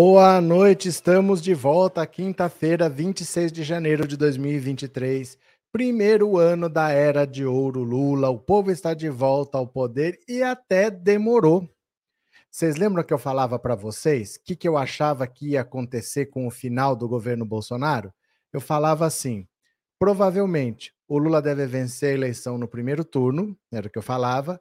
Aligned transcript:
Boa 0.00 0.40
noite, 0.40 0.88
estamos 0.88 1.42
de 1.42 1.52
volta 1.54 2.06
quinta-feira, 2.06 2.88
26 2.88 3.50
de 3.50 3.64
janeiro 3.64 4.06
de 4.06 4.16
2023. 4.16 5.36
Primeiro 5.72 6.38
ano 6.38 6.68
da 6.68 6.90
era 6.90 7.26
de 7.26 7.44
ouro 7.44 7.82
Lula. 7.82 8.30
O 8.30 8.38
povo 8.38 8.70
está 8.70 8.94
de 8.94 9.08
volta 9.08 9.58
ao 9.58 9.66
poder 9.66 10.16
e 10.28 10.40
até 10.40 10.88
demorou. 10.88 11.68
Vocês 12.48 12.76
lembram 12.76 13.02
que 13.02 13.12
eu 13.12 13.18
falava 13.18 13.58
para 13.58 13.74
vocês 13.74 14.36
o 14.36 14.44
que, 14.44 14.54
que 14.54 14.68
eu 14.68 14.78
achava 14.78 15.26
que 15.26 15.48
ia 15.48 15.62
acontecer 15.62 16.26
com 16.26 16.46
o 16.46 16.50
final 16.50 16.94
do 16.94 17.08
governo 17.08 17.44
Bolsonaro? 17.44 18.14
Eu 18.52 18.60
falava 18.60 19.04
assim: 19.04 19.48
provavelmente 19.98 20.94
o 21.08 21.18
Lula 21.18 21.42
deve 21.42 21.66
vencer 21.66 22.10
a 22.10 22.14
eleição 22.14 22.56
no 22.56 22.68
primeiro 22.68 23.04
turno, 23.04 23.58
era 23.72 23.88
o 23.88 23.90
que 23.90 23.98
eu 23.98 24.02
falava, 24.02 24.60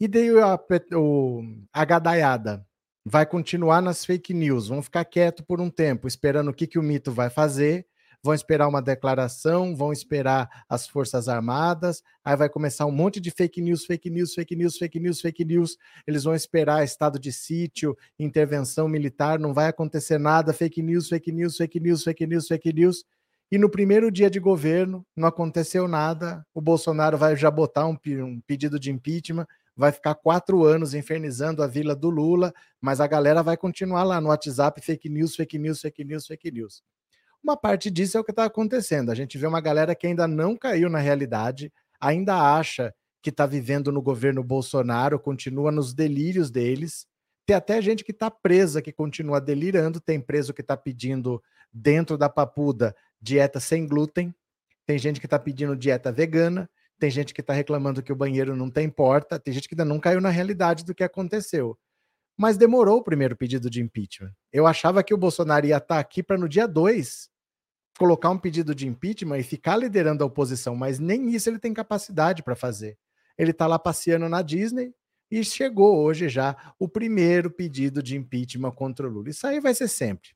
e 0.00 0.08
dei 0.08 0.30
a, 0.40 0.58
o, 0.96 1.42
a 1.70 1.84
gadaiada 1.84 2.66
vai 3.04 3.24
continuar 3.24 3.80
nas 3.80 4.04
fake 4.04 4.34
news, 4.34 4.68
vão 4.68 4.82
ficar 4.82 5.04
quieto 5.04 5.44
por 5.44 5.60
um 5.60 5.70
tempo, 5.70 6.06
esperando 6.06 6.50
o 6.50 6.54
que, 6.54 6.66
que 6.66 6.78
o 6.78 6.82
mito 6.82 7.12
vai 7.12 7.30
fazer, 7.30 7.86
vão 8.22 8.34
esperar 8.34 8.68
uma 8.68 8.82
declaração, 8.82 9.74
vão 9.74 9.92
esperar 9.92 10.64
as 10.68 10.86
Forças 10.86 11.28
Armadas, 11.28 12.02
aí 12.24 12.36
vai 12.36 12.48
começar 12.48 12.86
um 12.86 12.90
monte 12.90 13.18
de 13.20 13.30
fake 13.30 13.60
news, 13.60 13.84
fake 13.84 14.10
news, 14.10 14.34
fake 14.34 14.54
news, 14.54 14.76
fake 14.76 15.00
news, 15.00 15.20
fake 15.20 15.44
news. 15.44 15.76
Eles 16.06 16.24
vão 16.24 16.34
esperar 16.34 16.84
estado 16.84 17.18
de 17.18 17.32
sítio, 17.32 17.96
intervenção 18.18 18.88
militar, 18.88 19.38
não 19.38 19.54
vai 19.54 19.68
acontecer 19.68 20.18
nada, 20.18 20.52
fake 20.52 20.82
news, 20.82 21.08
fake 21.08 21.32
news, 21.32 21.56
fake 21.56 21.80
news, 21.80 22.04
fake 22.04 22.26
news, 22.26 22.46
fake 22.46 22.72
news. 22.72 23.04
E 23.50 23.58
no 23.58 23.68
primeiro 23.68 24.12
dia 24.12 24.30
de 24.30 24.38
governo, 24.38 25.04
não 25.16 25.26
aconteceu 25.26 25.88
nada, 25.88 26.46
o 26.54 26.60
Bolsonaro 26.60 27.18
vai 27.18 27.34
já 27.34 27.50
botar 27.50 27.86
um, 27.86 27.98
um 28.06 28.40
pedido 28.46 28.78
de 28.78 28.92
impeachment, 28.92 29.44
vai 29.80 29.92
ficar 29.92 30.14
quatro 30.14 30.62
anos 30.62 30.92
infernizando 30.92 31.62
a 31.62 31.66
vila 31.66 31.96
do 31.96 32.10
Lula, 32.10 32.52
mas 32.78 33.00
a 33.00 33.06
galera 33.06 33.42
vai 33.42 33.56
continuar 33.56 34.04
lá 34.04 34.20
no 34.20 34.28
WhatsApp, 34.28 34.78
fake 34.78 35.08
news, 35.08 35.34
fake 35.34 35.58
news, 35.58 35.80
fake 35.80 36.04
news, 36.04 36.26
fake 36.26 36.50
news. 36.50 36.82
Uma 37.42 37.56
parte 37.56 37.90
disso 37.90 38.18
é 38.18 38.20
o 38.20 38.24
que 38.24 38.30
está 38.30 38.44
acontecendo. 38.44 39.10
A 39.10 39.14
gente 39.14 39.38
vê 39.38 39.46
uma 39.46 39.60
galera 39.62 39.94
que 39.94 40.06
ainda 40.06 40.28
não 40.28 40.54
caiu 40.54 40.90
na 40.90 40.98
realidade, 40.98 41.72
ainda 41.98 42.36
acha 42.36 42.94
que 43.22 43.30
está 43.30 43.46
vivendo 43.46 43.90
no 43.90 44.02
governo 44.02 44.44
Bolsonaro, 44.44 45.18
continua 45.18 45.72
nos 45.72 45.94
delírios 45.94 46.50
deles. 46.50 47.06
Tem 47.46 47.56
até 47.56 47.80
gente 47.80 48.04
que 48.04 48.12
está 48.12 48.30
presa, 48.30 48.82
que 48.82 48.92
continua 48.92 49.40
delirando. 49.40 49.98
Tem 49.98 50.20
preso 50.20 50.52
que 50.52 50.60
está 50.60 50.76
pedindo, 50.76 51.42
dentro 51.72 52.18
da 52.18 52.28
papuda, 52.28 52.94
dieta 53.18 53.58
sem 53.58 53.86
glúten. 53.86 54.34
Tem 54.84 54.98
gente 54.98 55.20
que 55.20 55.26
está 55.26 55.38
pedindo 55.38 55.74
dieta 55.74 56.12
vegana 56.12 56.68
tem 57.00 57.10
gente 57.10 57.32
que 57.32 57.40
está 57.40 57.54
reclamando 57.54 58.02
que 58.02 58.12
o 58.12 58.16
banheiro 58.16 58.54
não 58.54 58.70
tem 58.70 58.88
porta, 58.88 59.40
tem 59.40 59.54
gente 59.54 59.66
que 59.66 59.74
ainda 59.74 59.86
não 59.86 59.98
caiu 59.98 60.20
na 60.20 60.28
realidade 60.28 60.84
do 60.84 60.94
que 60.94 61.02
aconteceu. 61.02 61.76
Mas 62.36 62.58
demorou 62.58 62.98
o 62.98 63.02
primeiro 63.02 63.34
pedido 63.34 63.70
de 63.70 63.80
impeachment. 63.80 64.32
Eu 64.52 64.66
achava 64.66 65.02
que 65.02 65.14
o 65.14 65.18
Bolsonaro 65.18 65.66
ia 65.66 65.78
estar 65.78 65.94
tá 65.94 65.98
aqui 65.98 66.22
para 66.22 66.38
no 66.38 66.48
dia 66.48 66.68
2 66.68 67.30
colocar 67.98 68.30
um 68.30 68.38
pedido 68.38 68.74
de 68.74 68.86
impeachment 68.86 69.38
e 69.38 69.42
ficar 69.42 69.76
liderando 69.76 70.22
a 70.22 70.26
oposição, 70.26 70.76
mas 70.76 70.98
nem 70.98 71.30
isso 71.34 71.50
ele 71.50 71.58
tem 71.58 71.72
capacidade 71.72 72.42
para 72.42 72.54
fazer. 72.54 72.96
Ele 73.36 73.50
está 73.50 73.66
lá 73.66 73.78
passeando 73.78 74.28
na 74.28 74.42
Disney 74.42 74.94
e 75.30 75.42
chegou 75.42 75.98
hoje 75.98 76.28
já 76.28 76.74
o 76.78 76.88
primeiro 76.88 77.50
pedido 77.50 78.02
de 78.02 78.16
impeachment 78.16 78.72
contra 78.72 79.06
o 79.06 79.10
Lula. 79.10 79.30
Isso 79.30 79.46
aí 79.46 79.60
vai 79.60 79.74
ser 79.74 79.88
sempre. 79.88 80.30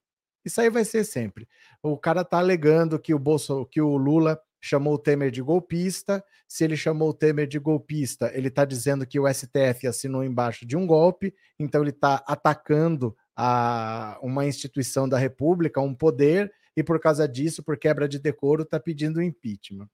Isso 0.44 0.60
aí 0.60 0.70
vai 0.70 0.84
ser 0.84 1.04
sempre. 1.04 1.48
O 1.82 1.96
cara 1.96 2.20
está 2.20 2.38
alegando 2.38 2.98
que 2.98 3.14
o 3.14 3.18
Bolso, 3.18 3.66
que 3.66 3.80
o 3.80 3.96
Lula 3.96 4.38
chamou 4.64 4.94
o 4.94 4.98
Temer 4.98 5.30
de 5.30 5.42
golpista. 5.42 6.24
Se 6.48 6.64
ele 6.64 6.76
chamou 6.76 7.10
o 7.10 7.14
Temer 7.14 7.46
de 7.46 7.58
golpista, 7.58 8.30
ele 8.34 8.48
está 8.48 8.64
dizendo 8.64 9.06
que 9.06 9.20
o 9.20 9.32
STF 9.32 9.86
assinou 9.86 10.24
embaixo 10.24 10.64
de 10.64 10.76
um 10.76 10.86
golpe, 10.86 11.34
então 11.58 11.82
ele 11.82 11.90
está 11.90 12.24
atacando 12.26 13.14
a 13.36 14.18
uma 14.22 14.46
instituição 14.46 15.08
da 15.08 15.18
República, 15.18 15.80
um 15.80 15.94
poder, 15.94 16.52
e 16.76 16.82
por 16.82 16.98
causa 16.98 17.28
disso, 17.28 17.62
por 17.62 17.76
quebra 17.76 18.08
de 18.08 18.18
decoro, 18.18 18.62
está 18.62 18.80
pedindo 18.80 19.22
impeachment. 19.22 19.88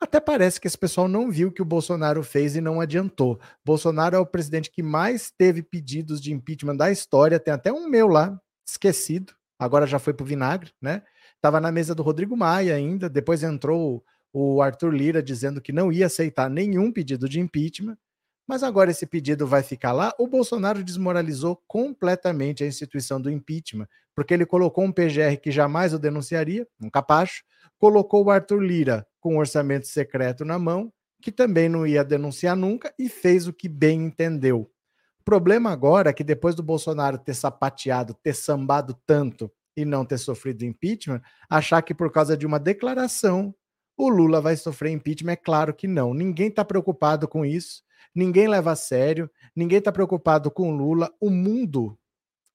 Até 0.00 0.18
parece 0.18 0.60
que 0.60 0.66
esse 0.66 0.78
pessoal 0.78 1.06
não 1.06 1.30
viu 1.30 1.48
o 1.48 1.52
que 1.52 1.62
o 1.62 1.66
Bolsonaro 1.66 2.24
fez 2.24 2.56
e 2.56 2.60
não 2.60 2.80
adiantou. 2.80 3.38
Bolsonaro 3.64 4.16
é 4.16 4.18
o 4.18 4.26
presidente 4.26 4.70
que 4.70 4.82
mais 4.82 5.30
teve 5.30 5.62
pedidos 5.62 6.20
de 6.20 6.32
impeachment 6.32 6.76
da 6.76 6.90
história, 6.90 7.38
tem 7.38 7.54
até 7.54 7.72
um 7.72 7.88
meu 7.88 8.08
lá, 8.08 8.40
esquecido, 8.66 9.32
agora 9.58 9.86
já 9.86 9.98
foi 9.98 10.12
para 10.12 10.24
o 10.24 10.26
vinagre, 10.26 10.72
né? 10.80 11.02
Estava 11.42 11.60
na 11.60 11.72
mesa 11.72 11.92
do 11.92 12.04
Rodrigo 12.04 12.36
Maia 12.36 12.76
ainda, 12.76 13.10
depois 13.10 13.42
entrou 13.42 14.04
o 14.32 14.62
Arthur 14.62 14.94
Lira 14.94 15.20
dizendo 15.20 15.60
que 15.60 15.72
não 15.72 15.90
ia 15.90 16.06
aceitar 16.06 16.48
nenhum 16.48 16.92
pedido 16.92 17.28
de 17.28 17.40
impeachment, 17.40 17.98
mas 18.46 18.62
agora 18.62 18.92
esse 18.92 19.04
pedido 19.04 19.44
vai 19.44 19.60
ficar 19.64 19.90
lá. 19.90 20.14
O 20.20 20.28
Bolsonaro 20.28 20.84
desmoralizou 20.84 21.60
completamente 21.66 22.62
a 22.62 22.66
instituição 22.68 23.20
do 23.20 23.28
impeachment, 23.28 23.88
porque 24.14 24.32
ele 24.32 24.46
colocou 24.46 24.84
um 24.84 24.92
PGR 24.92 25.36
que 25.42 25.50
jamais 25.50 25.92
o 25.92 25.98
denunciaria, 25.98 26.64
um 26.80 26.88
capacho, 26.88 27.42
colocou 27.76 28.24
o 28.24 28.30
Arthur 28.30 28.60
Lira 28.60 29.04
com 29.18 29.34
um 29.34 29.38
orçamento 29.38 29.88
secreto 29.88 30.44
na 30.44 30.60
mão, 30.60 30.92
que 31.20 31.32
também 31.32 31.68
não 31.68 31.84
ia 31.84 32.04
denunciar 32.04 32.54
nunca, 32.54 32.94
e 32.96 33.08
fez 33.08 33.48
o 33.48 33.52
que 33.52 33.68
bem 33.68 34.04
entendeu. 34.04 34.70
O 35.18 35.24
problema 35.24 35.72
agora 35.72 36.10
é 36.10 36.12
que 36.12 36.22
depois 36.22 36.54
do 36.54 36.62
Bolsonaro 36.62 37.18
ter 37.18 37.34
sapateado, 37.34 38.14
ter 38.22 38.32
sambado 38.32 38.96
tanto 39.04 39.50
e 39.76 39.84
não 39.84 40.04
ter 40.04 40.18
sofrido 40.18 40.64
impeachment, 40.64 41.22
achar 41.48 41.82
que 41.82 41.94
por 41.94 42.10
causa 42.10 42.36
de 42.36 42.46
uma 42.46 42.58
declaração 42.58 43.54
o 43.96 44.08
Lula 44.08 44.40
vai 44.40 44.56
sofrer 44.56 44.90
impeachment, 44.90 45.32
é 45.32 45.36
claro 45.36 45.74
que 45.74 45.86
não. 45.86 46.14
Ninguém 46.14 46.48
está 46.48 46.64
preocupado 46.64 47.28
com 47.28 47.44
isso, 47.44 47.82
ninguém 48.14 48.48
leva 48.48 48.72
a 48.72 48.76
sério, 48.76 49.30
ninguém 49.54 49.78
está 49.78 49.92
preocupado 49.92 50.50
com 50.50 50.72
o 50.72 50.76
Lula. 50.76 51.12
O 51.20 51.30
mundo, 51.30 51.98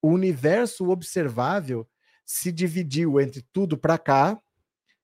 o 0.02 0.10
universo 0.10 0.90
observável 0.90 1.88
se 2.26 2.52
dividiu 2.52 3.20
entre 3.22 3.42
tudo 3.54 3.78
para 3.78 3.98
cá 3.98 4.40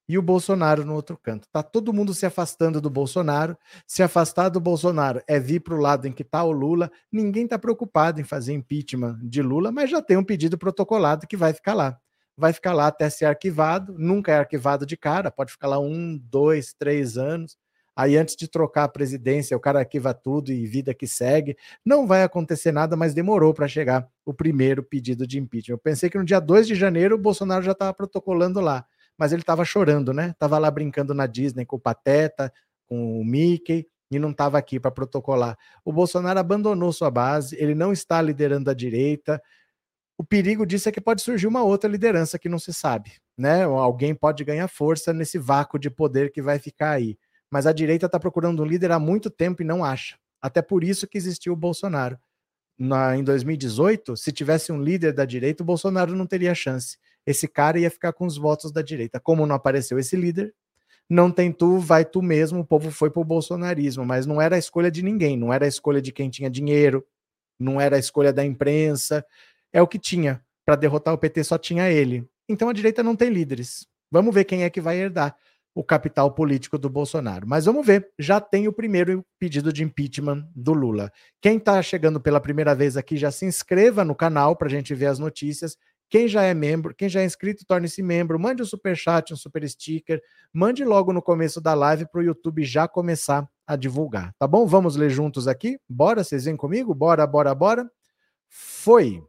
e 0.08 0.18
o 0.18 0.22
Bolsonaro 0.22 0.84
no 0.84 0.94
outro 0.94 1.18
canto. 1.18 1.48
Tá 1.52 1.64
todo 1.64 1.94
mundo 1.94 2.14
se 2.14 2.26
afastando 2.26 2.82
do 2.82 2.90
Bolsonaro. 2.90 3.58
Se 3.88 4.04
afastar 4.04 4.50
do 4.50 4.60
Bolsonaro 4.60 5.22
é 5.28 5.40
vir 5.40 5.62
para 5.62 5.76
o 5.76 5.80
lado 5.80 6.08
em 6.08 6.12
que 6.12 6.24
está 6.24 6.44
o 6.44 6.52
Lula. 6.52 6.92
Ninguém 7.12 7.46
está 7.46 7.58
preocupado 7.58 8.20
em 8.20 8.24
fazer 8.24 8.54
impeachment 8.54 9.20
de 9.24 9.42
Lula, 9.42 9.72
mas 9.72 9.90
já 9.90 10.02
tem 10.02 10.18
um 10.18 10.24
pedido 10.24 10.58
protocolado 10.58 11.26
que 11.26 11.38
vai 11.38 11.54
ficar 11.54 11.74
lá. 11.74 11.98
Vai 12.38 12.54
ficar 12.54 12.74
lá 12.74 12.88
até 12.88 13.10
ser 13.10 13.26
arquivado. 13.26 13.96
Nunca 13.98 14.32
é 14.32 14.38
arquivado 14.38 14.86
de 14.86 14.98
cara, 14.98 15.32
pode 15.32 15.52
ficar 15.52 15.68
lá 15.68 15.80
um, 15.80 16.18
dois, 16.18 16.74
três 16.74 17.18
anos. 17.18 17.58
Aí, 17.96 18.18
antes 18.18 18.36
de 18.36 18.48
trocar 18.48 18.86
a 18.86 18.90
presidência, 18.90 19.56
o 19.56 19.60
cara 19.60 19.80
arquiva 19.80 20.16
tudo 20.16 20.52
e 20.52 20.66
vida 20.66 20.96
que 20.96 21.06
segue. 21.08 21.56
Não 21.86 22.08
vai 22.08 22.24
acontecer 22.24 22.72
nada, 22.72 22.96
mas 22.96 23.14
demorou 23.14 23.54
para 23.54 23.68
chegar 23.68 24.08
o 24.26 24.34
primeiro 24.34 24.82
pedido 24.82 25.28
de 25.28 25.38
impeachment. 25.38 25.76
Eu 25.76 25.78
pensei 25.78 26.10
que 26.10 26.18
no 26.18 26.26
dia 26.26 26.40
2 26.40 26.68
de 26.68 26.74
janeiro 26.74 27.16
o 27.16 27.20
Bolsonaro 27.20 27.64
já 27.64 27.74
estava 27.74 27.94
protocolando 27.94 28.60
lá 28.60 28.86
mas 29.18 29.32
ele 29.32 29.42
estava 29.42 29.64
chorando, 29.64 30.14
né? 30.14 30.34
Tava 30.40 30.58
lá 30.58 30.70
brincando 30.70 31.14
na 31.14 31.28
Disney 31.28 31.66
com 31.66 31.76
o 31.76 31.80
Pateta, 31.80 32.52
com 32.88 33.20
o 33.20 33.26
Mickey 33.26 33.88
e 34.12 34.20
não 34.20 34.32
estava 34.32 34.58
aqui 34.58 34.80
para 34.80 34.92
protocolar. 34.92 35.58
O 35.84 35.92
Bolsonaro 35.92 36.40
abandonou 36.40 36.92
sua 36.92 37.10
base, 37.10 37.56
ele 37.60 37.76
não 37.76 37.92
está 37.92 38.22
liderando 38.22 38.70
a 38.70 38.74
direita. 38.74 39.42
O 40.18 40.24
perigo 40.24 40.66
disso 40.66 40.90
é 40.90 40.92
que 40.92 41.02
pode 41.02 41.22
surgir 41.22 41.48
uma 41.48 41.64
outra 41.64 41.90
liderança 41.90 42.38
que 42.38 42.48
não 42.48 42.60
se 42.60 42.74
sabe, 42.74 43.14
né? 43.38 43.64
Alguém 43.64 44.14
pode 44.14 44.44
ganhar 44.44 44.68
força 44.68 45.12
nesse 45.12 45.38
vácuo 45.38 45.80
de 45.80 45.90
poder 45.90 46.32
que 46.32 46.42
vai 46.42 46.60
ficar 46.60 46.92
aí. 46.92 47.18
Mas 47.50 47.66
a 47.66 47.74
direita 47.74 48.06
está 48.06 48.20
procurando 48.20 48.62
um 48.62 48.66
líder 48.66 48.92
há 48.92 49.00
muito 49.00 49.30
tempo 49.30 49.62
e 49.62 49.66
não 49.66 49.84
acha. 49.84 50.18
Até 50.42 50.62
por 50.62 50.84
isso 50.84 51.08
que 51.08 51.18
existiu 51.18 51.54
o 51.54 51.58
Bolsonaro. 51.58 52.18
Na, 52.78 53.16
em 53.16 53.24
2018, 53.24 54.18
se 54.18 54.32
tivesse 54.32 54.72
um 54.72 54.82
líder 54.82 55.14
da 55.14 55.26
direita, 55.26 55.64
o 55.64 55.66
Bolsonaro 55.66 56.16
não 56.16 56.26
teria 56.26 56.56
chance 56.56 56.98
esse 57.26 57.48
cara 57.48 57.80
ia 57.80 57.90
ficar 57.90 58.14
com 58.14 58.26
os 58.26 58.38
votos 58.38 58.72
da 58.72 58.82
direita. 58.82 59.20
Como 59.20 59.46
não 59.46 59.56
apareceu 59.56 59.98
esse 59.98 60.16
líder, 60.16 60.54
não 61.10 61.32
tem 61.32 61.52
tu, 61.52 61.80
vai 61.80 62.06
tu 62.06 62.22
mesmo. 62.22 62.60
O 62.60 62.66
povo 62.66 62.92
foi 62.92 63.10
pro 63.10 63.24
bolsonarismo, 63.24 64.06
mas 64.06 64.26
não 64.26 64.42
era 64.42 64.56
a 64.56 64.60
escolha 64.60 64.92
de 64.92 65.02
ninguém, 65.02 65.38
não 65.38 65.54
era 65.54 65.66
a 65.66 65.68
escolha 65.68 66.02
de 66.02 66.12
quem 66.12 66.30
tinha 66.30 66.50
dinheiro, 66.50 67.06
não 67.60 67.80
era 67.80 67.96
a 67.96 68.00
escolha 68.00 68.34
da 68.34 68.44
imprensa, 68.44 69.26
é 69.74 69.82
o 69.82 69.88
que 69.88 70.00
tinha. 70.00 70.42
Para 70.66 70.78
derrotar 70.78 71.14
o 71.14 71.18
PT 71.18 71.44
só 71.44 71.58
tinha 71.58 71.90
ele. 71.90 72.26
Então 72.48 72.70
a 72.70 72.74
direita 72.74 73.04
não 73.04 73.16
tem 73.16 73.30
líderes. 73.30 73.86
Vamos 74.10 74.34
ver 74.34 74.46
quem 74.46 74.64
é 74.64 74.70
que 74.70 74.80
vai 74.80 74.98
herdar 74.98 75.36
o 75.76 75.84
capital 75.84 76.32
político 76.32 76.78
do 76.78 76.90
Bolsonaro. 76.90 77.48
Mas 77.48 77.66
vamos 77.66 77.86
ver, 77.86 78.08
já 78.18 78.40
tem 78.40 78.68
o 78.68 78.74
primeiro 78.74 79.26
pedido 79.40 79.74
de 79.74 79.84
impeachment 79.84 80.48
do 80.56 80.72
Lula. 80.72 81.12
Quem 81.42 81.58
está 81.58 81.82
chegando 81.82 82.22
pela 82.22 82.40
primeira 82.40 82.76
vez 82.76 82.96
aqui, 82.96 83.18
já 83.18 83.32
se 83.32 83.46
inscreva 83.46 84.06
no 84.06 84.14
canal 84.14 84.56
para 84.56 84.68
a 84.68 84.72
gente 84.72 84.94
ver 84.94 85.08
as 85.08 85.18
notícias 85.18 85.76
quem 86.14 86.28
já 86.28 86.44
é 86.44 86.54
membro, 86.54 86.94
quem 86.94 87.10
já 87.10 87.22
é 87.22 87.26
inscrito, 87.26 87.66
torne-se 87.66 88.04
membro. 88.04 88.40
Mande 88.40 88.62
um 88.62 88.66
super 88.68 88.96
chat, 88.96 89.34
um 89.34 89.36
super 89.36 89.68
sticker. 89.68 90.22
Mande 90.54 90.86
logo 90.86 91.12
no 91.12 91.24
começo 91.24 91.60
da 91.60 91.74
live 91.74 92.06
para 92.06 92.22
o 92.22 92.24
YouTube 92.24 92.64
já 92.64 92.88
começar 92.88 93.50
a 93.66 93.76
divulgar, 93.76 94.32
tá 94.38 94.46
bom? 94.46 94.68
Vamos 94.68 94.96
ler 94.96 95.10
juntos 95.10 95.48
aqui? 95.48 95.80
Bora, 95.90 96.24
vocês 96.24 96.46
vêm 96.46 96.56
comigo? 96.56 96.94
Bora, 96.94 97.26
bora, 97.26 97.56
bora. 97.56 97.90
Foi. 98.48 99.24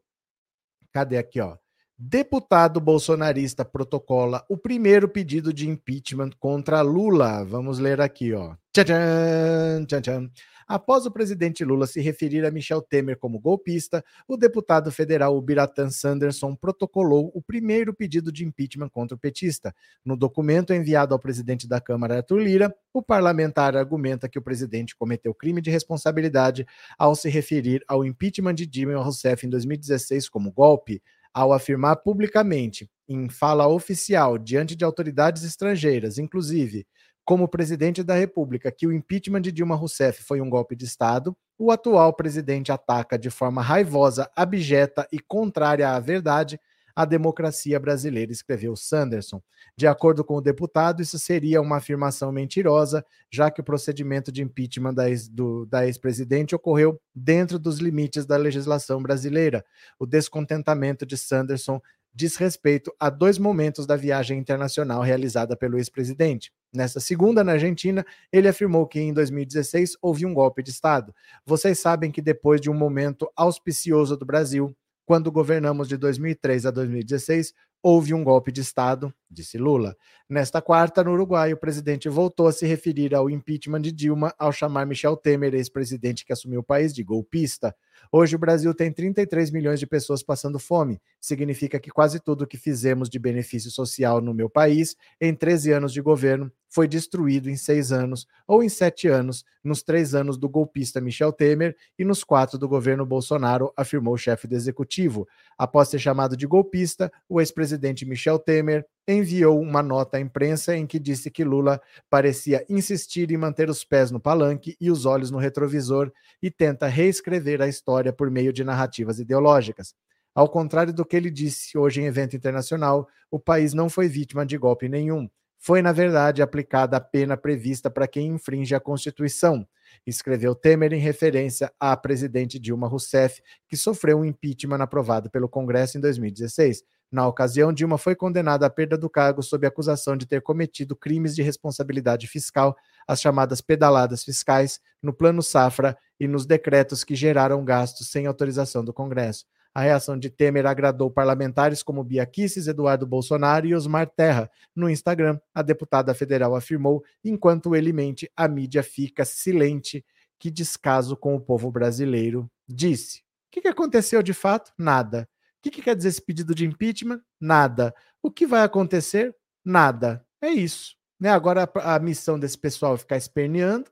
Cadê 0.95 1.19
aqui, 1.19 1.41
ó? 1.41 1.57
Deputado 1.99 2.81
bolsonarista 2.81 3.65
protocola 3.65 4.45
o 4.49 4.57
primeiro 4.57 5.09
pedido 5.09 5.53
de 5.53 5.69
impeachment 5.69 6.31
contra 6.39 6.81
Lula. 6.83 7.45
Vamos 7.45 7.81
ler 7.81 8.01
aqui, 8.01 8.33
ó. 8.33 8.55
Tchan, 8.73 9.85
tchan, 9.87 10.01
tchan. 10.01 10.31
Após 10.67 11.05
o 11.07 11.11
presidente 11.11 11.65
Lula 11.65 11.87
se 11.87 12.01
referir 12.01 12.45
a 12.45 12.51
Michel 12.51 12.81
Temer 12.81 13.19
como 13.19 13.39
golpista, 13.39 14.05
o 14.27 14.37
deputado 14.37 14.91
federal 14.91 15.41
Biratan 15.41 15.91
Sanderson 15.91 16.55
protocolou 16.55 17.31
o 17.35 17.43
primeiro 17.43 17.93
pedido 17.93 18.33
de 18.33 18.45
impeachment 18.45 18.89
contra 18.89 19.15
o 19.15 19.19
petista. 19.19 19.75
No 20.05 20.17
documento 20.17 20.73
enviado 20.73 21.15
ao 21.15 21.19
presidente 21.19 21.69
da 21.69 21.81
Câmara, 21.81 22.17
Arthur 22.17 22.39
Lira, 22.39 22.75
o 22.93 23.03
parlamentar 23.03 23.77
argumenta 23.77 24.29
que 24.29 24.39
o 24.39 24.43
presidente 24.43 24.97
cometeu 24.97 25.35
crime 25.35 25.61
de 25.61 25.71
responsabilidade 25.71 26.67
ao 26.99 27.15
se 27.15 27.29
referir 27.29 27.85
ao 27.87 28.05
impeachment 28.05 28.55
de 28.55 28.67
Dilma 28.67 29.03
Rousseff 29.03 29.47
em 29.47 29.51
2016 29.51 30.29
como 30.29 30.51
golpe 30.51 31.03
ao 31.35 31.53
afirmar 31.53 31.97
publicamente, 31.97 32.89
em 33.09 33.29
fala 33.29 33.67
oficial, 33.67 34.39
diante 34.39 34.77
de 34.77 34.85
autoridades 34.85 35.43
estrangeiras, 35.43 36.17
inclusive 36.17 36.87
como 37.25 37.49
presidente 37.49 38.03
da 38.03 38.15
República, 38.15 38.71
que 38.71 38.87
o 38.87 38.93
impeachment 38.93 39.41
de 39.41 39.53
Dilma 39.53 39.75
Rousseff 39.75 40.23
foi 40.23 40.41
um 40.41 40.51
golpe 40.51 40.77
de 40.77 40.85
Estado, 40.85 41.37
o 41.59 41.71
atual 41.71 42.13
presidente 42.13 42.71
ataca 42.71 43.19
de 43.19 43.31
forma 43.31 43.63
raivosa, 43.63 44.31
abjeta 44.37 45.07
e 45.11 45.19
contrária 45.19 45.89
à 45.91 45.99
verdade 46.01 46.61
a 46.97 47.05
democracia 47.05 47.81
brasileira, 47.81 48.31
escreveu 48.31 48.77
Sanderson. 48.77 49.43
De 49.77 49.87
acordo 49.87 50.23
com 50.23 50.37
o 50.37 50.41
deputado, 50.41 51.03
isso 51.03 51.19
seria 51.19 51.61
uma 51.61 51.79
afirmação 51.79 52.31
mentirosa, 52.31 53.05
já 53.31 53.51
que 53.51 53.61
o 53.61 53.65
procedimento 53.65 54.31
de 54.31 54.43
impeachment 54.43 54.95
da, 54.95 55.11
ex, 55.11 55.29
da 55.69 55.87
ex-presidente 55.87 56.55
ocorreu 56.55 57.01
dentro 57.13 57.59
dos 57.59 57.79
limites 57.79 58.25
da 58.25 58.37
legislação 58.37 59.03
brasileira. 59.03 59.65
O 59.99 60.07
descontentamento 60.07 61.05
de 61.05 61.19
Sanderson 61.19 61.81
diz 62.15 62.37
respeito 62.37 62.95
a 62.99 63.11
dois 63.11 63.39
momentos 63.39 63.87
da 63.87 63.97
viagem 63.97 64.39
internacional 64.39 65.03
realizada 65.03 65.57
pelo 65.57 65.77
ex-presidente. 65.77 66.53
Nessa 66.73 67.01
segunda, 67.01 67.43
na 67.43 67.53
Argentina, 67.53 68.05
ele 68.33 68.49
afirmou 68.49 68.87
que 68.87 69.01
em 69.01 69.13
2016 69.13 69.97
houve 70.01 70.25
um 70.25 70.33
golpe 70.33 70.63
de 70.63 70.71
Estado. 70.71 71.15
Vocês 71.45 71.79
sabem 71.79 72.11
que 72.11 72.23
depois 72.23 72.61
de 72.61 72.71
um 72.71 72.75
momento 72.75 73.31
auspicioso 73.37 74.17
do 74.17 74.25
Brasil, 74.25 74.75
quando 75.05 75.31
governamos 75.31 75.89
de 75.89 75.97
2003 75.97 76.67
a 76.67 76.71
2016, 76.71 77.53
houve 77.83 78.15
um 78.15 78.25
golpe 78.25 78.51
de 78.51 78.63
Estado, 78.63 79.13
disse 79.31 79.59
Lula. 79.59 79.95
Nesta 80.27 80.63
quarta, 80.63 81.05
no 81.05 81.13
Uruguai, 81.13 81.53
o 81.53 81.57
presidente 81.57 82.09
voltou 82.09 82.47
a 82.47 82.53
se 82.53 82.67
referir 82.67 83.15
ao 83.15 83.29
impeachment 83.29 83.83
de 83.83 83.93
Dilma 83.93 84.35
ao 84.39 84.51
chamar 84.51 84.87
Michel 84.87 85.17
Temer, 85.19 85.55
ex-presidente 85.55 86.25
que 86.25 86.33
assumiu 86.33 86.61
o 86.61 86.65
país, 86.65 86.95
de 86.95 87.03
golpista. 87.03 87.77
Hoje 88.11 88.37
o 88.37 88.39
Brasil 88.39 88.75
tem 88.75 88.93
33 88.93 89.51
milhões 89.51 89.81
de 89.81 89.87
pessoas 89.87 90.23
passando 90.23 90.59
fome. 90.59 91.01
Significa 91.21 91.79
que 91.81 91.91
quase 91.91 92.21
tudo 92.21 92.47
que 92.47 92.57
fizemos 92.57 93.09
de 93.09 93.19
benefício 93.19 93.71
social 93.71 94.21
no 94.21 94.35
meu 94.35 94.49
país, 94.49 94.97
em 95.21 95.35
13 95.35 95.73
anos 95.73 95.93
de 95.93 96.01
governo, 96.01 96.51
foi 96.75 96.89
destruído 96.89 97.49
em 97.49 97.57
seis 97.57 97.93
anos, 97.93 98.27
ou 98.49 98.61
em 98.61 98.69
sete 98.69 99.07
anos, 99.07 99.45
nos 99.63 99.81
três 99.81 100.13
anos 100.13 100.37
do 100.37 100.49
golpista 100.49 101.01
Michel 101.01 101.33
Temer 101.33 101.77
e 101.97 102.05
nos 102.05 102.25
quatro 102.25 102.59
do 102.59 102.69
governo 102.69 103.07
Bolsonaro, 103.07 103.73
afirmou 103.77 104.15
o 104.15 104.19
chefe 104.19 104.49
do 104.49 104.57
executivo. 104.57 105.25
Após 105.57 105.89
ser 105.89 106.01
chamado 106.01 106.37
de 106.37 106.49
golpista, 106.49 107.13
o 107.29 107.41
ex-presidente 107.41 108.05
Michel 108.05 108.41
Temer 108.41 108.85
enviou 109.07 109.61
uma 109.61 109.83
nota 109.83 110.17
à 110.17 110.21
imprensa 110.21 110.77
em 110.77 110.87
que 110.87 110.99
disse 110.99 111.31
que 111.31 111.45
Lula 111.45 111.81
parecia 112.09 112.65
insistir 112.69 113.31
em 113.31 113.37
manter 113.37 113.69
os 113.69 113.85
pés 113.85 114.11
no 114.11 114.21
palanque 114.21 114.77
e 114.81 114.91
os 114.91 115.05
olhos 115.05 115.31
no 115.31 115.39
retrovisor 115.39 116.11
e 116.43 116.51
tenta 116.51 116.87
reescrever 116.87 117.61
a 117.61 117.69
história 117.69 118.13
por 118.13 118.31
meio 118.31 118.53
de 118.53 118.65
narrativas 118.65 119.19
ideológicas. 119.19 119.95
Ao 120.35 120.49
contrário 120.49 120.93
do 120.93 121.05
que 121.05 121.17
ele 121.17 121.31
disse 121.31 121.79
hoje 121.79 122.01
em 122.01 122.07
evento 122.07 122.35
internacional, 122.35 123.07
o 123.31 123.39
país 123.39 123.73
não 123.73 123.89
foi 123.89 124.09
vítima 124.09 124.45
de 124.45 124.59
golpe 124.59 124.89
nenhum. 124.89 125.29
Foi, 125.59 125.81
na 125.81 125.93
verdade, 125.93 126.43
aplicada 126.43 126.97
a 126.97 127.01
pena 127.01 127.37
prevista 127.37 127.89
para 127.89 128.09
quem 128.09 128.27
infringe 128.27 128.75
a 128.75 128.81
Constituição, 128.81 129.67
escreveu 130.07 130.55
Temer 130.55 130.93
em 130.93 130.99
referência 130.99 131.73
à 131.79 131.97
presidente 131.97 132.59
Dilma 132.59 132.89
Rousseff, 132.89 133.41
que 133.69 133.77
sofreu 133.77 134.19
um 134.19 134.25
impeachment 134.25 134.83
aprovado 134.83 135.31
pelo 135.31 135.49
Congresso 135.49 135.97
em 135.97 136.01
2016. 136.01 136.83
Na 137.15 137.29
ocasião, 137.29 137.73
Dilma 137.73 137.97
foi 137.97 138.17
condenada 138.17 138.67
à 138.67 138.69
perda 138.69 138.99
do 138.99 139.09
cargo 139.09 139.41
sob 139.41 139.65
acusação 139.65 140.17
de 140.17 140.27
ter 140.27 140.43
cometido 140.43 140.97
crimes 140.97 141.33
de 141.33 141.43
responsabilidade 141.43 142.27
fiscal, 142.27 142.77
as 143.07 143.21
chamadas 143.21 143.61
pedaladas 143.61 144.25
fiscais, 144.25 144.81
no 145.01 145.13
Plano 145.13 145.41
Safra 145.41 145.97
e 146.19 146.27
nos 146.27 146.45
decretos 146.45 147.05
que 147.05 147.15
geraram 147.15 147.65
gastos 147.65 148.11
sem 148.11 148.27
autorização 148.27 148.85
do 148.85 148.93
Congresso. 148.93 149.47
A 149.73 149.83
reação 149.83 150.19
de 150.19 150.29
Temer 150.29 150.67
agradou 150.67 151.09
parlamentares 151.09 151.85
como 151.85 152.03
Bia 152.03 152.27
Kicis, 152.27 152.67
Eduardo 152.67 153.07
Bolsonaro 153.07 153.65
e 153.65 153.77
Osmar 153.77 154.11
Terra. 154.11 154.51
No 154.75 154.91
Instagram, 154.91 155.39
a 155.55 155.63
deputada 155.63 156.13
federal 156.15 156.57
afirmou: 156.57 157.01
enquanto 157.25 157.77
ele 157.77 157.93
mente, 157.93 158.29
a 158.37 158.49
mídia 158.49 158.83
fica 158.83 159.25
silente. 159.25 160.05
Que 160.37 160.51
descaso 160.51 161.17
com 161.17 161.37
o 161.37 161.41
povo 161.41 161.71
brasileiro. 161.71 162.51
Disse. 162.69 163.23
O 163.57 163.61
que 163.61 163.69
aconteceu 163.69 164.21
de 164.21 164.35
fato? 164.35 164.73
Nada 164.77 165.29
que, 165.65 165.71
que 165.71 165.83
quer 165.83 165.97
dizer 165.97 166.11
esse 166.11 166.23
pedido 166.23 166.55
de 166.55 166.67
impeachment? 166.67 167.21
Nada. 167.41 167.95
O 168.23 168.31
que 168.31 168.47
vai 168.47 168.63
acontecer? 168.63 169.35
Nada. 169.65 170.25
É 170.43 170.51
isso. 170.51 170.95
Né? 171.19 171.31
Agora 171.31 171.69
a, 171.75 171.95
a 171.95 171.99
missão 171.99 172.39
desse 172.39 172.59
pessoal 172.59 172.95
é 172.95 172.99
ficar 172.99 173.17
esperneando. 173.17 173.91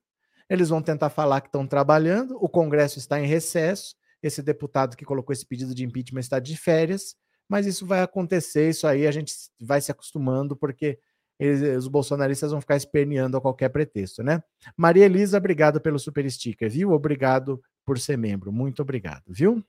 Eles 0.50 0.68
vão 0.68 0.82
tentar 0.82 1.08
falar 1.08 1.40
que 1.40 1.48
estão 1.48 1.66
trabalhando. 1.66 2.36
O 2.40 2.48
Congresso 2.48 2.98
está 2.98 3.18
em 3.18 3.26
recesso. 3.26 3.94
Esse 4.22 4.42
deputado 4.42 4.96
que 4.96 5.04
colocou 5.04 5.32
esse 5.32 5.46
pedido 5.46 5.74
de 5.74 5.84
impeachment 5.84 6.20
está 6.20 6.38
de 6.38 6.56
férias. 6.56 7.16
Mas 7.48 7.64
isso 7.64 7.86
vai 7.86 8.02
acontecer. 8.02 8.68
Isso 8.68 8.86
aí 8.86 9.06
a 9.06 9.10
gente 9.10 9.32
vai 9.58 9.80
se 9.80 9.90
acostumando, 9.90 10.54
porque 10.54 10.98
eles, 11.38 11.62
os 11.78 11.88
bolsonaristas 11.88 12.50
vão 12.50 12.60
ficar 12.60 12.76
esperneando 12.76 13.36
a 13.36 13.40
qualquer 13.40 13.70
pretexto, 13.70 14.22
né? 14.22 14.42
Maria 14.76 15.06
Elisa, 15.06 15.38
obrigado 15.38 15.80
pelo 15.80 15.98
super 15.98 16.30
sticker, 16.30 16.70
viu? 16.70 16.90
Obrigado 16.92 17.60
por 17.84 17.98
ser 17.98 18.18
membro. 18.18 18.52
Muito 18.52 18.82
obrigado, 18.82 19.24
viu? 19.26 19.64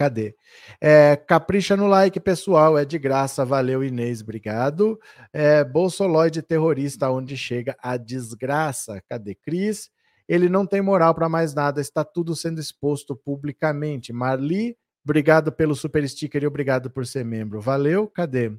Cadê? 0.00 0.34
É, 0.80 1.14
capricha 1.14 1.76
no 1.76 1.86
like, 1.86 2.18
pessoal, 2.20 2.78
é 2.78 2.86
de 2.86 2.98
graça. 2.98 3.44
Valeu, 3.44 3.84
Inês, 3.84 4.22
obrigado. 4.22 4.98
É, 5.30 5.62
Bolsoloide 5.62 6.40
terrorista, 6.40 7.10
onde 7.10 7.36
chega 7.36 7.76
a 7.82 7.98
desgraça. 7.98 9.02
Cadê 9.06 9.34
Cris? 9.34 9.90
Ele 10.26 10.48
não 10.48 10.64
tem 10.64 10.80
moral 10.80 11.14
para 11.14 11.28
mais 11.28 11.52
nada, 11.52 11.82
está 11.82 12.02
tudo 12.02 12.34
sendo 12.34 12.58
exposto 12.58 13.14
publicamente. 13.14 14.10
Marli, 14.10 14.74
obrigado 15.04 15.52
pelo 15.52 15.76
super 15.76 16.08
sticker 16.08 16.44
e 16.44 16.46
obrigado 16.46 16.90
por 16.90 17.06
ser 17.06 17.22
membro. 17.22 17.60
Valeu, 17.60 18.08
cadê? 18.08 18.56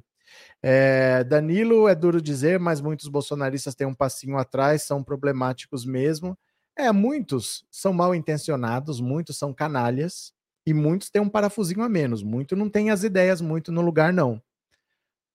É, 0.62 1.24
Danilo, 1.24 1.88
é 1.88 1.94
duro 1.96 2.22
dizer, 2.22 2.60
mas 2.60 2.80
muitos 2.80 3.08
bolsonaristas 3.08 3.74
têm 3.74 3.88
um 3.88 3.96
passinho 3.96 4.38
atrás, 4.38 4.84
são 4.84 5.02
problemáticos 5.02 5.84
mesmo. 5.84 6.38
É, 6.78 6.92
muitos 6.92 7.64
são 7.68 7.92
mal 7.92 8.14
intencionados, 8.14 9.00
muitos 9.00 9.36
são 9.36 9.52
canalhas, 9.52 10.32
e 10.66 10.72
muitos 10.72 11.10
têm 11.10 11.20
um 11.22 11.28
parafusinho 11.28 11.82
a 11.82 11.88
menos. 11.88 12.22
Muito 12.22 12.56
não 12.56 12.68
tem 12.68 12.90
as 12.90 13.04
ideias 13.04 13.40
muito 13.40 13.72
no 13.72 13.80
lugar, 13.80 14.12
não. 14.12 14.40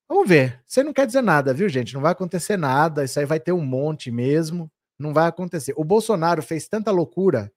Vamos 0.07 0.27
ver. 0.29 0.61
Você 0.65 0.83
não 0.83 0.93
quer 0.93 1.05
dizer 1.05 1.21
nada, 1.21 1.53
viu, 1.53 1.67
gente? 1.67 1.93
Não 1.93 2.01
vai 2.01 2.13
acontecer 2.13 2.57
nada. 2.57 3.03
Isso 3.03 3.19
aí 3.19 3.25
vai 3.25 3.39
ter 3.39 3.51
um 3.51 3.65
monte 3.65 4.09
mesmo. 4.09 4.71
Não 4.97 5.13
vai 5.13 5.27
acontecer. 5.27 5.73
O 5.75 5.83
Bolsonaro 5.83 6.41
fez 6.41 6.67
tanta 6.67 6.91
loucura 6.91 7.51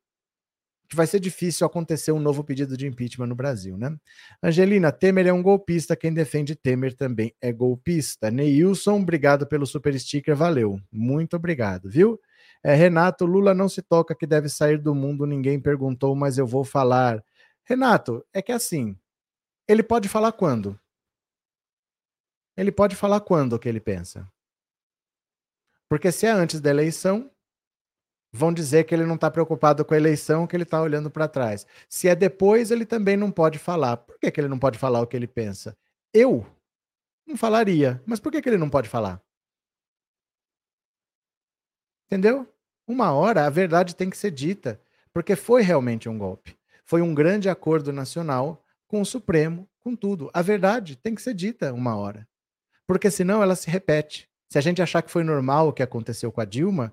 que 0.89 0.97
vai 0.97 1.07
ser 1.07 1.21
difícil 1.21 1.65
acontecer 1.65 2.11
um 2.11 2.19
novo 2.19 2.43
pedido 2.43 2.77
de 2.77 2.85
impeachment 2.85 3.29
no 3.29 3.37
Brasil, 3.37 3.79
né? 3.79 3.97
Angelina, 4.43 4.91
Temer 4.91 5.29
é 5.29 5.33
um 5.33 5.41
golpista. 5.41 5.95
Quem 5.95 6.13
defende 6.13 6.57
Temer 6.57 6.97
também 6.97 7.33
é 7.41 7.53
golpista. 7.53 8.29
Neilson, 8.29 9.01
obrigado 9.01 9.47
pelo 9.47 9.65
super 9.65 9.99
sticker. 9.99 10.35
Valeu. 10.35 10.81
Muito 10.91 11.37
obrigado, 11.37 11.89
viu? 11.89 12.19
É, 12.63 12.75
Renato, 12.75 13.25
Lula 13.25 13.55
não 13.55 13.69
se 13.69 13.81
toca 13.81 14.17
que 14.17 14.27
deve 14.27 14.49
sair 14.49 14.79
do 14.79 14.93
mundo. 14.93 15.25
Ninguém 15.25 15.61
perguntou, 15.61 16.17
mas 16.17 16.39
eu 16.39 16.47
vou 16.47 16.65
falar. 16.65 17.23
Renato, 17.71 18.27
é 18.33 18.43
que 18.43 18.51
assim, 18.51 18.99
ele 19.69 19.85
pode 19.85 20.09
falar 20.09 20.33
quando? 20.33 20.77
Ele 22.57 22.73
pode 22.73 22.97
falar 22.97 23.21
quando 23.21 23.53
o 23.53 23.61
que 23.61 23.69
ele 23.69 23.79
pensa. 23.79 24.29
Porque 25.89 26.11
se 26.11 26.27
é 26.27 26.31
antes 26.31 26.61
da 26.61 26.69
eleição, 26.69 27.31
vão 28.33 28.53
dizer 28.53 28.83
que 28.83 28.93
ele 28.93 29.07
não 29.07 29.15
está 29.15 29.31
preocupado 29.31 29.85
com 29.85 29.95
a 29.95 29.97
eleição, 29.97 30.49
que 30.49 30.57
ele 30.57 30.65
está 30.65 30.83
olhando 30.83 31.13
para 31.13 31.29
trás. 31.29 31.65
Se 31.89 32.09
é 32.09 32.17
depois, 32.17 32.73
ele 32.73 32.85
também 32.85 33.17
não 33.17 33.31
pode 33.31 33.57
falar. 33.57 33.99
Por 33.99 34.19
que, 34.19 34.33
que 34.33 34.41
ele 34.41 34.49
não 34.49 34.59
pode 34.59 34.77
falar 34.77 35.01
o 35.01 35.07
que 35.07 35.17
ele 35.17 35.29
pensa? 35.29 35.79
Eu 36.13 36.45
não 37.25 37.37
falaria. 37.37 38.03
Mas 38.05 38.19
por 38.19 38.33
que, 38.33 38.43
que 38.43 38.49
ele 38.49 38.59
não 38.59 38.69
pode 38.69 38.89
falar? 38.89 39.23
Entendeu? 42.09 42.53
Uma 42.85 43.13
hora 43.13 43.47
a 43.47 43.51
verdade 43.51 43.95
tem 43.95 44.11
que 44.11 44.19
ser 44.19 44.33
dita, 44.33 44.83
porque 45.13 45.37
foi 45.37 45.63
realmente 45.63 46.09
um 46.09 46.19
golpe. 46.19 46.60
Foi 46.91 47.01
um 47.03 47.15
grande 47.15 47.49
acordo 47.49 47.93
nacional 47.93 48.65
com 48.89 49.01
o 49.01 49.07
Supremo, 49.07 49.69
com 49.79 49.95
tudo. 49.95 50.29
A 50.35 50.43
verdade 50.43 50.97
tem 50.97 51.15
que 51.15 51.23
ser 51.23 51.35
dita 51.35 51.73
uma 51.73 51.95
hora. 51.95 52.27
Porque 52.85 53.13
senão 53.13 53.41
ela 53.41 53.55
se 53.55 53.71
repete. 53.71 54.29
Se 54.51 54.59
a 54.59 54.61
gente 54.61 54.83
achar 54.83 55.01
que 55.01 55.13
foi 55.13 55.23
normal 55.23 55.69
o 55.69 55.73
que 55.73 55.85
aconteceu 55.85 56.33
com 56.33 56.41
a 56.41 56.45
Dilma, 56.45 56.93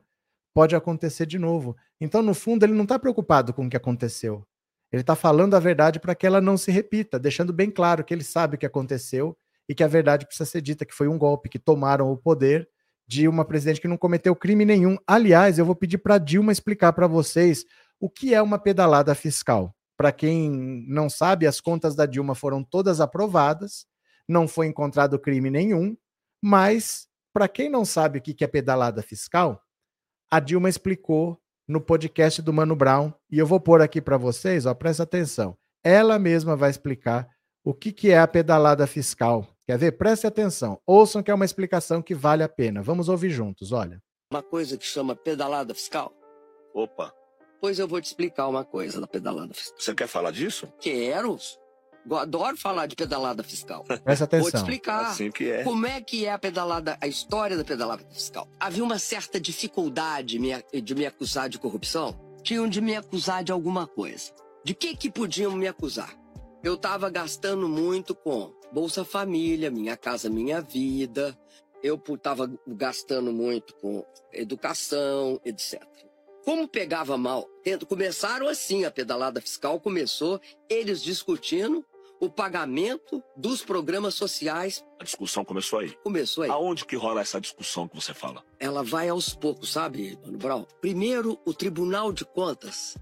pode 0.54 0.76
acontecer 0.76 1.26
de 1.26 1.40
novo. 1.40 1.76
Então, 2.00 2.22
no 2.22 2.36
fundo, 2.36 2.64
ele 2.64 2.74
não 2.74 2.84
está 2.84 3.00
preocupado 3.00 3.52
com 3.56 3.66
o 3.66 3.70
que 3.72 3.76
aconteceu. 3.76 4.46
Ele 4.92 5.02
está 5.02 5.16
falando 5.16 5.56
a 5.56 5.60
verdade 5.60 6.00
para 6.00 6.14
que 6.14 6.28
ela 6.28 6.40
não 6.40 6.58
se 6.58 6.70
repita, 6.70 7.18
deixando 7.18 7.52
bem 7.52 7.72
claro 7.72 8.04
que 8.04 8.14
ele 8.14 8.24
sabe 8.24 8.54
o 8.54 8.60
que 8.60 8.68
aconteceu 8.68 9.36
e 9.68 9.74
que 9.74 9.84
a 9.84 9.88
verdade 9.88 10.28
precisa 10.28 10.48
ser 10.48 10.62
dita, 10.62 10.86
que 10.86 10.94
foi 10.94 11.08
um 11.08 11.18
golpe, 11.18 11.50
que 11.50 11.58
tomaram 11.58 12.12
o 12.12 12.18
poder, 12.18 12.70
de 13.08 13.28
uma 13.28 13.44
presidente 13.44 13.82
que 13.82 13.88
não 13.88 13.98
cometeu 13.98 14.36
crime 14.36 14.64
nenhum. 14.64 14.96
Aliás, 15.08 15.58
eu 15.58 15.66
vou 15.66 15.76
pedir 15.76 15.98
para 15.98 16.20
Dilma 16.20 16.52
explicar 16.52 16.94
para 16.94 17.08
vocês 17.08 17.66
o 18.00 18.08
que 18.08 18.36
é 18.36 18.40
uma 18.44 18.60
pedalada 18.60 19.16
fiscal. 19.16 19.74
Para 19.98 20.12
quem 20.12 20.86
não 20.88 21.10
sabe, 21.10 21.48
as 21.48 21.60
contas 21.60 21.96
da 21.96 22.06
Dilma 22.06 22.36
foram 22.36 22.64
todas 22.64 23.02
aprovadas, 23.02 23.86
não 24.28 24.48
foi 24.48 24.68
encontrado 24.68 25.20
crime 25.20 25.50
nenhum, 25.50 25.98
mas 26.42 27.08
para 27.34 27.48
quem 27.48 27.70
não 27.70 27.84
sabe 27.84 28.20
o 28.20 28.22
que 28.22 28.44
é 28.44 28.48
pedalada 28.48 29.02
fiscal, 29.02 29.62
a 30.32 30.40
Dilma 30.40 30.70
explicou 30.70 31.42
no 31.68 31.82
podcast 31.82 32.42
do 32.42 32.54
Mano 32.54 32.76
Brown 32.76 33.12
e 33.30 33.40
eu 33.40 33.46
vou 33.46 33.60
pôr 33.60 33.82
aqui 33.82 34.00
para 34.00 34.18
vocês, 34.18 34.66
ó, 34.66 34.74
presta 34.74 35.04
atenção. 35.04 35.58
Ela 35.84 36.20
mesma 36.20 36.56
vai 36.56 36.70
explicar 36.70 37.28
o 37.64 37.74
que, 37.74 37.92
que 37.92 38.12
é 38.12 38.20
a 38.20 38.28
pedalada 38.28 38.86
fiscal 38.88 39.58
Quer 39.68 39.78
ver? 39.78 39.92
Preste 39.98 40.26
atenção. 40.26 40.80
Ouçam 40.88 41.22
que 41.22 41.30
é 41.30 41.34
uma 41.34 41.44
explicação 41.44 42.02
que 42.02 42.16
vale 42.16 42.42
a 42.42 42.48
pena. 42.48 42.82
Vamos 42.82 43.10
ouvir 43.10 43.30
juntos, 43.30 43.74
olha. 43.74 44.02
Uma 44.32 44.42
coisa 44.42 44.78
que 44.78 44.86
chama 44.86 45.14
pedalada 45.14 45.76
fiscal. 45.76 46.14
Opa. 46.74 47.14
Pois 47.60 47.80
eu 47.80 47.88
vou 47.88 48.00
te 48.00 48.06
explicar 48.06 48.48
uma 48.48 48.64
coisa 48.64 49.02
da 49.02 49.08
pedalada 49.08 49.54
fiscal. 49.54 49.76
Você 49.80 49.96
quer 49.96 50.08
falar 50.08 50.32
disso? 50.32 50.72
Quero. 50.80 51.38
Adoro 52.12 52.56
falar 52.56 52.86
de 52.86 52.96
pedalada 52.96 53.44
fiscal. 53.44 53.84
Presta 54.04 54.26
atenção. 54.26 54.44
Vou 54.44 54.52
te 54.52 54.58
explicar 54.58 55.08
assim 55.08 55.30
que 55.30 55.52
é. 55.52 55.64
como 55.64 55.86
é 55.86 56.00
que 56.00 56.26
é 56.26 56.32
a 56.32 56.40
pedalada, 56.40 56.98
a 57.02 57.08
história 57.08 57.58
da 57.58 57.64
pedalada 57.66 58.04
fiscal. 58.10 58.48
Havia 58.60 58.84
uma 58.84 59.00
certa 59.00 59.40
dificuldade 59.40 60.40
de 60.82 60.96
me 60.96 61.06
acusar 61.06 61.50
de 61.50 61.60
corrupção. 61.60 62.18
Tinham 62.44 62.68
de 62.70 62.80
me 62.80 62.96
acusar 62.96 63.44
de 63.44 63.52
alguma 63.52 63.86
coisa. 63.86 64.32
De 64.64 64.74
que 64.74 64.96
que 64.96 65.10
podiam 65.10 65.52
me 65.54 65.68
acusar? 65.68 66.16
Eu 66.64 66.76
estava 66.76 67.10
gastando 67.10 67.68
muito 67.68 68.16
com 68.16 68.54
Bolsa 68.72 69.04
Família, 69.04 69.70
Minha 69.70 69.98
Casa 69.98 70.30
Minha 70.30 70.62
Vida. 70.62 71.38
Eu 71.84 72.02
estava 72.10 72.50
gastando 72.68 73.32
muito 73.32 73.76
com 73.76 74.06
educação, 74.34 75.40
etc. 75.46 75.82
Como 76.48 76.66
pegava 76.66 77.18
mal? 77.18 77.46
Começaram 77.90 78.48
assim, 78.48 78.86
a 78.86 78.90
pedalada 78.90 79.42
fiscal 79.42 79.82
começou, 79.82 80.40
eles 80.70 81.04
discutindo 81.04 81.86
o 82.22 82.30
pagamento 82.30 83.22
dos 83.36 83.62
programas 83.62 84.14
sociais. 84.14 84.82
A 84.98 85.04
discussão 85.04 85.44
começou 85.44 85.80
aí? 85.80 85.90
Começou 86.06 86.46
aí. 86.46 86.50
Aonde 86.50 86.86
que 86.86 86.96
rola 86.96 87.20
essa 87.20 87.42
discussão 87.42 87.86
que 87.86 87.98
você 87.98 88.14
fala? 88.14 88.46
Ela 88.62 88.82
vai 88.82 89.10
aos 89.10 89.36
poucos, 89.36 89.74
sabe, 89.74 90.18
Mano 90.24 90.38
Brown? 90.38 90.66
Primeiro, 90.80 91.38
o 91.46 91.54
Tribunal 91.54 92.14
de 92.14 92.24
Contas 92.24 92.96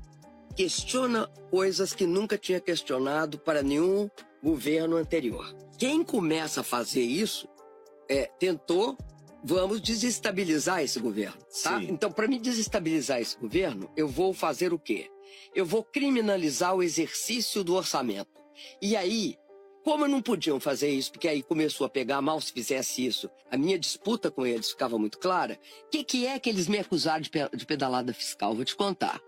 questiona 0.56 1.28
coisas 1.52 1.94
que 1.94 2.08
nunca 2.08 2.40
tinha 2.40 2.60
questionado 2.60 3.38
para 3.38 3.62
nenhum 3.62 4.10
governo 4.42 4.98
anterior. 4.98 5.56
Quem 5.78 6.04
começa 6.04 6.62
a 6.62 6.64
fazer 6.64 7.04
isso 7.04 7.48
é, 8.10 8.26
tentou, 8.40 8.98
vamos 9.46 9.80
desestabilizar 9.80 10.82
esse 10.82 11.00
governo, 11.00 11.38
tá? 11.64 11.80
Sim. 11.80 11.88
Então, 11.92 12.12
para 12.12 12.28
me 12.28 12.40
desestabilizar 12.40 13.22
esse 13.22 13.38
governo, 13.38 13.90
eu 13.96 14.08
vou 14.08 14.34
fazer 14.34 14.74
o 14.74 14.80
quê? 14.80 15.08
Eu 15.54 15.66
vou 15.66 15.84
criminalizar 15.84 16.76
o 16.76 16.82
exercício 16.82 17.64
do 17.64 17.76
orçamento. 17.76 18.30
E 18.82 18.96
aí, 18.96 19.38
como 19.84 20.08
não 20.08 20.22
podiam 20.22 20.60
fazer 20.60 20.90
isso, 20.90 21.12
porque 21.12 21.28
aí 21.28 21.44
começou 21.44 21.86
a 21.86 21.90
pegar 21.90 22.22
mal 22.22 22.42
se 22.42 22.52
fizesse 22.52 23.06
isso, 23.06 23.30
a 23.52 23.58
minha 23.58 23.78
disputa 23.78 24.32
com 24.32 24.48
eles 24.48 24.72
ficava 24.72 24.98
muito 24.98 25.20
clara, 25.20 25.60
o 25.86 25.90
que, 25.90 26.04
que, 26.04 26.26
é 26.26 26.40
que 26.40 26.50
eles 26.50 26.68
me 26.68 26.80
acusaram 26.80 27.22
de, 27.22 27.30
de 27.30 27.66
pedalada 27.68 28.14
fiscal? 28.14 28.56
Vou 28.56 28.66
te 28.66 28.76
contar. 28.76 29.22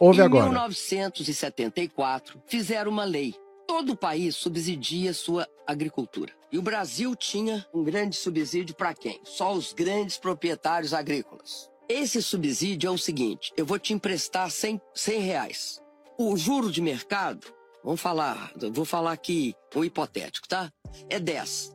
Ouve 0.00 0.20
em 0.20 0.24
agora. 0.24 0.46
Em 0.46 0.48
1974, 0.48 2.42
fizeram 2.48 2.90
uma 2.90 3.04
lei 3.04 3.36
Todo 3.70 3.92
o 3.92 3.96
país 3.96 4.34
subsidia 4.34 5.14
sua 5.14 5.46
agricultura. 5.64 6.32
E 6.50 6.58
o 6.58 6.62
Brasil 6.62 7.14
tinha 7.14 7.64
um 7.72 7.84
grande 7.84 8.16
subsídio 8.16 8.74
para 8.74 8.92
quem? 8.92 9.20
Só 9.22 9.52
os 9.52 9.72
grandes 9.72 10.18
proprietários 10.18 10.92
agrícolas. 10.92 11.70
Esse 11.88 12.20
subsídio 12.20 12.88
é 12.88 12.90
o 12.90 12.98
seguinte: 12.98 13.52
eu 13.56 13.64
vou 13.64 13.78
te 13.78 13.94
emprestar 13.94 14.50
100, 14.50 14.80
100 14.92 15.20
reais. 15.20 15.80
O 16.18 16.36
juro 16.36 16.68
de 16.72 16.82
mercado, 16.82 17.46
vamos 17.84 18.00
falar, 18.00 18.52
vou 18.72 18.84
falar 18.84 19.12
aqui 19.12 19.54
um 19.76 19.84
hipotético, 19.84 20.48
tá? 20.48 20.72
É 21.08 21.20
10%. 21.20 21.70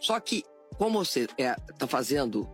Só 0.00 0.18
que, 0.18 0.42
como 0.76 1.04
você 1.04 1.20
está 1.20 1.40
é, 1.40 1.54
tá 1.78 1.86
fazendo, 1.86 2.48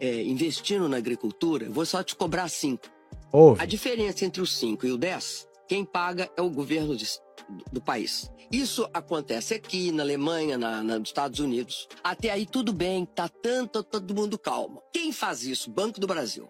é, 0.00 0.22
investindo 0.22 0.88
na 0.88 0.96
agricultura, 0.96 1.66
eu 1.66 1.72
vou 1.74 1.84
só 1.84 2.02
te 2.02 2.16
cobrar 2.16 2.48
5. 2.48 2.88
Ouve. 3.30 3.60
A 3.60 3.66
diferença 3.66 4.24
entre 4.24 4.40
os 4.40 4.56
5 4.56 4.86
e 4.86 4.92
o 4.92 4.96
10, 4.96 5.46
quem 5.68 5.84
paga 5.84 6.30
é 6.38 6.40
o 6.40 6.48
governo 6.48 6.96
de, 6.96 7.06
do 7.72 7.80
país. 7.80 8.30
Isso 8.50 8.88
acontece 8.92 9.54
aqui 9.54 9.90
na 9.90 10.02
Alemanha, 10.02 10.56
na, 10.56 10.82
na, 10.82 10.98
nos 10.98 11.08
Estados 11.08 11.40
Unidos. 11.40 11.88
Até 12.02 12.30
aí 12.30 12.46
tudo 12.46 12.72
bem, 12.72 13.04
tá 13.04 13.28
tanto 13.28 13.82
todo 13.82 14.14
mundo 14.14 14.38
calmo. 14.38 14.82
Quem 14.92 15.12
faz 15.12 15.44
isso? 15.44 15.70
Banco 15.70 16.00
do 16.00 16.06
Brasil. 16.06 16.48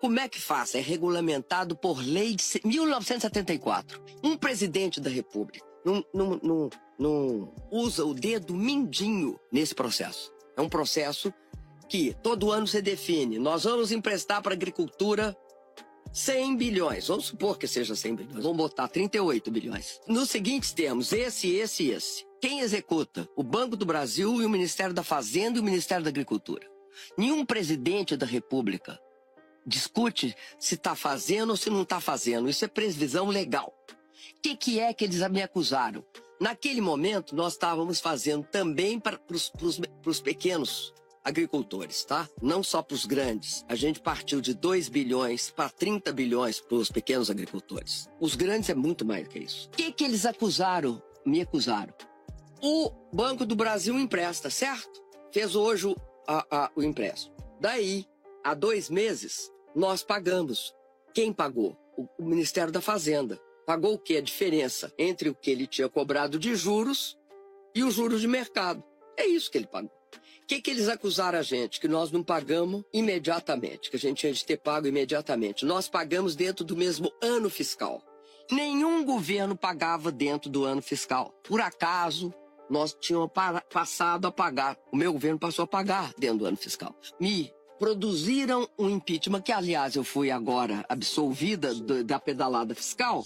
Como 0.00 0.18
é 0.18 0.28
que 0.28 0.40
faz? 0.40 0.74
É 0.74 0.80
regulamentado 0.80 1.76
por 1.76 1.98
lei 1.98 2.34
de 2.34 2.44
1974. 2.64 4.02
Um 4.24 4.36
presidente 4.36 5.00
da 5.00 5.10
República 5.10 5.64
não, 5.84 6.04
não, 6.12 6.40
não, 6.42 6.70
não 6.98 7.54
usa 7.70 8.04
o 8.04 8.14
dedo 8.14 8.54
mindinho 8.54 9.38
nesse 9.52 9.74
processo. 9.74 10.32
É 10.56 10.60
um 10.60 10.68
processo 10.68 11.32
que 11.88 12.14
todo 12.22 12.52
ano 12.52 12.66
se 12.66 12.80
define. 12.80 13.38
Nós 13.38 13.64
vamos 13.64 13.90
emprestar 13.90 14.42
para 14.42 14.54
agricultura 14.54 15.36
100 16.12 16.56
bilhões. 16.56 17.06
Vamos 17.06 17.26
supor 17.26 17.58
que 17.58 17.66
seja 17.66 17.94
100 17.94 18.14
bilhões. 18.14 18.42
Vamos 18.42 18.56
botar 18.56 18.88
38 18.88 19.50
bilhões. 19.50 20.00
Nos 20.06 20.30
seguintes 20.30 20.72
termos, 20.72 21.12
esse, 21.12 21.50
esse 21.54 21.84
e 21.84 21.90
esse. 21.92 22.26
Quem 22.40 22.60
executa? 22.60 23.28
O 23.36 23.42
Banco 23.42 23.76
do 23.76 23.86
Brasil 23.86 24.40
e 24.40 24.46
o 24.46 24.50
Ministério 24.50 24.94
da 24.94 25.02
Fazenda 25.02 25.58
e 25.58 25.60
o 25.60 25.64
Ministério 25.64 26.02
da 26.02 26.10
Agricultura. 26.10 26.66
Nenhum 27.16 27.44
presidente 27.44 28.16
da 28.16 28.26
República 28.26 28.98
discute 29.66 30.34
se 30.58 30.74
está 30.74 30.94
fazendo 30.94 31.50
ou 31.50 31.56
se 31.56 31.70
não 31.70 31.82
está 31.82 32.00
fazendo. 32.00 32.48
Isso 32.48 32.64
é 32.64 32.68
previsão 32.68 33.28
legal. 33.28 33.74
O 34.36 34.40
que, 34.42 34.56
que 34.56 34.80
é 34.80 34.92
que 34.92 35.04
eles 35.04 35.20
me 35.30 35.42
acusaram? 35.42 36.04
Naquele 36.40 36.80
momento, 36.80 37.36
nós 37.36 37.52
estávamos 37.52 38.00
fazendo 38.00 38.44
também 38.44 38.98
para 38.98 39.20
os 40.06 40.20
pequenos 40.20 40.94
agricultores, 41.24 42.04
tá? 42.04 42.28
Não 42.40 42.62
só 42.62 42.82
para 42.82 42.94
os 42.94 43.04
grandes. 43.04 43.64
A 43.68 43.74
gente 43.74 44.00
partiu 44.00 44.40
de 44.40 44.54
2 44.54 44.88
bilhões 44.88 45.50
para 45.50 45.68
30 45.68 46.12
bilhões 46.12 46.60
para 46.60 46.76
os 46.76 46.90
pequenos 46.90 47.30
agricultores. 47.30 48.08
Os 48.18 48.34
grandes 48.34 48.70
é 48.70 48.74
muito 48.74 49.04
mais 49.04 49.28
que 49.28 49.38
isso. 49.38 49.68
O 49.68 49.70
que, 49.70 49.92
que 49.92 50.04
eles 50.04 50.24
acusaram? 50.24 51.02
Me 51.24 51.40
acusaram. 51.40 51.92
O 52.62 52.90
Banco 53.12 53.44
do 53.44 53.54
Brasil 53.54 53.98
empresta, 53.98 54.50
certo? 54.50 55.02
Fez 55.32 55.54
hoje 55.54 55.86
o, 55.86 55.96
a, 56.26 56.46
a, 56.50 56.70
o 56.74 56.82
empréstimo. 56.82 57.34
Daí, 57.60 58.06
há 58.44 58.54
dois 58.54 58.88
meses, 58.88 59.50
nós 59.74 60.02
pagamos. 60.02 60.74
Quem 61.14 61.32
pagou? 61.32 61.76
O, 61.96 62.08
o 62.18 62.24
Ministério 62.24 62.72
da 62.72 62.80
Fazenda. 62.80 63.38
Pagou 63.66 63.94
o 63.94 63.98
que? 63.98 64.16
A 64.16 64.22
diferença 64.22 64.92
entre 64.98 65.28
o 65.28 65.34
que 65.34 65.50
ele 65.50 65.66
tinha 65.66 65.88
cobrado 65.88 66.38
de 66.38 66.54
juros 66.54 67.16
e 67.74 67.84
os 67.84 67.94
juros 67.94 68.20
de 68.20 68.26
mercado. 68.26 68.82
É 69.16 69.26
isso 69.26 69.50
que 69.50 69.58
ele 69.58 69.66
pagou 69.66 69.99
que, 70.50 70.60
que 70.60 70.70
eles 70.72 70.88
acusaram 70.88 71.38
a 71.38 71.42
gente? 71.42 71.78
Que 71.78 71.86
nós 71.86 72.10
não 72.10 72.24
pagamos 72.24 72.82
imediatamente, 72.92 73.88
que 73.88 73.94
a 73.94 73.98
gente 73.98 74.18
tinha 74.18 74.32
de 74.32 74.44
ter 74.44 74.56
pago 74.56 74.88
imediatamente. 74.88 75.64
Nós 75.64 75.88
pagamos 75.88 76.34
dentro 76.34 76.64
do 76.64 76.76
mesmo 76.76 77.12
ano 77.22 77.48
fiscal. 77.48 78.02
Nenhum 78.50 79.04
governo 79.04 79.54
pagava 79.54 80.10
dentro 80.10 80.50
do 80.50 80.64
ano 80.64 80.82
fiscal. 80.82 81.32
Por 81.44 81.60
acaso, 81.60 82.34
nós 82.68 82.96
tínhamos 83.00 83.30
passado 83.72 84.26
a 84.26 84.32
pagar. 84.32 84.76
O 84.90 84.96
meu 84.96 85.12
governo 85.12 85.38
passou 85.38 85.62
a 85.62 85.68
pagar 85.68 86.12
dentro 86.18 86.38
do 86.38 86.46
ano 86.46 86.56
fiscal. 86.56 86.96
Me 87.20 87.52
produziram 87.78 88.68
um 88.76 88.90
impeachment, 88.90 89.42
que 89.42 89.52
aliás 89.52 89.94
eu 89.94 90.02
fui 90.02 90.32
agora 90.32 90.84
absolvida 90.88 91.72
do, 91.72 92.02
da 92.02 92.18
pedalada 92.18 92.74
fiscal, 92.74 93.24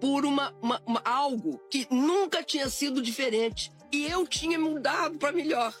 por 0.00 0.24
uma, 0.24 0.52
uma, 0.60 0.82
uma, 0.84 1.02
algo 1.04 1.60
que 1.70 1.86
nunca 1.88 2.42
tinha 2.42 2.68
sido 2.68 3.00
diferente. 3.00 3.70
E 3.92 4.06
eu 4.06 4.26
tinha 4.26 4.58
mudado 4.58 5.18
para 5.18 5.30
melhor. 5.30 5.72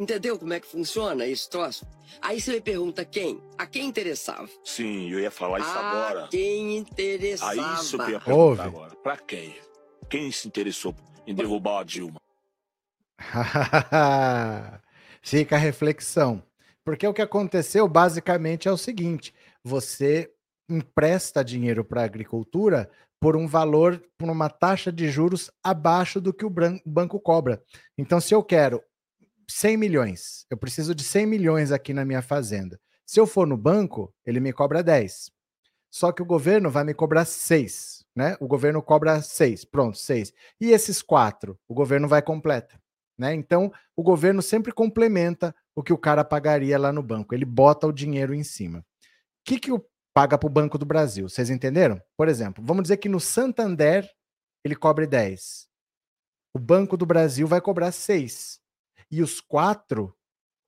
Entendeu 0.00 0.38
como 0.38 0.54
é 0.54 0.58
que 0.58 0.66
funciona 0.66 1.26
esse 1.26 1.50
troço? 1.50 1.86
Aí 2.22 2.40
você 2.40 2.52
me 2.52 2.60
pergunta 2.62 3.04
quem? 3.04 3.38
A 3.58 3.66
quem 3.66 3.84
interessava? 3.86 4.48
Sim, 4.64 5.10
eu 5.10 5.20
ia 5.20 5.30
falar 5.30 5.60
isso 5.60 5.68
a 5.68 5.90
agora. 5.90 6.28
quem 6.28 6.78
interessava? 6.78 7.50
Aí 7.52 7.74
isso 7.74 7.98
que 7.98 8.04
eu 8.04 8.10
ia 8.12 8.18
perguntar 8.20 8.42
Ouve. 8.42 8.62
agora. 8.62 8.96
Pra 8.96 9.18
quem? 9.18 9.54
Quem 10.08 10.32
se 10.32 10.48
interessou 10.48 10.94
em 11.26 11.34
derrubar 11.34 11.80
a 11.80 11.84
Dilma? 11.84 12.18
Fica 15.20 15.56
a 15.56 15.58
reflexão. 15.58 16.42
Porque 16.82 17.06
o 17.06 17.12
que 17.12 17.20
aconteceu 17.20 17.86
basicamente 17.86 18.68
é 18.68 18.72
o 18.72 18.78
seguinte: 18.78 19.34
você 19.62 20.32
empresta 20.66 21.44
dinheiro 21.44 21.84
para 21.84 22.00
a 22.00 22.06
agricultura 22.06 22.90
por 23.20 23.36
um 23.36 23.46
valor, 23.46 24.02
por 24.16 24.30
uma 24.30 24.48
taxa 24.48 24.90
de 24.90 25.10
juros 25.10 25.50
abaixo 25.62 26.22
do 26.22 26.32
que 26.32 26.46
o 26.46 26.52
banco 26.86 27.20
cobra. 27.20 27.62
Então, 27.98 28.18
se 28.18 28.34
eu 28.34 28.42
quero 28.42 28.82
100 29.50 29.76
milhões. 29.76 30.46
Eu 30.50 30.56
preciso 30.56 30.94
de 30.94 31.02
100 31.02 31.26
milhões 31.26 31.72
aqui 31.72 31.92
na 31.92 32.04
minha 32.04 32.22
fazenda. 32.22 32.80
Se 33.04 33.18
eu 33.18 33.26
for 33.26 33.46
no 33.46 33.56
banco, 33.56 34.14
ele 34.24 34.40
me 34.40 34.52
cobra 34.52 34.82
10. 34.82 35.30
Só 35.90 36.12
que 36.12 36.22
o 36.22 36.24
governo 36.26 36.70
vai 36.70 36.84
me 36.84 36.94
cobrar 36.94 37.24
6, 37.24 38.04
né? 38.14 38.36
O 38.38 38.46
governo 38.46 38.80
cobra 38.80 39.20
6, 39.20 39.64
pronto, 39.64 39.98
6. 39.98 40.32
E 40.60 40.70
esses 40.70 41.02
4, 41.02 41.58
o 41.66 41.74
governo 41.74 42.06
vai 42.06 42.22
completa, 42.22 42.80
né? 43.18 43.34
Então, 43.34 43.72
o 43.96 44.02
governo 44.02 44.40
sempre 44.40 44.70
complementa 44.70 45.52
o 45.74 45.82
que 45.82 45.92
o 45.92 45.98
cara 45.98 46.22
pagaria 46.22 46.78
lá 46.78 46.92
no 46.92 47.02
banco. 47.02 47.34
Ele 47.34 47.44
bota 47.44 47.88
o 47.88 47.92
dinheiro 47.92 48.32
em 48.32 48.44
cima. 48.44 48.78
O 48.78 48.84
que, 49.44 49.58
que 49.58 49.72
o 49.72 49.84
paga 50.14 50.38
para 50.38 50.46
o 50.46 50.50
Banco 50.50 50.78
do 50.78 50.86
Brasil? 50.86 51.28
Vocês 51.28 51.50
entenderam? 51.50 52.00
Por 52.16 52.28
exemplo, 52.28 52.62
vamos 52.64 52.84
dizer 52.84 52.98
que 52.98 53.08
no 53.08 53.18
Santander 53.18 54.08
ele 54.64 54.76
cobre 54.76 55.06
10. 55.06 55.66
O 56.54 56.58
Banco 56.58 56.96
do 56.96 57.06
Brasil 57.06 57.48
vai 57.48 57.60
cobrar 57.60 57.90
6. 57.90 58.59
E 59.10 59.22
os 59.22 59.40
quatro, 59.40 60.14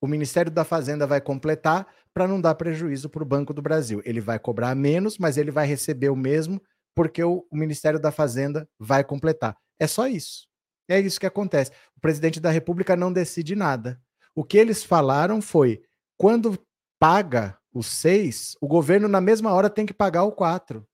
o 0.01 0.07
Ministério 0.07 0.51
da 0.51 0.65
Fazenda 0.65 1.07
vai 1.07 1.21
completar 1.21 1.87
para 2.13 2.29
não 2.29 2.41
dar 2.41 2.55
prejuízo 2.55 3.09
para 3.09 3.23
o 3.23 3.27
Banco 3.27 3.55
do 3.55 3.63
Brasil. 3.63 4.03
Ele 4.05 4.21
vai 4.21 4.39
cobrar 4.39 4.75
menos, 4.75 5.17
mas 5.19 5.37
ele 5.37 5.51
vai 5.51 5.67
receber 5.67 6.11
o 6.11 6.17
mesmo, 6.17 6.61
porque 6.95 7.23
o, 7.23 7.47
o 7.51 7.57
Ministério 7.57 7.99
da 7.99 8.11
Fazenda 8.11 8.69
vai 8.79 9.03
completar. 9.05 9.57
É 9.79 9.87
só 9.87 10.07
isso. 10.07 10.47
É 10.89 11.01
isso 11.01 11.21
que 11.21 11.27
acontece. 11.27 11.71
O 11.97 12.01
presidente 12.01 12.41
da 12.41 12.51
República 12.51 12.97
não 12.97 13.13
decide 13.13 13.55
nada. 13.55 14.01
O 14.35 14.45
que 14.45 14.59
eles 14.59 14.85
falaram 14.85 15.41
foi: 15.41 15.83
quando 16.17 16.59
paga 16.99 17.59
os 17.73 17.87
seis, 17.87 18.57
o 18.61 18.69
governo 18.69 19.09
na 19.09 19.21
mesma 19.21 19.53
hora 19.53 19.71
tem 19.71 19.87
que 19.87 19.95
pagar 19.95 20.25
o 20.25 20.33
quatro 20.33 20.87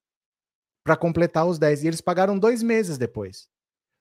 para 0.83 0.95
completar 0.95 1.45
os 1.45 1.59
dez. 1.59 1.83
E 1.83 1.87
eles 1.87 2.01
pagaram 2.01 2.37
dois 2.37 2.63
meses 2.63 2.97
depois. 2.97 3.49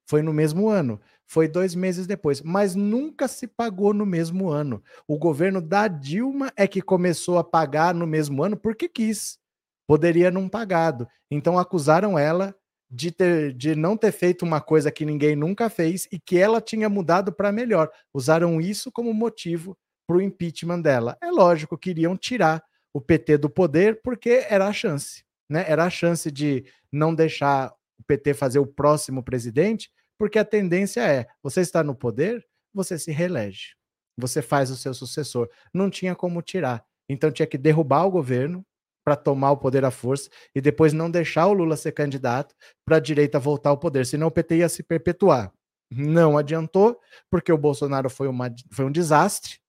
Foi 0.09 0.23
no 0.23 0.33
mesmo 0.33 0.71
ano. 0.71 0.99
Foi 1.27 1.47
dois 1.47 1.75
meses 1.75 2.07
depois. 2.07 2.41
Mas 2.41 2.75
nunca 2.75 3.29
se 3.29 3.47
pagou 3.47 3.93
no 3.93 4.07
mesmo 4.07 4.49
ano. 4.49 4.83
O 5.07 5.19
governo 5.19 5.61
da 5.61 5.87
Dilma 5.87 6.51
é 6.57 6.67
que 6.67 6.81
começou 6.81 7.37
a 7.37 7.45
pagar 7.45 7.95
no 7.95 8.07
mesmo 8.07 8.43
ano 8.43 8.57
porque 8.57 8.89
quis. 8.89 9.39
Poderia 9.87 10.31
não 10.31 10.49
pagado. 10.49 11.07
Então 11.31 11.59
acusaram 11.59 12.19
ela 12.19 12.55
de, 12.91 13.11
ter, 13.11 13.53
de 13.53 13.75
não 13.75 13.99
ter 13.99 14.13
feito 14.13 14.47
uma 14.47 14.63
coisa 14.63 14.91
que 14.91 15.05
ninguém 15.05 15.37
nunca 15.37 15.69
fez 15.69 16.09
e 16.11 16.19
que 16.19 16.39
ela 16.39 16.61
tinha 16.61 16.89
mudado 16.89 17.31
para 17.31 17.53
melhor. 17.53 17.91
Usaram 18.15 18.61
isso 18.63 18.91
como 18.91 19.13
motivo 19.13 19.77
para 20.07 20.17
o 20.17 20.23
impeachment 20.23 20.81
dela. 20.81 21.19
É 21.23 21.31
lógico, 21.31 21.77
queriam 21.77 22.17
tirar 22.17 22.65
o 22.95 23.01
PT 23.01 23.37
do 23.37 23.51
poder 23.51 24.01
porque 24.03 24.47
era 24.49 24.67
a 24.67 24.73
chance, 24.73 25.23
né? 25.51 25.67
Era 25.69 25.85
a 25.85 25.91
chance 25.91 26.31
de 26.31 26.65
não 26.91 27.15
deixar 27.15 27.71
o 27.99 28.05
PT 28.07 28.33
fazer 28.33 28.59
o 28.59 28.67
próximo 28.67 29.23
presidente, 29.23 29.91
porque 30.19 30.39
a 30.39 30.45
tendência 30.45 31.01
é: 31.01 31.27
você 31.43 31.61
está 31.61 31.83
no 31.83 31.95
poder, 31.95 32.45
você 32.75 32.99
se 32.99 33.11
reelege, 33.11 33.75
você 34.17 34.43
faz 34.43 34.71
o 34.71 34.77
seu 34.77 34.93
sucessor. 34.93 35.49
Não 35.73 35.89
tinha 35.89 36.15
como 36.15 36.43
tirar. 36.43 36.85
Então 37.09 37.31
tinha 37.31 37.47
que 37.47 37.57
derrubar 37.57 38.05
o 38.05 38.11
governo, 38.11 38.67
para 39.09 39.17
tomar 39.17 39.53
o 39.53 39.57
poder 39.57 39.87
à 39.87 39.91
força 39.91 40.29
e 40.55 40.61
depois 40.61 40.93
não 40.93 41.11
deixar 41.11 41.47
o 41.47 41.55
Lula 41.55 41.79
ser 41.79 41.93
candidato 41.93 42.55
para 42.85 42.97
a 42.97 43.01
direita 43.01 43.39
voltar 43.39 43.71
ao 43.71 43.79
poder, 43.79 44.05
senão 44.05 44.27
o 44.27 44.31
PT 44.31 44.59
ia 44.59 44.69
se 44.69 44.83
perpetuar. 44.83 45.51
Não 45.91 46.37
adiantou, 46.37 47.01
porque 47.31 47.51
o 47.51 47.57
Bolsonaro 47.57 48.11
foi, 48.11 48.29
uma, 48.29 48.55
foi 48.71 48.85
um 48.85 48.93
desastre, 48.93 49.61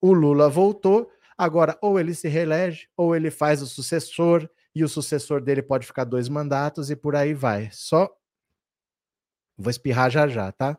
o 0.00 0.14
Lula 0.14 0.48
voltou, 0.48 1.10
agora 1.36 1.76
ou 1.82 2.00
ele 2.00 2.14
se 2.14 2.28
reelege, 2.28 2.88
ou 2.96 3.14
ele 3.14 3.30
faz 3.30 3.60
o 3.60 3.66
sucessor, 3.66 4.48
e 4.74 4.82
o 4.82 4.88
sucessor 4.88 5.42
dele 5.42 5.60
pode 5.60 5.86
ficar 5.86 6.04
dois 6.04 6.26
mandatos 6.26 6.90
e 6.90 6.96
por 6.96 7.14
aí 7.14 7.34
vai. 7.34 7.68
Só. 7.70 8.08
Vou 9.58 9.70
espirrar 9.70 10.10
já 10.10 10.28
já, 10.28 10.52
tá? 10.52 10.78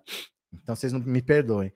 Então 0.53 0.75
vocês 0.75 0.93
não 0.93 0.99
me 0.99 1.21
perdoem. 1.21 1.73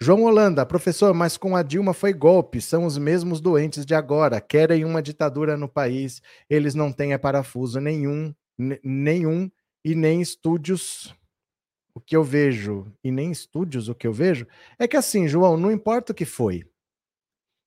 João 0.00 0.24
Holanda, 0.24 0.66
professor, 0.66 1.14
mas 1.14 1.36
com 1.36 1.54
a 1.54 1.62
Dilma 1.62 1.94
foi 1.94 2.12
golpe, 2.12 2.60
são 2.60 2.84
os 2.84 2.98
mesmos 2.98 3.40
doentes 3.40 3.86
de 3.86 3.94
agora, 3.94 4.40
querem 4.40 4.84
uma 4.84 5.00
ditadura 5.00 5.56
no 5.56 5.68
país, 5.68 6.20
eles 6.50 6.74
não 6.74 6.92
têm 6.92 7.12
é 7.12 7.18
parafuso 7.18 7.80
nenhum, 7.80 8.34
nenhum 8.82 9.50
e 9.84 9.94
nem 9.94 10.20
estúdios. 10.20 11.14
O 11.94 12.00
que 12.00 12.16
eu 12.16 12.24
vejo, 12.24 12.92
e 13.04 13.10
nem 13.12 13.30
estúdios 13.30 13.88
o 13.88 13.94
que 13.94 14.06
eu 14.06 14.12
vejo, 14.12 14.48
é 14.80 14.88
que 14.88 14.96
assim, 14.96 15.28
João, 15.28 15.56
não 15.56 15.70
importa 15.70 16.10
o 16.10 16.14
que 16.14 16.24
foi, 16.24 16.66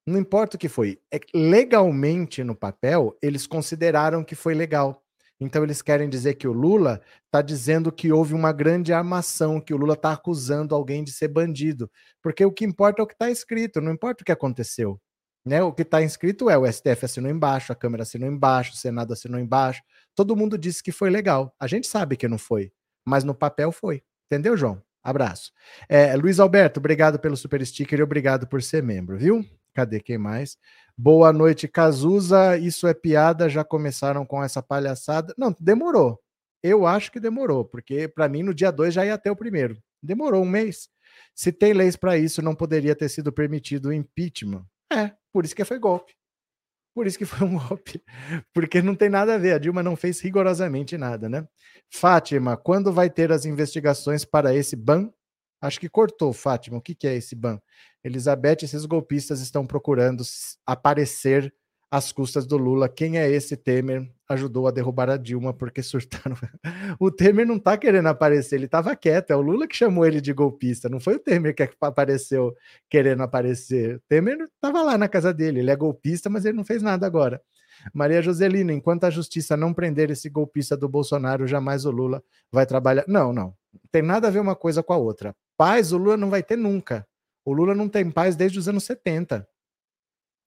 não 0.05 0.19
importa 0.19 0.57
o 0.57 0.59
que 0.59 0.67
foi, 0.67 0.99
é 1.11 1.19
legalmente 1.33 2.43
no 2.43 2.53
papel, 2.53 3.17
eles 3.21 3.47
consideraram 3.47 4.23
que 4.23 4.35
foi 4.35 4.53
legal. 4.53 5.01
Então 5.39 5.63
eles 5.63 5.82
querem 5.82 6.10
dizer 6.10 6.34
que 6.36 6.47
o 6.47 6.52
Lula 6.52 7.02
está 7.26 7.41
dizendo 7.41 7.91
que 7.91 8.12
houve 8.12 8.34
uma 8.34 8.52
grande 8.52 8.91
armação, 8.91 9.62
que 9.62 9.73
o 9.73 9.78
Lula 9.78 9.93
está 9.93 10.12
acusando 10.13 10.73
alguém 10.73 11.04
de 11.04 11.12
ser 11.12 11.28
bandido. 11.28 11.89
Porque 12.21 12.43
o 12.43 12.52
que 12.52 12.65
importa 12.65 13.02
é 13.02 13.04
o 13.04 13.08
que 13.08 13.13
está 13.13 13.30
escrito, 13.30 13.80
não 13.80 13.91
importa 13.91 14.23
o 14.23 14.26
que 14.26 14.32
aconteceu. 14.32 15.00
Né? 15.45 15.62
O 15.62 15.71
que 15.71 15.84
está 15.84 16.02
escrito 16.02 16.50
é 16.50 16.58
o 16.58 16.69
STF 16.69 17.06
assinou 17.06 17.32
embaixo, 17.32 17.71
a 17.71 17.76
Câmara 17.76 18.04
assinou 18.04 18.28
embaixo, 18.28 18.73
o 18.73 18.76
Senado 18.76 19.13
assinou 19.13 19.39
embaixo. 19.39 19.82
Todo 20.15 20.36
mundo 20.36 20.58
disse 20.58 20.84
que 20.84 20.91
foi 20.91 21.10
legal. 21.10 21.56
A 21.60 21.67
gente 21.67 21.88
sabe 21.88 22.17
que 22.17 22.28
não 22.28 22.38
foi, 22.38 22.71
mas 23.06 23.23
no 23.23 23.34
papel 23.34 23.71
foi. 23.71 24.04
Entendeu, 24.26 24.58
João? 24.58 24.82
Abraço. 25.02 25.54
É, 25.88 26.13
Luiz 26.17 26.38
Alberto, 26.38 26.82
obrigado 26.82 27.17
pelo 27.17 27.38
super 27.38 27.65
sticker 27.65 28.00
e 28.00 28.04
obrigado 28.04 28.45
por 28.45 28.62
ser 28.62 28.84
membro, 28.84 29.17
viu? 29.17 29.45
Cadê 29.77 29.99
quem 29.99 30.17
mais? 30.17 30.57
Boa 30.97 31.31
noite, 31.31 31.67
Cazuza. 31.67 32.57
Isso 32.57 32.87
é 32.87 32.95
piada. 32.95 33.47
Já 33.47 33.63
começaram 33.63 34.25
com 34.25 34.43
essa 34.43 34.59
palhaçada? 34.59 35.35
Não, 35.37 35.55
demorou. 35.59 36.19
Eu 36.63 36.87
acho 36.87 37.11
que 37.11 37.19
demorou, 37.19 37.63
porque 37.63 38.07
para 38.07 38.27
mim 38.27 38.41
no 38.41 38.55
dia 38.55 38.71
2 38.71 38.91
já 38.91 39.05
ia 39.05 39.13
até 39.13 39.29
o 39.29 39.35
primeiro. 39.35 39.77
Demorou 40.01 40.41
um 40.41 40.49
mês. 40.49 40.89
Se 41.35 41.51
tem 41.51 41.73
leis 41.73 41.95
para 41.95 42.17
isso, 42.17 42.41
não 42.41 42.55
poderia 42.55 42.95
ter 42.95 43.07
sido 43.07 43.31
permitido 43.31 43.89
o 43.89 43.93
impeachment. 43.93 44.65
É, 44.91 45.11
por 45.31 45.45
isso 45.45 45.55
que 45.55 45.63
foi 45.63 45.77
golpe. 45.77 46.15
Por 46.95 47.05
isso 47.05 47.19
que 47.19 47.25
foi 47.25 47.47
um 47.47 47.59
golpe. 47.69 48.01
Porque 48.51 48.81
não 48.81 48.95
tem 48.95 49.09
nada 49.09 49.35
a 49.35 49.37
ver. 49.37 49.53
A 49.53 49.59
Dilma 49.59 49.83
não 49.83 49.95
fez 49.95 50.19
rigorosamente 50.19 50.97
nada, 50.97 51.29
né? 51.29 51.47
Fátima, 51.93 52.57
quando 52.57 52.91
vai 52.91 53.11
ter 53.11 53.31
as 53.31 53.45
investigações 53.45 54.25
para 54.25 54.55
esse 54.55 54.75
ban? 54.75 55.13
Acho 55.61 55.79
que 55.79 55.87
cortou, 55.87 56.33
Fátima. 56.33 56.77
O 56.77 56.81
que, 56.81 56.95
que 56.95 57.07
é 57.07 57.15
esse 57.15 57.35
ban? 57.35 57.59
Elizabeth, 58.07 58.57
esses 58.63 58.85
golpistas 58.85 59.41
estão 59.41 59.65
procurando 59.65 60.23
aparecer 60.65 61.53
às 61.89 62.11
custas 62.11 62.45
do 62.45 62.57
Lula. 62.57 62.89
Quem 62.89 63.17
é 63.17 63.29
esse 63.29 63.55
Temer? 63.55 64.09
Ajudou 64.29 64.67
a 64.67 64.71
derrubar 64.71 65.09
a 65.09 65.17
Dilma 65.17 65.53
porque 65.53 65.81
surtaram. 65.81 66.35
o 66.99 67.09
Temer 67.09 67.45
não 67.45 67.55
está 67.55 67.77
querendo 67.77 68.07
aparecer, 68.07 68.55
ele 68.55 68.65
estava 68.65 68.95
quieto. 68.95 69.31
É 69.31 69.35
o 69.35 69.41
Lula 69.41 69.67
que 69.67 69.75
chamou 69.75 70.05
ele 70.05 70.19
de 70.19 70.33
golpista, 70.33 70.89
não 70.89 70.99
foi 70.99 71.15
o 71.15 71.19
Temer 71.19 71.55
que 71.55 71.69
apareceu 71.81 72.55
querendo 72.89 73.23
aparecer. 73.23 73.95
O 73.97 74.01
Temer 74.07 74.37
estava 74.41 74.81
lá 74.81 74.97
na 74.97 75.07
casa 75.07 75.33
dele, 75.33 75.59
ele 75.59 75.71
é 75.71 75.75
golpista, 75.75 76.29
mas 76.29 76.45
ele 76.45 76.57
não 76.57 76.65
fez 76.65 76.81
nada 76.81 77.05
agora. 77.05 77.41
Maria 77.93 78.21
Joselina, 78.21 78.73
enquanto 78.73 79.03
a 79.03 79.09
justiça 79.09 79.55
não 79.55 79.73
prender 79.73 80.09
esse 80.09 80.29
golpista 80.29 80.75
do 80.75 80.89
Bolsonaro, 80.89 81.47
jamais 81.47 81.85
o 81.85 81.91
Lula 81.91 82.23
vai 82.51 82.65
trabalhar. 82.65 83.05
Não, 83.07 83.31
não. 83.31 83.53
Tem 83.91 84.01
nada 84.01 84.27
a 84.27 84.31
ver 84.31 84.39
uma 84.39 84.55
coisa 84.55 84.81
com 84.81 84.93
a 84.93 84.97
outra. 84.97 85.35
Paz 85.55 85.91
o 85.91 85.97
Lula 85.97 86.17
não 86.17 86.29
vai 86.29 86.43
ter 86.43 86.57
nunca. 86.57 87.07
O 87.47 87.53
Lula 87.53 87.73
não 87.73 87.88
tem 87.88 88.12
paz 88.12 88.36
desde 88.36 88.60
os 88.60 88.67
anos 88.67 88.83
70. 88.83 89.47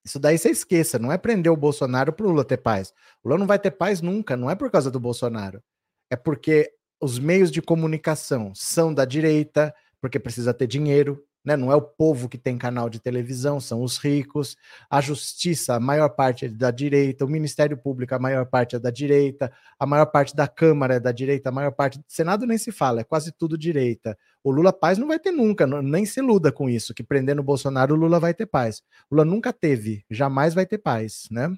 Isso 0.04 0.20
daí 0.20 0.36
você 0.36 0.50
esqueça, 0.50 0.98
não 0.98 1.10
é 1.10 1.16
prender 1.16 1.50
o 1.50 1.56
Bolsonaro 1.56 2.12
para 2.12 2.26
o 2.26 2.28
Lula 2.28 2.44
ter 2.44 2.58
paz. 2.58 2.92
O 3.24 3.28
Lula 3.30 3.38
não 3.38 3.46
vai 3.46 3.58
ter 3.58 3.70
paz 3.70 4.02
nunca, 4.02 4.36
não 4.36 4.50
é 4.50 4.54
por 4.54 4.70
causa 4.70 4.90
do 4.90 5.00
Bolsonaro. 5.00 5.62
É 6.10 6.16
porque 6.16 6.70
os 7.00 7.18
meios 7.18 7.50
de 7.50 7.62
comunicação 7.62 8.54
são 8.54 8.92
da 8.92 9.06
direita, 9.06 9.74
porque 9.98 10.20
precisa 10.20 10.52
ter 10.52 10.66
dinheiro, 10.66 11.24
né? 11.44 11.56
Não 11.56 11.72
é 11.72 11.74
o 11.74 11.82
povo 11.82 12.28
que 12.28 12.38
tem 12.38 12.58
canal 12.58 12.88
de 12.90 13.00
televisão, 13.00 13.60
são 13.60 13.82
os 13.82 13.98
ricos. 13.98 14.56
A 14.88 15.00
justiça, 15.00 15.74
a 15.74 15.80
maior 15.80 16.10
parte 16.10 16.46
é 16.46 16.48
da 16.48 16.70
direita. 16.70 17.24
O 17.24 17.28
Ministério 17.28 17.76
Público, 17.76 18.14
a 18.14 18.18
maior 18.18 18.46
parte 18.46 18.76
é 18.76 18.78
da 18.78 18.90
direita. 18.90 19.52
A 19.78 19.86
maior 19.86 20.06
parte 20.06 20.34
da 20.34 20.46
Câmara 20.46 20.94
é 20.94 21.00
da 21.00 21.12
direita. 21.12 21.48
A 21.48 21.52
maior 21.52 21.72
parte 21.72 21.98
do 21.98 22.04
Senado 22.08 22.46
nem 22.46 22.58
se 22.58 22.70
fala, 22.70 23.00
é 23.00 23.04
quase 23.04 23.32
tudo 23.32 23.56
direita. 23.56 24.16
O 24.42 24.50
Lula 24.50 24.72
paz 24.72 24.98
não 24.98 25.08
vai 25.08 25.18
ter 25.18 25.32
nunca, 25.32 25.66
nem 25.66 26.06
se 26.06 26.20
iluda 26.20 26.50
com 26.50 26.68
isso, 26.68 26.94
que 26.94 27.02
prendendo 27.02 27.40
o 27.40 27.44
Bolsonaro, 27.44 27.94
o 27.94 27.98
Lula 27.98 28.18
vai 28.18 28.32
ter 28.32 28.46
paz. 28.46 28.82
O 29.10 29.14
Lula 29.14 29.24
nunca 29.24 29.52
teve, 29.52 30.04
jamais 30.10 30.54
vai 30.54 30.64
ter 30.64 30.78
paz, 30.78 31.26
né? 31.30 31.54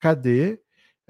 Cadê? 0.00 0.60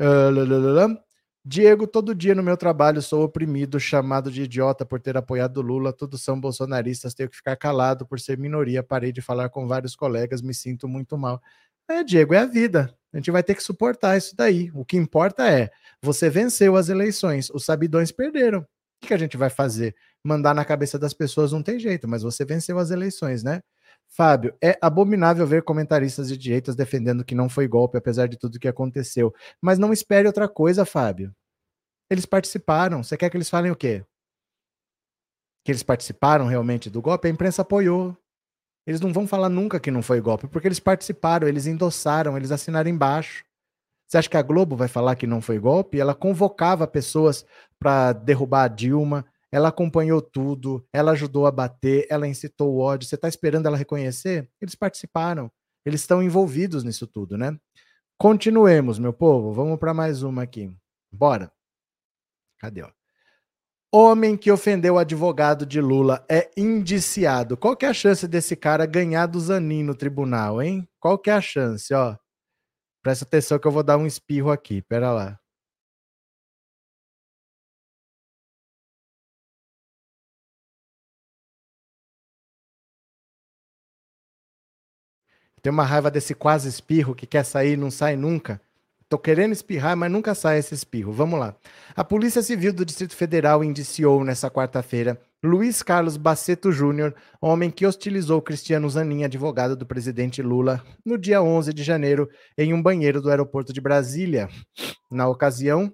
Uh, 0.00 1.03
Diego, 1.46 1.86
todo 1.86 2.14
dia 2.14 2.34
no 2.34 2.42
meu 2.42 2.56
trabalho 2.56 3.02
sou 3.02 3.22
oprimido, 3.22 3.78
chamado 3.78 4.30
de 4.30 4.42
idiota 4.44 4.86
por 4.86 4.98
ter 4.98 5.14
apoiado 5.14 5.60
Lula. 5.60 5.92
Todos 5.92 6.22
são 6.22 6.40
bolsonaristas, 6.40 7.12
tenho 7.12 7.28
que 7.28 7.36
ficar 7.36 7.54
calado 7.56 8.06
por 8.06 8.18
ser 8.18 8.38
minoria. 8.38 8.82
Parei 8.82 9.12
de 9.12 9.20
falar 9.20 9.50
com 9.50 9.68
vários 9.68 9.94
colegas, 9.94 10.40
me 10.40 10.54
sinto 10.54 10.88
muito 10.88 11.18
mal. 11.18 11.42
É, 11.88 12.02
Diego, 12.02 12.32
é 12.32 12.38
a 12.38 12.46
vida. 12.46 12.94
A 13.12 13.18
gente 13.18 13.30
vai 13.30 13.42
ter 13.42 13.54
que 13.54 13.62
suportar 13.62 14.16
isso 14.16 14.34
daí. 14.34 14.70
O 14.74 14.86
que 14.86 14.96
importa 14.96 15.46
é 15.46 15.70
você 16.02 16.30
venceu 16.30 16.76
as 16.76 16.88
eleições, 16.88 17.50
os 17.50 17.64
sabidões 17.64 18.10
perderam. 18.10 18.60
O 18.60 19.06
que, 19.06 19.12
a 19.12 19.18
gente 19.18 19.36
vai 19.36 19.50
fazer? 19.50 19.94
Mandar 20.24 20.54
na 20.54 20.64
cabeça 20.64 20.98
das 20.98 21.12
pessoas 21.12 21.52
não 21.52 21.62
tem 21.62 21.78
jeito, 21.78 22.08
mas 22.08 22.22
você 22.22 22.42
venceu 22.42 22.78
as 22.78 22.90
eleições, 22.90 23.42
né? 23.42 23.60
Fábio, 24.08 24.56
é 24.62 24.78
abominável 24.80 25.46
ver 25.46 25.62
comentaristas 25.62 26.28
de 26.28 26.36
direitas 26.36 26.76
defendendo 26.76 27.24
que 27.24 27.34
não 27.34 27.48
foi 27.48 27.66
golpe, 27.66 27.98
apesar 27.98 28.28
de 28.28 28.38
tudo 28.38 28.60
que 28.60 28.68
aconteceu. 28.68 29.34
Mas 29.60 29.78
não 29.78 29.92
espere 29.92 30.26
outra 30.26 30.48
coisa, 30.48 30.84
Fábio. 30.84 31.34
Eles 32.08 32.24
participaram. 32.24 33.02
Você 33.02 33.16
quer 33.16 33.28
que 33.30 33.36
eles 33.36 33.50
falem 33.50 33.72
o 33.72 33.76
quê? 33.76 34.04
Que 35.64 35.72
eles 35.72 35.82
participaram 35.82 36.46
realmente 36.46 36.88
do 36.88 37.02
golpe? 37.02 37.26
A 37.26 37.30
imprensa 37.30 37.62
apoiou. 37.62 38.16
Eles 38.86 39.00
não 39.00 39.12
vão 39.12 39.26
falar 39.26 39.48
nunca 39.48 39.80
que 39.80 39.90
não 39.90 40.02
foi 40.02 40.20
golpe, 40.20 40.46
porque 40.46 40.68
eles 40.68 40.78
participaram, 40.78 41.48
eles 41.48 41.66
endossaram, 41.66 42.36
eles 42.36 42.52
assinaram 42.52 42.90
embaixo. 42.90 43.44
Você 44.06 44.18
acha 44.18 44.28
que 44.28 44.36
a 44.36 44.42
Globo 44.42 44.76
vai 44.76 44.88
falar 44.88 45.16
que 45.16 45.26
não 45.26 45.40
foi 45.40 45.58
golpe? 45.58 45.98
Ela 45.98 46.14
convocava 46.14 46.86
pessoas 46.86 47.46
para 47.78 48.12
derrubar 48.12 48.64
a 48.64 48.68
Dilma, 48.68 49.24
ela 49.54 49.68
acompanhou 49.68 50.20
tudo, 50.20 50.84
ela 50.92 51.12
ajudou 51.12 51.46
a 51.46 51.50
bater, 51.52 52.08
ela 52.10 52.26
incitou 52.26 52.74
o 52.74 52.80
ódio. 52.80 53.06
Você 53.06 53.14
está 53.14 53.28
esperando 53.28 53.66
ela 53.66 53.76
reconhecer? 53.76 54.50
Eles 54.60 54.74
participaram, 54.74 55.48
eles 55.86 56.00
estão 56.00 56.20
envolvidos 56.20 56.82
nisso 56.82 57.06
tudo, 57.06 57.38
né? 57.38 57.56
Continuemos, 58.18 58.98
meu 58.98 59.12
povo. 59.12 59.52
Vamos 59.52 59.78
para 59.78 59.94
mais 59.94 60.24
uma 60.24 60.42
aqui. 60.42 60.76
Bora. 61.12 61.52
Cadê? 62.58 62.82
Ó? 62.82 62.90
Homem 63.92 64.36
que 64.36 64.50
ofendeu 64.50 64.94
o 64.94 64.98
advogado 64.98 65.64
de 65.64 65.80
Lula 65.80 66.26
é 66.28 66.50
indiciado. 66.56 67.56
Qual 67.56 67.76
que 67.76 67.86
é 67.86 67.90
a 67.90 67.94
chance 67.94 68.26
desse 68.26 68.56
cara 68.56 68.84
ganhar 68.86 69.26
do 69.26 69.38
Zanin 69.38 69.84
no 69.84 69.94
tribunal, 69.94 70.60
hein? 70.60 70.84
Qual 70.98 71.16
que 71.16 71.30
é 71.30 71.32
a 71.32 71.40
chance, 71.40 71.94
ó? 71.94 72.16
Presta 73.00 73.24
atenção 73.24 73.56
que 73.60 73.68
eu 73.68 73.72
vou 73.72 73.84
dar 73.84 73.98
um 73.98 74.06
espirro 74.06 74.50
aqui. 74.50 74.82
Pera 74.82 75.12
lá. 75.12 75.38
Tem 85.64 85.72
uma 85.72 85.82
raiva 85.82 86.10
desse 86.10 86.34
quase 86.34 86.68
espirro 86.68 87.14
que 87.14 87.26
quer 87.26 87.42
sair 87.42 87.72
e 87.72 87.76
não 87.78 87.90
sai 87.90 88.16
nunca. 88.16 88.60
Tô 89.08 89.18
querendo 89.18 89.52
espirrar, 89.52 89.96
mas 89.96 90.12
nunca 90.12 90.34
sai 90.34 90.58
esse 90.58 90.74
espirro. 90.74 91.10
Vamos 91.10 91.40
lá. 91.40 91.56
A 91.96 92.04
Polícia 92.04 92.42
Civil 92.42 92.70
do 92.70 92.84
Distrito 92.84 93.16
Federal 93.16 93.64
indiciou 93.64 94.22
nessa 94.22 94.50
quarta-feira 94.50 95.18
Luiz 95.42 95.82
Carlos 95.82 96.18
Baceto 96.18 96.70
Júnior, 96.70 97.14
homem 97.40 97.70
que 97.70 97.86
hostilizou 97.86 98.42
Cristiano 98.42 98.90
Zanin, 98.90 99.24
advogado 99.24 99.74
do 99.74 99.86
presidente 99.86 100.42
Lula, 100.42 100.84
no 101.02 101.16
dia 101.16 101.42
11 101.42 101.72
de 101.72 101.82
janeiro, 101.82 102.28
em 102.58 102.74
um 102.74 102.82
banheiro 102.82 103.22
do 103.22 103.30
aeroporto 103.30 103.72
de 103.72 103.80
Brasília. 103.80 104.50
Na 105.10 105.26
ocasião, 105.28 105.90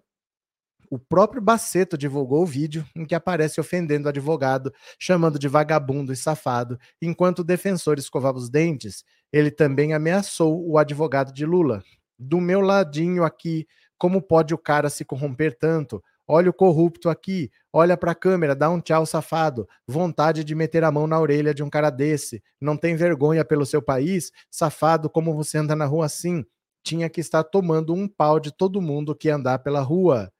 o 0.90 0.98
próprio 0.98 1.40
Baceto 1.40 1.96
divulgou 1.96 2.42
o 2.42 2.46
vídeo 2.46 2.84
em 2.96 3.04
que 3.06 3.14
aparece 3.14 3.60
ofendendo 3.60 4.06
o 4.06 4.08
advogado, 4.08 4.72
chamando 4.98 5.38
de 5.38 5.46
vagabundo 5.46 6.12
e 6.12 6.16
safado, 6.16 6.76
enquanto 7.00 7.38
o 7.38 7.44
defensor 7.44 7.96
escovava 8.00 8.36
os 8.36 8.50
dentes. 8.50 9.04
Ele 9.32 9.50
também 9.50 9.92
ameaçou 9.92 10.68
o 10.68 10.78
advogado 10.78 11.32
de 11.32 11.46
Lula, 11.46 11.82
do 12.18 12.40
meu 12.40 12.60
ladinho 12.60 13.24
aqui, 13.24 13.66
como 13.96 14.20
pode 14.22 14.54
o 14.54 14.58
cara 14.58 14.88
se 14.90 15.04
corromper 15.04 15.56
tanto? 15.58 16.02
Olha 16.26 16.48
o 16.48 16.54
corrupto 16.54 17.08
aqui, 17.08 17.50
olha 17.72 17.96
para 17.96 18.12
a 18.12 18.14
câmera, 18.14 18.54
dá 18.54 18.70
um 18.70 18.80
tchau 18.80 19.04
safado. 19.04 19.68
Vontade 19.86 20.44
de 20.44 20.54
meter 20.54 20.84
a 20.84 20.90
mão 20.92 21.06
na 21.06 21.18
orelha 21.18 21.52
de 21.52 21.62
um 21.62 21.68
cara 21.68 21.90
desse. 21.90 22.42
Não 22.60 22.76
tem 22.76 22.94
vergonha 22.94 23.44
pelo 23.44 23.66
seu 23.66 23.82
país? 23.82 24.30
Safado, 24.48 25.10
como 25.10 25.34
você 25.34 25.58
anda 25.58 25.74
na 25.74 25.86
rua 25.86 26.06
assim? 26.06 26.44
Tinha 26.84 27.10
que 27.10 27.20
estar 27.20 27.42
tomando 27.42 27.92
um 27.92 28.06
pau 28.06 28.38
de 28.38 28.52
todo 28.56 28.80
mundo 28.80 29.14
que 29.14 29.28
andar 29.28 29.58
pela 29.58 29.80
rua. 29.80 30.32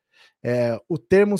É, 0.43 0.81
o 0.89 0.97
termo 0.97 1.37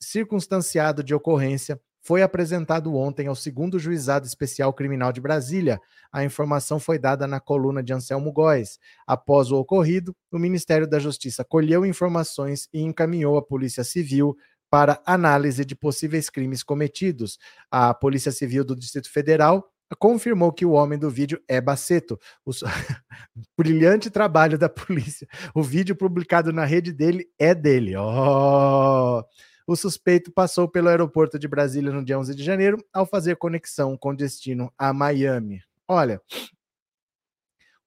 circunstanciado 0.00 1.02
de 1.02 1.14
ocorrência 1.14 1.80
foi 2.02 2.20
apresentado 2.20 2.94
ontem 2.96 3.28
ao 3.28 3.34
segundo 3.36 3.78
Juizado 3.78 4.26
Especial 4.26 4.72
Criminal 4.72 5.12
de 5.12 5.20
Brasília. 5.20 5.80
A 6.12 6.24
informação 6.24 6.80
foi 6.80 6.98
dada 6.98 7.28
na 7.28 7.38
coluna 7.38 7.80
de 7.80 7.92
Anselmo 7.92 8.32
Góes. 8.32 8.78
Após 9.06 9.52
o 9.52 9.56
ocorrido, 9.56 10.14
o 10.30 10.38
Ministério 10.38 10.86
da 10.86 10.98
Justiça 10.98 11.44
colheu 11.44 11.86
informações 11.86 12.68
e 12.72 12.82
encaminhou 12.82 13.36
à 13.36 13.42
Polícia 13.42 13.84
Civil 13.84 14.36
para 14.68 15.00
análise 15.06 15.64
de 15.64 15.76
possíveis 15.76 16.28
crimes 16.28 16.64
cometidos. 16.64 17.38
A 17.70 17.94
Polícia 17.94 18.32
Civil 18.32 18.64
do 18.64 18.74
Distrito 18.74 19.10
Federal 19.10 19.70
confirmou 19.98 20.52
que 20.52 20.64
o 20.64 20.72
homem 20.72 20.98
do 20.98 21.10
vídeo 21.10 21.40
é 21.46 21.60
Baceto. 21.60 22.18
O 22.44 22.50
brilhante 23.56 24.10
trabalho 24.10 24.58
da 24.58 24.68
polícia. 24.68 25.28
O 25.54 25.62
vídeo 25.62 25.94
publicado 25.94 26.52
na 26.52 26.64
rede 26.64 26.92
dele 26.92 27.26
é 27.38 27.54
dele. 27.54 27.94
Oh! 27.96 29.22
O 29.66 29.76
suspeito 29.76 30.32
passou 30.32 30.68
pelo 30.68 30.88
aeroporto 30.88 31.38
de 31.38 31.46
Brasília 31.46 31.92
no 31.92 32.04
dia 32.04 32.18
11 32.18 32.34
de 32.34 32.42
janeiro 32.42 32.84
ao 32.92 33.06
fazer 33.06 33.36
conexão 33.36 33.96
com 33.96 34.14
destino 34.14 34.72
a 34.76 34.92
Miami. 34.92 35.62
Olha, 35.86 36.20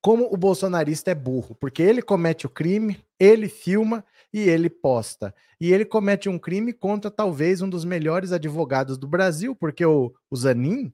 como 0.06 0.32
o 0.32 0.38
bolsonarista 0.38 1.10
é 1.10 1.16
burro, 1.16 1.56
porque 1.56 1.82
ele 1.82 2.00
comete 2.00 2.46
o 2.46 2.50
crime, 2.50 3.04
ele 3.20 3.50
filma 3.50 4.06
e 4.32 4.40
ele 4.42 4.70
posta. 4.70 5.34
E 5.60 5.74
ele 5.74 5.84
comete 5.84 6.30
um 6.30 6.38
crime 6.38 6.72
contra 6.72 7.10
talvez 7.10 7.60
um 7.62 7.68
dos 7.68 7.84
melhores 7.84 8.32
advogados 8.32 9.00
do 9.00 9.08
Brasil, 9.08 9.56
porque 9.56 9.84
o, 9.84 10.14
o 10.30 10.36
Zanin 10.36 10.94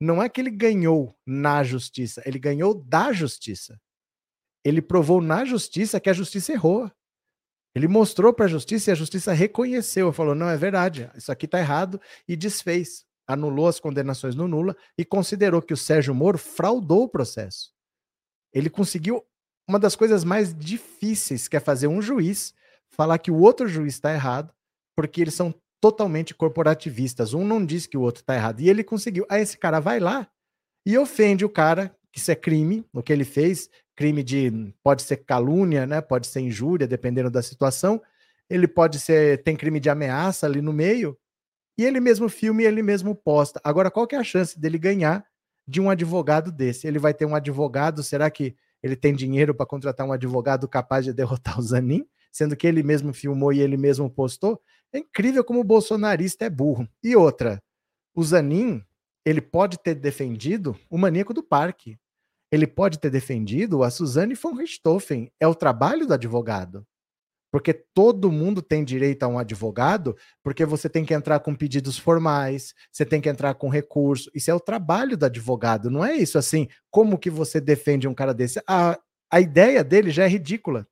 não 0.00 0.22
é 0.22 0.28
que 0.28 0.40
ele 0.40 0.50
ganhou 0.50 1.16
na 1.26 1.64
justiça, 1.64 2.22
ele 2.24 2.38
ganhou 2.38 2.74
da 2.74 3.12
justiça. 3.12 3.80
Ele 4.64 4.80
provou 4.80 5.20
na 5.20 5.44
justiça 5.44 5.98
que 5.98 6.08
a 6.08 6.14
justiça 6.14 6.52
errou. 6.52 6.88
Ele 7.74 7.88
mostrou 7.88 8.32
para 8.32 8.44
a 8.44 8.48
justiça 8.48 8.90
e 8.90 8.92
a 8.92 8.96
justiça 8.96 9.32
reconheceu, 9.32 10.12
falou: 10.12 10.34
não, 10.34 10.48
é 10.48 10.56
verdade, 10.56 11.10
isso 11.16 11.32
aqui 11.32 11.46
está 11.46 11.58
errado, 11.58 12.00
e 12.28 12.36
desfez, 12.36 13.04
anulou 13.26 13.66
as 13.66 13.80
condenações 13.80 14.34
no 14.34 14.46
Nula 14.46 14.76
e 14.96 15.04
considerou 15.04 15.60
que 15.60 15.74
o 15.74 15.76
Sérgio 15.76 16.14
Moro 16.14 16.38
fraudou 16.38 17.04
o 17.04 17.08
processo. 17.08 17.72
Ele 18.52 18.70
conseguiu 18.70 19.24
uma 19.68 19.78
das 19.78 19.96
coisas 19.96 20.24
mais 20.24 20.54
difíceis, 20.54 21.48
que 21.48 21.56
é 21.56 21.60
fazer 21.60 21.88
um 21.88 22.00
juiz 22.00 22.54
falar 22.94 23.18
que 23.18 23.30
o 23.30 23.38
outro 23.38 23.66
juiz 23.66 23.94
está 23.94 24.12
errado, 24.12 24.52
porque 24.96 25.20
eles 25.20 25.34
são 25.34 25.54
totalmente 25.80 26.34
corporativistas. 26.34 27.34
Um 27.34 27.44
não 27.44 27.64
diz 27.64 27.86
que 27.86 27.96
o 27.96 28.00
outro 28.00 28.22
está 28.22 28.34
errado. 28.34 28.60
E 28.60 28.70
ele 28.70 28.84
conseguiu. 28.84 29.26
Aí 29.28 29.42
esse 29.42 29.58
cara 29.58 29.80
vai 29.80 30.00
lá 30.00 30.28
e 30.86 30.96
ofende 30.96 31.44
o 31.44 31.50
cara, 31.50 31.94
que 32.14 32.20
isso 32.20 32.30
é 32.30 32.36
crime, 32.36 32.86
o 32.92 33.02
que 33.02 33.12
ele 33.12 33.24
fez, 33.24 33.68
crime 33.96 34.22
de 34.22 34.72
pode 34.84 35.02
ser 35.02 35.16
calúnia, 35.16 35.84
né? 35.84 36.00
Pode 36.00 36.28
ser 36.28 36.40
injúria, 36.40 36.86
dependendo 36.86 37.28
da 37.28 37.42
situação. 37.42 38.00
Ele 38.48 38.68
pode 38.68 39.00
ser 39.00 39.42
tem 39.42 39.56
crime 39.56 39.80
de 39.80 39.90
ameaça 39.90 40.46
ali 40.46 40.62
no 40.62 40.72
meio. 40.72 41.18
E 41.76 41.84
ele 41.84 41.98
mesmo 41.98 42.28
filme, 42.28 42.62
ele 42.62 42.84
mesmo 42.84 43.16
posta. 43.16 43.60
Agora, 43.64 43.90
qual 43.90 44.06
que 44.06 44.14
é 44.14 44.18
a 44.18 44.22
chance 44.22 44.58
dele 44.58 44.78
ganhar 44.78 45.26
de 45.66 45.80
um 45.80 45.90
advogado 45.90 46.52
desse? 46.52 46.86
Ele 46.86 47.00
vai 47.00 47.12
ter 47.12 47.26
um 47.26 47.34
advogado, 47.34 48.00
será 48.04 48.30
que 48.30 48.54
ele 48.80 48.94
tem 48.94 49.12
dinheiro 49.12 49.52
para 49.52 49.66
contratar 49.66 50.06
um 50.06 50.12
advogado 50.12 50.68
capaz 50.68 51.04
de 51.04 51.12
derrotar 51.12 51.58
o 51.58 51.62
Zanin, 51.62 52.06
sendo 52.30 52.54
que 52.54 52.64
ele 52.64 52.84
mesmo 52.84 53.12
filmou 53.12 53.52
e 53.52 53.58
ele 53.58 53.76
mesmo 53.76 54.08
postou? 54.08 54.62
É 54.92 54.98
incrível 54.98 55.42
como 55.42 55.58
o 55.58 55.64
bolsonarista 55.64 56.44
é 56.44 56.50
burro. 56.50 56.88
E 57.02 57.16
outra, 57.16 57.60
o 58.14 58.22
Zanin, 58.22 58.84
ele 59.24 59.40
pode 59.40 59.78
ter 59.82 59.96
defendido 59.96 60.78
o 60.88 60.96
maníaco 60.96 61.34
do 61.34 61.42
parque 61.42 61.98
ele 62.54 62.66
pode 62.66 62.98
ter 62.98 63.10
defendido 63.10 63.82
a 63.82 63.90
Suzane 63.90 64.34
von 64.34 64.54
Richthofen. 64.54 65.30
É 65.40 65.46
o 65.46 65.54
trabalho 65.54 66.06
do 66.06 66.14
advogado. 66.14 66.86
Porque 67.50 67.72
todo 67.72 68.32
mundo 68.32 68.62
tem 68.62 68.84
direito 68.84 69.22
a 69.22 69.28
um 69.28 69.38
advogado, 69.38 70.16
porque 70.42 70.64
você 70.64 70.88
tem 70.88 71.04
que 71.04 71.14
entrar 71.14 71.40
com 71.40 71.54
pedidos 71.54 71.98
formais, 71.98 72.74
você 72.90 73.04
tem 73.04 73.20
que 73.20 73.28
entrar 73.28 73.54
com 73.54 73.68
recurso. 73.68 74.30
Isso 74.34 74.50
é 74.50 74.54
o 74.54 74.60
trabalho 74.60 75.16
do 75.16 75.26
advogado, 75.26 75.90
não 75.90 76.04
é 76.04 76.14
isso 76.14 76.38
assim. 76.38 76.68
Como 76.90 77.18
que 77.18 77.30
você 77.30 77.60
defende 77.60 78.08
um 78.08 78.14
cara 78.14 78.34
desse? 78.34 78.60
A, 78.68 78.98
a 79.30 79.40
ideia 79.40 79.84
dele 79.84 80.10
já 80.10 80.24
é 80.24 80.28
ridícula. 80.28 80.86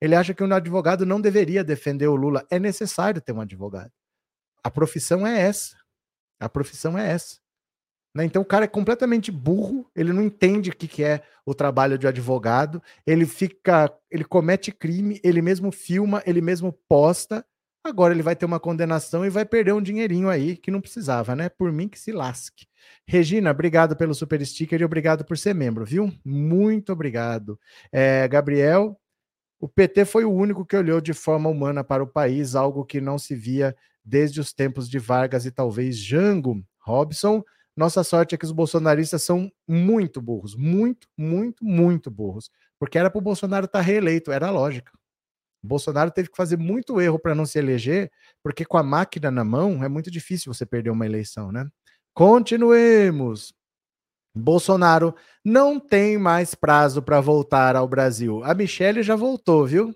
Ele 0.00 0.14
acha 0.16 0.34
que 0.34 0.42
um 0.42 0.52
advogado 0.52 1.06
não 1.06 1.20
deveria 1.20 1.62
defender 1.62 2.08
o 2.08 2.16
Lula. 2.16 2.44
É 2.50 2.58
necessário 2.58 3.20
ter 3.20 3.32
um 3.32 3.40
advogado. 3.40 3.92
A 4.62 4.70
profissão 4.70 5.24
é 5.26 5.40
essa. 5.40 5.76
A 6.40 6.48
profissão 6.48 6.98
é 6.98 7.08
essa. 7.10 7.41
Né? 8.14 8.24
Então 8.24 8.42
o 8.42 8.44
cara 8.46 8.64
é 8.64 8.68
completamente 8.68 9.30
burro, 9.30 9.90
ele 9.96 10.12
não 10.12 10.22
entende 10.22 10.70
o 10.70 10.76
que, 10.76 10.86
que 10.86 11.02
é 11.02 11.22
o 11.46 11.54
trabalho 11.54 11.98
de 11.98 12.06
advogado, 12.06 12.82
ele 13.06 13.26
fica, 13.26 13.92
ele 14.10 14.24
comete 14.24 14.70
crime, 14.70 15.20
ele 15.24 15.40
mesmo 15.40 15.72
filma, 15.72 16.22
ele 16.26 16.40
mesmo 16.40 16.72
posta. 16.88 17.44
Agora 17.84 18.14
ele 18.14 18.22
vai 18.22 18.36
ter 18.36 18.44
uma 18.44 18.60
condenação 18.60 19.26
e 19.26 19.30
vai 19.30 19.44
perder 19.44 19.72
um 19.72 19.82
dinheirinho 19.82 20.28
aí 20.28 20.56
que 20.56 20.70
não 20.70 20.80
precisava, 20.80 21.34
né? 21.34 21.48
Por 21.48 21.72
mim 21.72 21.88
que 21.88 21.98
se 21.98 22.12
lasque. 22.12 22.66
Regina, 23.08 23.50
obrigado 23.50 23.96
pelo 23.96 24.14
super 24.14 24.44
sticker 24.46 24.80
e 24.80 24.84
obrigado 24.84 25.24
por 25.24 25.36
ser 25.36 25.52
membro, 25.52 25.84
viu? 25.84 26.12
Muito 26.24 26.92
obrigado. 26.92 27.58
É, 27.90 28.28
Gabriel, 28.28 28.96
o 29.58 29.68
PT 29.68 30.04
foi 30.04 30.24
o 30.24 30.32
único 30.32 30.64
que 30.64 30.76
olhou 30.76 31.00
de 31.00 31.12
forma 31.12 31.48
humana 31.48 31.82
para 31.82 32.04
o 32.04 32.06
país, 32.06 32.54
algo 32.54 32.84
que 32.84 33.00
não 33.00 33.18
se 33.18 33.34
via 33.34 33.74
desde 34.04 34.40
os 34.40 34.52
tempos 34.52 34.88
de 34.88 34.98
Vargas 35.00 35.44
e 35.44 35.50
talvez 35.50 35.96
Jango. 35.96 36.62
Robson, 36.78 37.44
nossa 37.76 38.04
sorte 38.04 38.34
é 38.34 38.38
que 38.38 38.44
os 38.44 38.52
bolsonaristas 38.52 39.22
são 39.22 39.50
muito 39.66 40.20
burros, 40.20 40.54
muito, 40.54 41.08
muito, 41.16 41.64
muito 41.64 42.10
burros. 42.10 42.50
Porque 42.78 42.98
era 42.98 43.10
para 43.10 43.18
o 43.18 43.22
Bolsonaro 43.22 43.66
estar 43.66 43.78
tá 43.78 43.84
reeleito, 43.84 44.30
era 44.30 44.50
lógica. 44.50 44.92
O 45.62 45.66
Bolsonaro 45.66 46.10
teve 46.10 46.28
que 46.28 46.36
fazer 46.36 46.58
muito 46.58 47.00
erro 47.00 47.18
para 47.18 47.34
não 47.34 47.46
se 47.46 47.58
eleger, 47.58 48.10
porque 48.42 48.64
com 48.64 48.76
a 48.76 48.82
máquina 48.82 49.30
na 49.30 49.44
mão 49.44 49.82
é 49.84 49.88
muito 49.88 50.10
difícil 50.10 50.52
você 50.52 50.66
perder 50.66 50.90
uma 50.90 51.06
eleição, 51.06 51.52
né? 51.52 51.68
Continuemos. 52.12 53.54
Bolsonaro 54.34 55.14
não 55.44 55.78
tem 55.78 56.18
mais 56.18 56.54
prazo 56.54 57.02
para 57.02 57.20
voltar 57.20 57.76
ao 57.76 57.86
Brasil. 57.86 58.42
A 58.44 58.54
Michelle 58.54 59.02
já 59.02 59.14
voltou, 59.14 59.66
viu? 59.66 59.94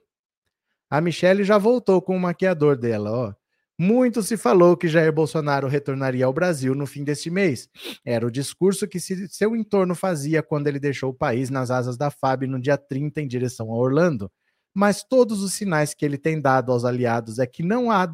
A 0.89 1.01
Michelle 1.01 1.43
já 1.43 1.59
voltou 1.59 2.01
com 2.01 2.17
o 2.17 2.21
maquiador 2.21 2.77
dela, 2.77 3.11
ó. 3.11 3.35
Muito 3.79 4.23
se 4.23 4.39
falou 4.39 4.75
que 4.77 4.89
Jair 4.89 5.12
Bolsonaro 5.12 5.69
retornaria 5.69 6.25
ao 6.25 6.33
Brasil 6.33 6.75
no 6.75 6.87
fim 6.87 7.05
deste 7.05 7.29
mês. 7.31 7.69
Era 8.05 8.27
o 8.27 8.31
discurso 8.31 8.89
que 8.89 8.99
seu 8.99 9.55
entorno 9.55 9.95
fazia 9.95 10.43
quando 10.43 10.67
ele 10.67 10.81
deixou 10.81 11.11
o 11.11 11.15
país 11.15 11.51
nas 11.51 11.71
asas 11.71 11.97
da 11.97 12.11
FAB 12.11 12.45
no 12.47 12.59
dia 12.61 12.79
30 12.79 13.21
em 13.21 13.29
direção 13.29 13.71
a 13.71 13.77
Orlando. 13.77 14.31
mas 14.75 15.03
todos 15.03 15.43
os 15.43 15.55
sinais 15.55 15.95
que 15.95 16.05
ele 16.05 16.19
tem 16.19 16.39
dado 16.41 16.71
aos 16.71 16.85
aliados 16.85 17.39
é 17.39 17.47
que 17.47 17.62
não 17.62 17.91
há, 17.91 18.07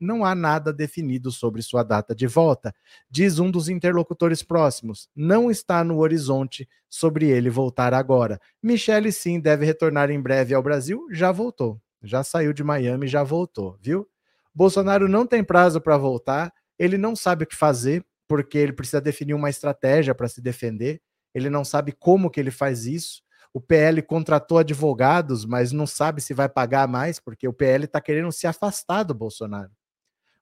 não 0.00 0.24
há 0.24 0.34
nada 0.34 0.72
definido 0.72 1.30
sobre 1.30 1.62
sua 1.62 1.84
data 1.84 2.12
de 2.14 2.26
volta. 2.26 2.74
Diz 3.10 3.38
um 3.38 3.50
dos 3.50 3.68
interlocutores 3.68 4.42
próximos: 4.42 5.08
não 5.14 5.50
está 5.50 5.84
no 5.84 5.98
horizonte 5.98 6.68
sobre 6.88 7.28
ele 7.28 7.50
voltar 7.50 7.94
agora. 7.94 8.40
Michele, 8.62 9.12
sim, 9.12 9.40
deve 9.40 9.64
retornar 9.64 10.10
em 10.10 10.20
breve 10.20 10.54
ao 10.54 10.62
Brasil, 10.62 11.06
já 11.12 11.30
voltou. 11.32 11.80
Já 12.02 12.24
saiu 12.24 12.52
de 12.52 12.64
Miami, 12.64 13.06
já 13.08 13.22
voltou, 13.22 13.76
viu? 13.80 14.06
Bolsonaro 14.54 15.08
não 15.08 15.26
tem 15.26 15.44
prazo 15.44 15.80
para 15.80 15.96
voltar, 15.96 16.52
ele 16.78 16.98
não 16.98 17.14
sabe 17.14 17.44
o 17.44 17.46
que 17.46 17.56
fazer, 17.56 18.04
porque 18.26 18.58
ele 18.58 18.72
precisa 18.72 19.00
definir 19.00 19.34
uma 19.34 19.50
estratégia 19.50 20.14
para 20.14 20.28
se 20.28 20.40
defender, 20.40 21.00
ele 21.34 21.48
não 21.48 21.64
sabe 21.64 21.92
como 21.92 22.30
que 22.30 22.40
ele 22.40 22.50
faz 22.50 22.86
isso 22.86 23.22
o 23.52 23.60
PL 23.60 24.02
contratou 24.02 24.58
advogados, 24.58 25.44
mas 25.44 25.72
não 25.72 25.86
sabe 25.86 26.20
se 26.20 26.34
vai 26.34 26.48
pagar 26.48 26.86
mais, 26.86 27.18
porque 27.18 27.48
o 27.48 27.52
PL 27.52 27.86
está 27.86 28.00
querendo 28.00 28.30
se 28.30 28.46
afastar 28.46 29.02
do 29.02 29.14
Bolsonaro. 29.14 29.70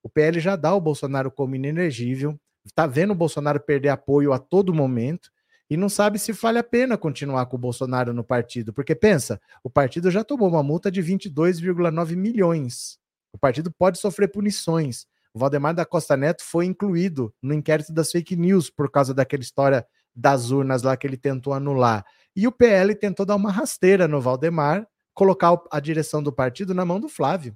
O 0.03 0.09
PL 0.09 0.38
já 0.40 0.57
dá 0.57 0.75
o 0.75 0.81
Bolsonaro 0.81 1.31
como 1.31 1.57
inelegível, 1.57 2.38
está 2.64 2.87
vendo 2.87 3.12
o 3.12 3.16
Bolsonaro 3.16 3.61
perder 3.61 3.90
apoio 3.90 4.33
a 4.33 4.38
todo 4.38 4.75
momento 4.75 5.31
e 5.69 5.77
não 5.77 5.88
sabe 5.88 6.19
se 6.19 6.33
vale 6.33 6.59
a 6.59 6.64
pena 6.64 6.97
continuar 6.97 7.47
com 7.47 7.57
o 7.57 7.59
Bolsonaro 7.59 8.12
no 8.12 8.23
partido, 8.23 8.73
porque 8.73 8.95
pensa, 8.95 9.40
o 9.64 9.71
partido 9.71 10.11
já 10.11 10.23
tomou 10.23 10.49
uma 10.49 10.62
multa 10.62 10.90
de 10.90 11.03
22,9 11.03 12.16
milhões. 12.16 12.99
O 13.37 13.38
partido 13.38 13.70
pode 13.70 13.99
sofrer 13.99 14.29
punições. 14.29 15.07
O 15.35 15.38
Valdemar 15.38 15.75
da 15.75 15.85
Costa 15.85 16.16
Neto 16.16 16.42
foi 16.42 16.64
incluído 16.64 17.35
no 17.42 17.53
inquérito 17.53 17.92
das 17.92 18.11
fake 18.11 18.35
news 18.35 18.70
por 18.70 18.90
causa 18.90 19.12
daquela 19.12 19.42
história 19.42 19.87
das 20.14 20.51
urnas 20.51 20.83
lá 20.83 20.96
que 20.96 21.07
ele 21.07 21.18
tentou 21.18 21.53
anular. 21.53 22.03
E 22.35 22.49
o 22.49 22.53
PL 22.53 22.94
tentou 22.94 23.27
dar 23.27 23.37
uma 23.37 23.53
rasteira 23.53 24.09
no 24.09 24.22
Valdemar, 24.22 24.88
colocar 25.12 25.61
a 25.70 25.79
direção 25.79 26.22
do 26.22 26.33
partido 26.33 26.72
na 26.72 26.87
mão 26.87 26.99
do 26.99 27.11
Flávio. 27.11 27.55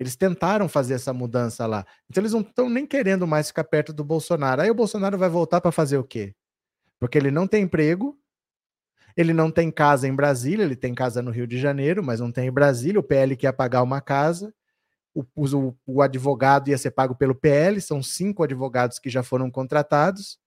Eles 0.00 0.16
tentaram 0.16 0.66
fazer 0.66 0.94
essa 0.94 1.12
mudança 1.12 1.66
lá. 1.66 1.86
Então 2.08 2.22
eles 2.22 2.32
não 2.32 2.40
estão 2.40 2.70
nem 2.70 2.86
querendo 2.86 3.26
mais 3.26 3.48
ficar 3.48 3.64
perto 3.64 3.92
do 3.92 4.02
Bolsonaro. 4.02 4.62
Aí 4.62 4.70
o 4.70 4.74
Bolsonaro 4.74 5.18
vai 5.18 5.28
voltar 5.28 5.60
para 5.60 5.70
fazer 5.70 5.98
o 5.98 6.04
quê? 6.04 6.34
Porque 6.98 7.18
ele 7.18 7.30
não 7.30 7.46
tem 7.46 7.64
emprego, 7.64 8.18
ele 9.16 9.32
não 9.32 9.50
tem 9.50 9.70
casa 9.70 10.08
em 10.08 10.14
Brasília, 10.14 10.64
ele 10.64 10.76
tem 10.76 10.94
casa 10.94 11.22
no 11.22 11.30
Rio 11.30 11.46
de 11.46 11.58
Janeiro, 11.58 12.02
mas 12.02 12.20
não 12.20 12.32
tem 12.32 12.48
em 12.48 12.52
Brasília. 12.52 12.98
O 12.98 13.02
PL 13.02 13.36
quer 13.36 13.52
pagar 13.52 13.82
uma 13.82 14.00
casa. 14.00 14.52
O, 15.14 15.24
o, 15.36 15.74
o 15.86 16.02
advogado 16.02 16.68
ia 16.68 16.78
ser 16.78 16.90
pago 16.90 17.14
pelo 17.14 17.34
PL, 17.34 17.80
são 17.80 18.02
cinco 18.02 18.42
advogados 18.42 18.98
que 18.98 19.08
já 19.08 19.22
foram 19.22 19.50
contratados. 19.50 20.38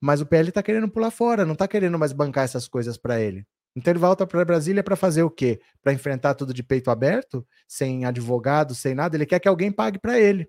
Mas 0.00 0.20
o 0.20 0.26
PL 0.26 0.48
está 0.48 0.62
querendo 0.62 0.88
pular 0.88 1.10
fora, 1.10 1.44
não 1.44 1.52
está 1.52 1.68
querendo 1.68 1.98
mais 1.98 2.12
bancar 2.12 2.44
essas 2.44 2.66
coisas 2.66 2.98
para 2.98 3.20
ele. 3.20 3.46
Então 3.76 3.92
ele 3.92 3.98
volta 3.98 4.26
para 4.26 4.44
Brasília 4.44 4.82
para 4.82 4.96
fazer 4.96 5.22
o 5.22 5.30
quê? 5.30 5.60
Para 5.82 5.92
enfrentar 5.92 6.34
tudo 6.34 6.52
de 6.52 6.62
peito 6.62 6.90
aberto, 6.90 7.46
sem 7.68 8.04
advogado, 8.04 8.74
sem 8.74 8.94
nada. 8.94 9.16
Ele 9.16 9.26
quer 9.26 9.38
que 9.38 9.48
alguém 9.48 9.70
pague 9.70 9.98
para 9.98 10.18
ele. 10.18 10.48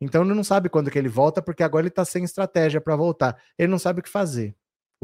Então 0.00 0.22
ele 0.22 0.34
não 0.34 0.44
sabe 0.44 0.68
quando 0.68 0.90
que 0.90 0.98
ele 0.98 1.08
volta, 1.08 1.40
porque 1.40 1.62
agora 1.62 1.82
ele 1.82 1.88
está 1.88 2.04
sem 2.04 2.22
estratégia 2.22 2.80
para 2.80 2.94
voltar. 2.94 3.36
Ele 3.58 3.68
não 3.68 3.78
sabe 3.78 4.00
o 4.00 4.02
que 4.02 4.10
fazer. 4.10 4.54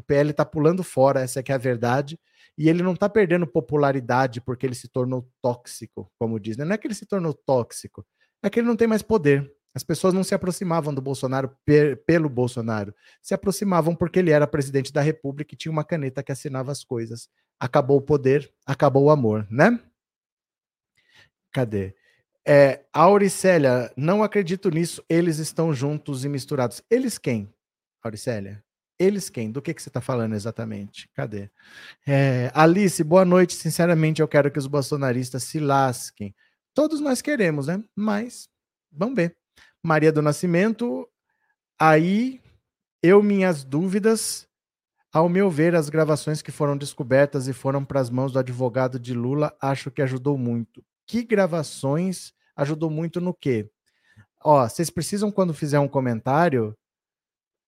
O 0.03 0.05
PL 0.05 0.33
está 0.33 0.45
pulando 0.45 0.83
fora, 0.83 1.21
essa 1.21 1.39
é 1.39 1.43
que 1.45 1.53
é 1.53 1.55
a 1.55 1.59
verdade. 1.59 2.19
E 2.59 2.69
ele 2.69 2.83
não 2.83 2.93
está 2.93 3.09
perdendo 3.09 3.47
popularidade 3.47 4.41
porque 4.41 4.67
ele 4.67 4.75
se 4.75 4.89
tornou 4.89 5.31
tóxico, 5.41 6.11
como 6.19 6.41
diz. 6.41 6.57
Não 6.57 6.73
é 6.73 6.77
que 6.77 6.89
ele 6.89 6.95
se 6.95 7.07
tornou 7.07 7.33
tóxico, 7.33 8.05
é 8.43 8.51
que 8.51 8.59
ele 8.59 8.67
não 8.67 8.75
tem 8.75 8.89
mais 8.89 9.01
poder. 9.01 9.51
As 9.73 9.85
pessoas 9.85 10.13
não 10.13 10.25
se 10.25 10.35
aproximavam 10.35 10.93
do 10.93 11.01
Bolsonaro 11.01 11.57
pelo 12.05 12.29
Bolsonaro, 12.29 12.93
se 13.23 13.33
aproximavam 13.33 13.95
porque 13.95 14.19
ele 14.19 14.31
era 14.33 14.47
presidente 14.47 14.93
da 14.93 15.01
República 15.01 15.55
e 15.55 15.57
tinha 15.57 15.73
uma 15.73 15.85
caneta 15.85 16.23
que 16.23 16.33
assinava 16.33 16.73
as 16.73 16.85
coisas. 16.85 17.29
Acabou 17.61 17.99
o 17.99 18.03
poder, 18.03 18.53
acabou 18.67 19.05
o 19.05 19.11
amor, 19.11 19.47
né? 19.49 19.81
Cadê? 21.53 21.95
É, 22.47 22.85
Auricélia, 22.93 23.91
não 23.97 24.23
acredito 24.23 24.69
nisso, 24.69 25.03
eles 25.09 25.39
estão 25.39 25.73
juntos 25.73 26.25
e 26.25 26.29
misturados. 26.29 26.83
Eles 26.91 27.17
quem, 27.19 27.55
Auricélia? 28.03 28.63
Eles 28.99 29.29
quem? 29.29 29.51
Do 29.51 29.63
que, 29.63 29.75
que 29.75 29.83
você 29.83 29.89
está 29.89 30.01
falando 30.01 30.35
exatamente? 30.35 31.09
Cadê? 31.15 31.51
É, 32.07 32.51
Alice, 32.55 33.03
boa 33.03 33.25
noite. 33.25 33.55
Sinceramente, 33.55 34.21
eu 34.21 34.29
quero 34.29 34.51
que 34.51 34.59
os 34.59 34.67
bolsonaristas 34.67 35.43
se 35.45 35.59
lasquem. 35.59 36.35
Todos 36.75 37.01
nós 37.01 37.21
queremos, 37.21 37.67
né? 37.67 37.83
Mas 37.95 38.49
vamos 38.91 39.17
ver. 39.17 39.37
Maria 39.83 40.13
do 40.13 40.23
Nascimento, 40.23 41.09
aí 41.79 42.41
eu 43.03 43.21
minhas 43.23 43.65
dúvidas, 43.65 44.47
ao 45.13 45.29
meu 45.29 45.51
ver, 45.51 45.75
as 45.75 45.89
gravações 45.89 46.41
que 46.41 46.53
foram 46.53 46.77
descobertas 46.77 47.49
e 47.49 47.53
foram 47.53 47.85
para 47.85 48.01
as 48.01 48.09
mãos 48.09 48.33
do 48.33 48.39
advogado 48.39 48.99
de 48.99 49.13
Lula, 49.13 49.55
acho 49.61 49.91
que 49.91 50.01
ajudou 50.01 50.39
muito. 50.39 50.85
Que 51.05 51.25
gravações 51.25 52.33
ajudou 52.55 52.89
muito 52.89 53.21
no 53.21 53.35
quê? 53.35 53.69
Ó, 54.45 54.69
vocês 54.69 54.89
precisam 54.89 55.33
quando 55.33 55.53
fizer 55.53 55.81
um 55.81 55.89
comentário 55.89 56.77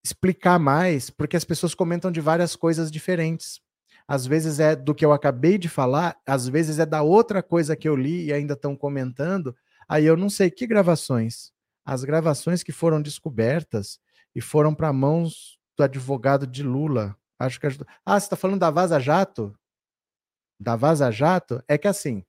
explicar 0.05 0.59
mais, 0.59 1.11
porque 1.11 1.37
as 1.37 1.45
pessoas 1.45 1.75
comentam 1.75 2.11
de 2.11 2.21
várias 2.21 2.55
coisas 2.55 2.91
diferentes. 2.91 3.61
Às 4.07 4.27
vezes 4.27 4.61
é 4.61 4.77
do 4.77 4.95
que 4.95 5.05
eu 5.05 5.13
acabei 5.13 5.57
de 5.57 5.69
falar, 5.69 6.17
às 6.27 6.47
vezes 6.47 6.79
é 6.79 6.85
da 6.85 7.03
outra 7.03 7.43
coisa 7.43 7.75
que 7.75 7.89
eu 7.89 7.97
li 7.97 8.27
e 8.27 8.33
ainda 8.33 8.53
estão 8.53 8.77
comentando. 8.77 9.57
Aí 9.89 10.05
eu 10.05 10.17
não 10.17 10.29
sei 10.29 10.51
que 10.51 10.67
gravações 10.67 11.55
as 11.85 12.03
gravações 12.03 12.63
que 12.63 12.73
foram 12.73 13.03
descobertas 13.03 14.01
e 14.35 14.41
foram 14.41 14.75
para 14.75 14.93
mãos 14.93 15.59
do 15.77 15.85
advogado 15.85 16.47
de 16.47 16.63
Lula. 16.63 17.17
Acho 17.39 17.61
que 17.61 17.67
ajudou. 17.67 17.87
Ah, 18.05 18.19
você 18.19 18.27
está 18.27 18.37
falando 18.37 18.61
da 18.61 18.71
Vaza 18.71 18.99
Jato? 18.99 19.57
Da 20.59 20.77
Vaza 20.77 21.11
Jato? 21.11 21.63
É 21.69 21.77
que 21.77 21.87
assim, 21.87 22.25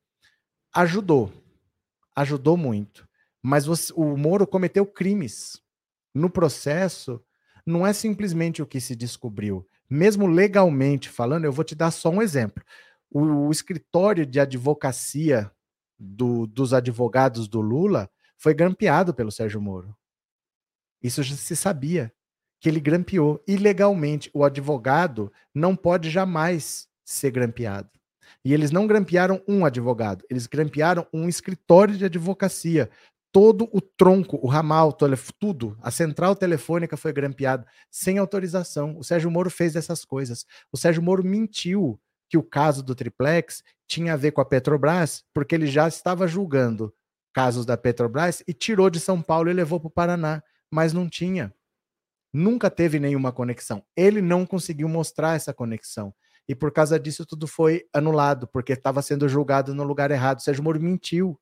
ajudou. 0.74 1.32
Ajudou 2.16 2.58
muito. 2.58 3.08
Mas 3.42 3.66
você, 3.66 3.94
o 3.96 4.18
Moro 4.18 4.46
cometeu 4.46 4.86
crimes. 4.86 5.62
No 6.14 6.30
processo, 6.30 7.24
não 7.66 7.86
é 7.86 7.94
simplesmente 7.94 8.62
o 8.62 8.66
que 8.66 8.80
se 8.80 8.96
descobriu. 8.96 9.68
Mesmo 9.90 10.28
legalmente 10.28 11.10
falando, 11.10 11.46
eu 11.46 11.52
vou 11.52 11.64
te 11.64 11.76
dar 11.76 11.92
só 11.92 12.10
um 12.10 12.22
exemplo. 12.22 12.64
O, 13.10 13.48
o 13.48 13.52
escritório 13.52 14.26
de 14.26 14.40
advocacia 14.40 15.52
do, 15.98 16.46
dos 16.46 16.74
advogados 16.74 17.48
do 17.48 17.62
Lula 17.62 18.10
foi 18.38 18.54
grampeado 18.54 19.14
pelo 19.14 19.32
Sérgio 19.32 19.62
Moro. 19.62 19.96
Isso 21.02 21.22
já 21.24 21.36
se 21.36 21.56
sabia, 21.56 22.12
que 22.60 22.70
ele 22.70 22.80
grampeou 22.80 23.44
ilegalmente. 23.48 24.30
O 24.34 24.44
advogado 24.44 25.32
não 25.54 25.76
pode 25.76 26.10
jamais 26.10 26.88
ser 27.04 27.32
grampeado. 27.32 27.90
E 28.44 28.54
eles 28.54 28.72
não 28.72 28.88
grampearam 28.88 29.42
um 29.48 29.66
advogado, 29.66 30.26
eles 30.30 30.48
grampearam 30.48 31.08
um 31.14 31.30
escritório 31.30 31.96
de 31.96 32.06
advocacia. 32.06 32.90
Todo 33.36 33.68
o 33.74 33.82
tronco, 33.82 34.40
o 34.42 34.48
ramal, 34.48 34.94
tudo, 34.94 35.78
a 35.82 35.92
central 35.92 36.38
telefônica 36.38 36.96
foi 36.96 37.12
grampeada 37.12 37.68
sem 37.92 38.18
autorização. 38.18 38.98
O 38.98 39.04
Sérgio 39.04 39.30
Moro 39.30 39.50
fez 39.50 39.76
essas 39.76 40.06
coisas. 40.06 40.46
O 40.72 40.78
Sérgio 40.78 41.04
Moro 41.04 41.22
mentiu 41.22 42.00
que 42.30 42.38
o 42.38 42.44
caso 42.44 42.82
do 42.82 42.96
triplex 42.96 43.62
tinha 43.86 44.14
a 44.14 44.16
ver 44.16 44.32
com 44.32 44.40
a 44.40 44.46
Petrobras, 44.46 45.22
porque 45.34 45.54
ele 45.54 45.68
já 45.68 45.86
estava 45.86 46.26
julgando 46.30 46.94
casos 47.34 47.66
da 47.66 47.76
Petrobras 47.76 48.42
e 48.48 48.54
tirou 48.54 48.90
de 48.90 49.02
São 49.02 49.22
Paulo 49.22 49.50
e 49.50 49.54
levou 49.54 49.82
para 49.82 49.88
o 49.88 49.92
Paraná, 49.92 50.42
mas 50.72 50.94
não 50.94 51.10
tinha. 51.10 51.54
Nunca 52.34 52.70
teve 52.70 53.02
nenhuma 53.02 53.34
conexão. 53.34 53.84
Ele 53.98 54.22
não 54.22 54.46
conseguiu 54.46 54.88
mostrar 54.88 55.36
essa 55.36 55.54
conexão. 55.54 56.16
E 56.48 56.56
por 56.56 56.72
causa 56.72 56.98
disso 56.98 57.26
tudo 57.26 57.48
foi 57.48 57.84
anulado, 57.92 58.48
porque 58.48 58.72
estava 58.72 59.02
sendo 59.02 59.28
julgado 59.28 59.76
no 59.76 59.84
lugar 59.84 60.10
errado. 60.10 60.40
O 60.40 60.42
Sérgio 60.42 60.64
Moro 60.64 60.80
mentiu 60.80 61.38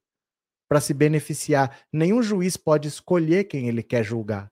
para 0.74 0.82
se 0.82 0.92
beneficiar. 0.92 1.82
Nenhum 1.94 2.24
juiz 2.24 2.58
pode 2.58 2.88
escolher 2.88 3.44
quem 3.44 3.70
ele 3.70 3.84
quer 3.84 4.04
julgar. 4.04 4.52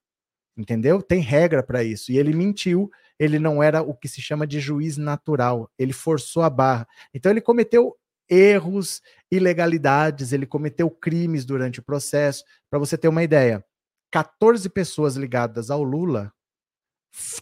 Entendeu? 0.56 1.02
Tem 1.02 1.20
regra 1.20 1.64
para 1.64 1.84
isso. 1.84 2.12
E 2.12 2.18
ele 2.20 2.32
mentiu, 2.32 2.92
ele 3.18 3.40
não 3.40 3.64
era 3.64 3.82
o 3.82 3.96
que 3.96 4.08
se 4.08 4.22
chama 4.22 4.46
de 4.46 4.60
juiz 4.60 4.98
natural. 4.98 5.68
Ele 5.80 5.92
forçou 5.92 6.44
a 6.44 6.50
barra. 6.50 6.88
Então 7.12 7.32
ele 7.32 7.42
cometeu 7.42 7.98
erros, 8.30 9.02
ilegalidades, 9.32 10.32
ele 10.32 10.46
cometeu 10.46 10.92
crimes 10.92 11.44
durante 11.44 11.80
o 11.80 11.84
processo. 11.84 12.44
Para 12.70 12.78
você 12.78 12.96
ter 12.96 13.08
uma 13.08 13.24
ideia, 13.24 13.66
14 14.12 14.70
pessoas 14.70 15.16
ligadas 15.16 15.72
ao 15.72 15.82
Lula 15.82 16.32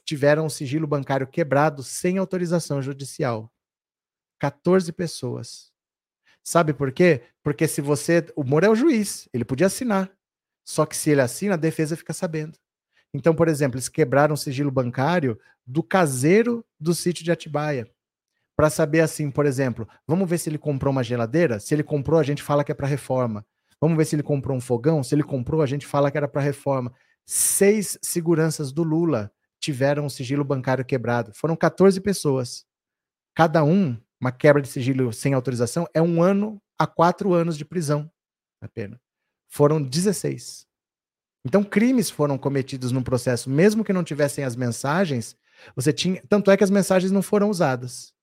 tiveram 0.06 0.46
o 0.46 0.50
sigilo 0.50 0.88
bancário 0.88 1.28
quebrado 1.28 1.84
sem 1.84 2.18
autorização 2.18 2.82
judicial. 2.82 3.52
14 4.40 4.94
pessoas. 4.94 5.69
Sabe 6.44 6.74
por 6.74 6.92
quê? 6.92 7.22
Porque 7.44 7.68
se 7.68 7.82
você. 7.82 8.26
O 8.36 8.44
Moro 8.44 8.66
é 8.66 8.70
o 8.70 8.76
juiz, 8.76 9.28
ele 9.34 9.46
podia 9.46 9.68
assinar. 9.68 10.12
Só 10.64 10.86
que 10.86 10.96
se 10.96 11.10
ele 11.10 11.22
assina, 11.22 11.56
a 11.56 11.58
defesa 11.58 11.98
fica 11.98 12.14
sabendo. 12.14 12.58
Então, 13.14 13.34
por 13.34 13.48
exemplo, 13.48 13.76
eles 13.76 13.90
quebraram 13.90 14.36
o 14.36 14.38
sigilo 14.38 14.72
bancário 14.72 15.40
do 15.66 15.82
caseiro 15.82 16.66
do 16.80 16.94
sítio 16.94 17.24
de 17.24 17.32
Atibaia 17.32 17.90
para 18.60 18.70
saber 18.70 19.00
assim, 19.00 19.32
por 19.32 19.46
exemplo, 19.46 19.88
vamos 20.06 20.30
ver 20.30 20.38
se 20.38 20.50
ele 20.50 20.58
comprou 20.58 20.92
uma 20.92 21.02
geladeira. 21.02 21.62
Se 21.62 21.74
ele 21.74 21.82
comprou, 21.82 22.20
a 22.20 22.24
gente 22.24 22.44
fala 22.44 22.62
que 22.62 22.70
é 22.74 22.76
para 22.76 22.86
reforma. 22.88 23.46
Vamos 23.80 23.98
ver 23.98 24.04
se 24.04 24.18
ele 24.18 24.22
comprou 24.22 24.58
um 24.58 24.60
fogão. 24.60 25.02
Se 25.02 25.16
ele 25.16 25.24
comprou, 25.24 25.62
a 25.62 25.66
gente 25.66 25.88
fala 25.88 26.12
que 26.12 26.18
era 26.18 26.28
para 26.28 26.42
reforma. 26.42 26.94
Seis 27.26 27.98
seguranças 28.02 28.74
do 28.74 28.84
Lula 28.84 29.32
tiveram 29.62 30.06
o 30.06 30.10
sigilo 30.10 30.44
bancário 30.44 30.84
quebrado. 30.84 31.32
Foram 31.34 31.56
14 31.56 32.02
pessoas. 32.02 32.66
Cada 33.34 33.64
um, 33.64 33.98
uma 34.20 34.32
quebra 34.32 34.62
de 34.62 34.68
sigilo 34.68 35.14
sem 35.14 35.34
autorização, 35.34 35.88
é 35.94 36.02
um 36.02 36.22
ano 36.22 36.62
a 36.78 36.86
quatro 36.86 37.34
anos 37.34 37.58
de 37.58 37.66
prisão 37.66 38.10
a 38.62 38.68
pena. 38.68 39.00
Foram 39.48 39.82
16. 39.82 40.68
Então, 41.46 41.64
crimes 41.64 42.10
foram 42.10 42.38
cometidos 42.38 42.92
num 42.92 43.02
processo, 43.02 43.50
mesmo 43.50 43.84
que 43.84 43.94
não 43.94 44.04
tivessem 44.04 44.44
as 44.44 44.56
mensagens, 44.56 45.36
você 45.76 45.94
tinha. 45.94 46.22
Tanto 46.28 46.52
é 46.52 46.58
que 46.58 46.64
as 46.64 46.70
mensagens 46.70 47.12
não 47.12 47.22
foram 47.22 47.50
usadas. 47.50 48.14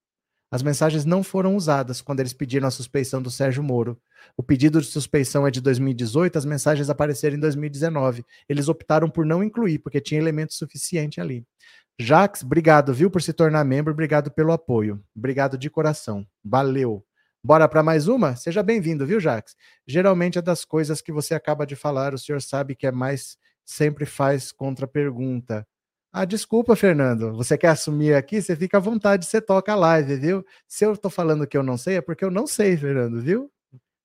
As 0.51 0.63
mensagens 0.63 1.05
não 1.05 1.25
foram 1.25 1.57
usadas 1.57 2.01
quando 2.01 2.21
eles 2.21 2.33
pediram 2.33 2.69
a 2.69 2.71
suspeição 2.71 3.21
do 3.21 3.31
Sérgio 3.31 3.63
Moro. 3.63 4.01
O 4.37 4.43
pedido 4.43 4.81
de 4.81 4.87
suspeição 4.87 5.47
é 5.47 5.51
de 5.51 5.61
2018, 5.61 6.39
as 6.39 6.45
mensagens 6.45 6.89
apareceram 6.89 7.37
em 7.37 7.41
2019. 7.41 8.25
Eles 8.49 8.69
optaram 8.69 9.11
por 9.11 9.27
não 9.27 9.43
incluir, 9.43 9.81
porque 9.81 10.01
tinha 10.01 10.21
elemento 10.21 10.55
suficiente 10.55 11.21
ali. 11.21 11.45
Jax, 11.99 12.43
obrigado, 12.43 12.93
viu, 12.93 13.11
por 13.11 13.23
se 13.23 13.33
tornar 13.33 13.65
membro, 13.65 13.93
obrigado 13.93 14.31
pelo 14.31 14.53
apoio. 14.53 15.03
Obrigado 15.17 15.57
de 15.57 15.71
coração. 15.71 16.27
Valeu. 16.45 17.05
Bora 17.43 17.69
para 17.69 17.83
mais 17.83 18.07
uma? 18.07 18.37
Seja 18.37 18.63
bem-vindo, 18.63 19.07
viu, 19.07 19.19
Jax? 19.19 19.57
Geralmente 19.87 20.39
é 20.39 20.43
das 20.43 20.65
coisas 20.65 21.01
que 21.01 21.13
você 21.13 21.33
acaba 21.33 21.65
de 21.67 21.77
falar, 21.77 22.13
o 22.13 22.19
senhor 22.19 22.43
sabe 22.43 22.75
que 22.75 22.87
é 22.87 22.93
mais 22.93 23.39
sempre 23.65 24.05
faz 24.05 24.53
contra-pergunta. 24.53 25.67
Ah, 26.13 26.25
desculpa, 26.25 26.75
Fernando. 26.75 27.35
Você 27.37 27.59
quer 27.59 27.69
assumir 27.69 28.15
aqui? 28.15 28.41
Você 28.41 28.57
fica 28.57 28.79
à 28.79 28.81
vontade, 28.81 29.27
você 29.27 29.41
toca 29.41 29.73
a 29.73 29.77
live, 29.77 30.17
viu? 30.17 30.47
Se 30.67 30.85
eu 30.85 30.97
tô 30.97 31.11
falando 31.11 31.47
que 31.47 31.57
eu 31.57 31.63
não 31.63 31.77
sei, 31.77 31.97
é 31.97 32.01
porque 32.01 32.25
eu 32.25 32.31
não 32.31 32.47
sei, 32.47 32.77
Fernando, 32.77 33.21
viu? 33.21 33.51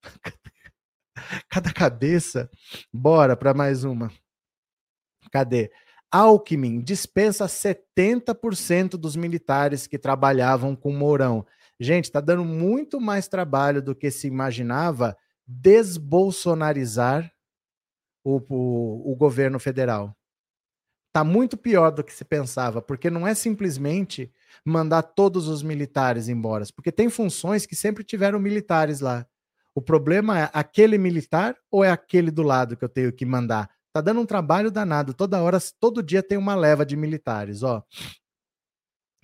Cada 1.49 1.71
cabeça. 1.73 2.49
Bora 2.91 3.35
para 3.37 3.53
mais 3.53 3.83
uma. 3.83 4.11
Cadê? 5.31 5.71
Alckmin 6.11 6.81
dispensa 6.81 7.45
70% 7.45 8.91
dos 8.91 9.15
militares 9.15 9.87
que 9.87 9.97
trabalhavam 9.97 10.75
com 10.75 10.91
Mourão. 10.91 11.45
Gente, 11.79 12.05
está 12.05 12.19
dando 12.19 12.43
muito 12.43 12.99
mais 12.99 13.27
trabalho 13.27 13.81
do 13.81 13.95
que 13.95 14.11
se 14.11 14.27
imaginava 14.27 15.17
desbolsonarizar 15.47 17.31
o, 18.23 18.41
o, 18.49 19.13
o 19.13 19.15
governo 19.15 19.59
federal. 19.59 20.15
Está 21.07 21.23
muito 21.23 21.57
pior 21.57 21.91
do 21.91 22.03
que 22.03 22.13
se 22.13 22.23
pensava, 22.23 22.81
porque 22.81 23.09
não 23.09 23.27
é 23.27 23.33
simplesmente 23.33 24.31
mandar 24.63 25.01
todos 25.01 25.47
os 25.47 25.61
militares 25.63 26.29
embora, 26.29 26.65
porque 26.73 26.91
tem 26.91 27.09
funções 27.09 27.65
que 27.65 27.75
sempre 27.75 28.03
tiveram 28.03 28.39
militares 28.39 29.01
lá. 29.01 29.25
O 29.73 29.81
problema 29.81 30.39
é 30.39 30.49
aquele 30.53 30.97
militar 30.97 31.55
ou 31.69 31.83
é 31.83 31.89
aquele 31.89 32.31
do 32.31 32.43
lado 32.43 32.77
que 32.77 32.83
eu 32.83 32.89
tenho 32.89 33.11
que 33.11 33.25
mandar? 33.25 33.69
Tá 33.93 33.99
dando 33.99 34.21
um 34.21 34.25
trabalho 34.25 34.71
danado. 34.71 35.13
Toda 35.13 35.41
hora, 35.41 35.57
todo 35.79 36.01
dia 36.01 36.23
tem 36.23 36.37
uma 36.37 36.55
leva 36.55 36.85
de 36.85 36.95
militares, 36.95 37.61
ó. 37.61 37.83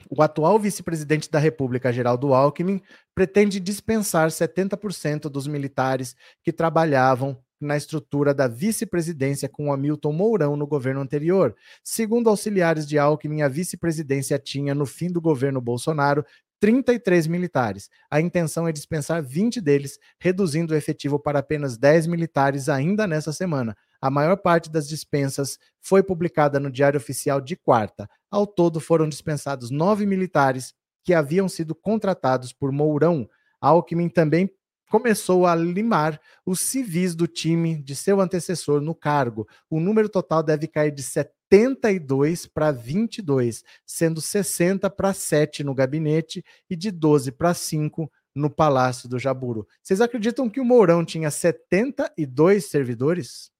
O 0.09 0.21
atual 0.21 0.59
vice-presidente 0.59 1.29
da 1.29 1.39
República, 1.39 1.91
Geraldo 1.91 2.33
Alckmin, 2.33 2.81
pretende 3.15 3.59
dispensar 3.59 4.29
70% 4.29 5.29
dos 5.29 5.47
militares 5.47 6.15
que 6.43 6.53
trabalhavam 6.53 7.37
na 7.59 7.75
estrutura 7.75 8.33
da 8.33 8.47
vice-presidência 8.47 9.49
com 9.49 9.73
Hamilton 9.73 10.13
Mourão 10.13 10.55
no 10.55 10.67
governo 10.67 11.01
anterior. 11.01 11.55
Segundo 11.83 12.29
auxiliares 12.29 12.87
de 12.87 12.99
Alckmin, 12.99 13.41
a 13.41 13.47
vice-presidência 13.47 14.37
tinha, 14.37 14.75
no 14.75 14.85
fim 14.85 15.11
do 15.11 15.19
governo 15.19 15.59
Bolsonaro, 15.59 16.23
33 16.59 17.27
militares. 17.27 17.89
A 18.09 18.21
intenção 18.21 18.67
é 18.67 18.71
dispensar 18.71 19.23
20 19.23 19.59
deles, 19.61 19.97
reduzindo 20.19 20.73
o 20.73 20.77
efetivo 20.77 21.19
para 21.19 21.39
apenas 21.39 21.77
10 21.77 22.07
militares 22.07 22.69
ainda 22.69 23.07
nessa 23.07 23.31
semana. 23.31 23.75
A 24.07 24.09
maior 24.09 24.37
parte 24.37 24.69
das 24.69 24.87
dispensas 24.87 25.59
foi 25.81 26.01
publicada 26.01 26.61
no 26.61 26.71
Diário 26.71 26.97
Oficial 26.97 27.41
de 27.41 27.57
quarta. 27.57 28.09
Ao 28.31 28.47
todo, 28.47 28.79
foram 28.79 29.09
dispensados 29.09 29.69
nove 29.69 30.05
militares 30.05 30.73
que 31.03 31.13
haviam 31.13 31.49
sido 31.49 31.75
contratados 31.75 32.53
por 32.53 32.71
Mourão. 32.71 33.29
Alckmin 33.59 34.07
também 34.07 34.49
começou 34.89 35.45
a 35.45 35.53
limar 35.53 36.21
os 36.45 36.61
civis 36.61 37.15
do 37.15 37.27
time 37.27 37.83
de 37.83 37.97
seu 37.97 38.21
antecessor 38.21 38.79
no 38.79 38.95
cargo. 38.95 39.45
O 39.69 39.77
número 39.77 40.07
total 40.07 40.41
deve 40.41 40.69
cair 40.69 40.93
de 40.93 41.03
72 41.03 42.45
para 42.45 42.71
22, 42.71 43.61
sendo 43.85 44.21
60 44.21 44.89
para 44.89 45.13
7 45.13 45.65
no 45.65 45.75
gabinete 45.75 46.45
e 46.69 46.77
de 46.77 46.91
12 46.91 47.33
para 47.33 47.53
5 47.53 48.09
no 48.33 48.49
Palácio 48.49 49.09
do 49.09 49.19
Jaburu. 49.19 49.67
Vocês 49.83 49.99
acreditam 49.99 50.49
que 50.49 50.61
o 50.61 50.65
Mourão 50.65 51.03
tinha 51.03 51.29
72 51.29 52.69
servidores? 52.69 53.56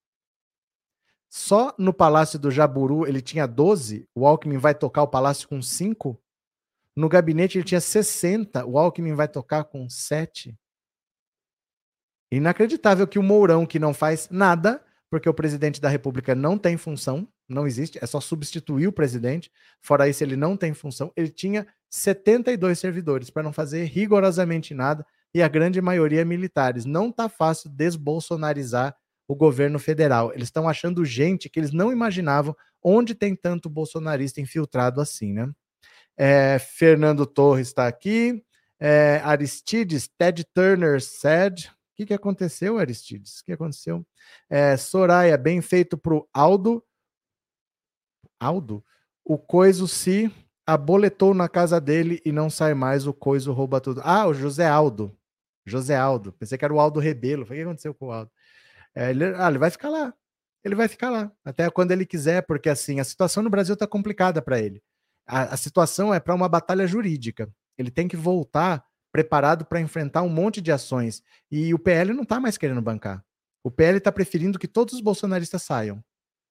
Só 1.30 1.74
no 1.78 1.94
Palácio 1.94 2.40
do 2.40 2.50
Jaburu 2.50 3.06
ele 3.06 3.22
tinha 3.22 3.46
12, 3.46 4.08
o 4.16 4.26
Alckmin 4.26 4.58
vai 4.58 4.74
tocar 4.74 5.04
o 5.04 5.08
palácio 5.08 5.48
com 5.48 5.62
5? 5.62 6.20
No 6.96 7.10
gabinete 7.10 7.58
ele 7.58 7.66
tinha 7.66 7.82
60, 7.82 8.66
o 8.66 8.78
Alckmin 8.78 9.14
vai 9.14 9.28
tocar 9.28 9.66
com 9.66 9.90
7? 9.90 10.58
Inacreditável 12.32 13.08
que 13.08 13.20
o 13.20 13.24
Mourão, 13.24 13.66
que 13.66 13.80
não 13.80 13.94
faz 13.94 14.30
nada, 14.30 14.84
porque 15.10 15.30
o 15.30 15.34
presidente 15.34 15.80
da 15.80 15.90
República 15.90 16.36
não 16.36 16.58
tem 16.58 16.76
função, 16.76 17.28
não 17.48 17.66
existe, 17.66 17.98
é 18.02 18.06
só 18.06 18.20
substituir 18.20 18.88
o 18.88 18.92
presidente. 18.92 19.52
Fora 19.82 20.10
isso, 20.10 20.24
ele 20.24 20.36
não 20.36 20.58
tem 20.58 20.74
função. 20.74 21.12
Ele 21.16 21.30
tinha 21.30 21.66
72 21.90 22.78
servidores 22.78 23.30
para 23.30 23.44
não 23.44 23.54
fazer 23.54 23.86
rigorosamente 23.86 24.74
nada 24.74 25.06
e 25.34 25.42
a 25.42 25.48
grande 25.48 25.82
maioria 25.82 26.26
militares. 26.26 26.84
Não 26.84 27.12
tá 27.12 27.30
fácil 27.30 27.70
desbolsonarizar 27.70 28.96
o 29.28 29.36
governo 29.36 29.78
federal. 29.80 30.32
Eles 30.34 30.48
estão 30.48 30.68
achando 30.68 31.04
gente 31.04 31.50
que 31.50 31.60
eles 31.60 31.72
não 31.72 31.92
imaginavam 31.92 32.56
onde 32.82 33.14
tem 33.14 33.36
tanto 33.36 33.70
bolsonarista 33.70 34.40
infiltrado 34.40 35.02
assim, 35.02 35.34
né? 35.34 35.50
É, 36.16 36.58
Fernando 36.60 37.26
Torres 37.26 37.68
está 37.68 37.88
aqui. 37.88 38.44
É, 38.80 39.22
Aristides, 39.24 40.08
Ted 40.18 40.46
Turner 40.54 41.02
said, 41.02 41.70
que, 41.98 42.06
que 42.06 42.14
aconteceu, 42.14 42.78
Aristides? 42.78 43.40
O 43.40 43.44
que 43.44 43.52
aconteceu? 43.52 44.06
É, 44.48 44.78
Soraya, 44.78 45.36
bem 45.36 45.62
feito 45.62 45.98
para 45.98 46.14
o 46.14 46.30
Aldo. 46.32 46.84
Aldo? 48.40 48.86
O 49.26 49.38
Coiso 49.38 49.88
se 49.88 50.32
aboletou 50.66 51.34
na 51.34 51.50
casa 51.50 51.82
dele 51.82 52.22
e 52.24 52.32
não 52.32 52.52
sai 52.52 52.76
mais, 52.76 53.08
o 53.08 53.14
Coiso 53.14 53.52
rouba 53.52 53.82
tudo. 53.82 54.02
Ah, 54.04 54.28
o 54.28 54.34
José 54.34 54.68
Aldo. 54.68 55.18
José 55.66 55.96
Aldo. 55.96 56.32
Pensei 56.34 56.56
que 56.56 56.64
era 56.64 56.74
o 56.74 56.80
Aldo 56.80 57.00
Rebelo. 57.00 57.44
O 57.44 57.48
que 57.48 57.60
aconteceu 57.60 57.96
com 57.96 58.08
o 58.08 58.12
Aldo? 58.12 58.32
É, 58.98 59.12
ele, 59.12 59.26
ah, 59.36 59.48
ele 59.48 59.60
vai 59.60 59.70
ficar 59.70 59.90
lá. 59.90 60.12
Ele 60.64 60.74
vai 60.74 60.88
ficar 60.88 61.12
lá. 61.12 61.32
Até 61.46 61.70
quando 61.70 61.92
ele 61.92 62.04
quiser, 62.04 62.42
porque 62.42 62.68
assim, 62.68 63.00
a 63.00 63.04
situação 63.04 63.44
no 63.44 63.50
Brasil 63.50 63.76
está 63.76 63.86
complicada 63.86 64.42
para 64.42 64.60
ele. 64.60 64.82
A, 65.28 65.54
a 65.54 65.58
situação 65.58 66.12
é 66.12 66.20
para 66.20 66.34
uma 66.34 66.50
batalha 66.50 66.88
jurídica. 66.88 67.48
Ele 67.78 67.92
tem 67.92 68.08
que 68.08 68.18
voltar 68.18 68.84
preparado 69.12 69.66
para 69.66 69.80
enfrentar 69.80 70.24
um 70.24 70.30
monte 70.30 70.60
de 70.60 70.72
ações. 70.72 71.22
E 71.52 71.76
o 71.76 71.80
PL 71.80 72.12
não 72.12 72.24
está 72.24 72.40
mais 72.40 72.58
querendo 72.58 72.82
bancar. 72.82 73.24
O 73.64 73.70
PL 73.70 74.00
está 74.00 74.12
preferindo 74.12 74.58
que 74.58 74.68
todos 74.68 74.96
os 74.96 75.02
bolsonaristas 75.02 75.62
saiam. 75.62 76.04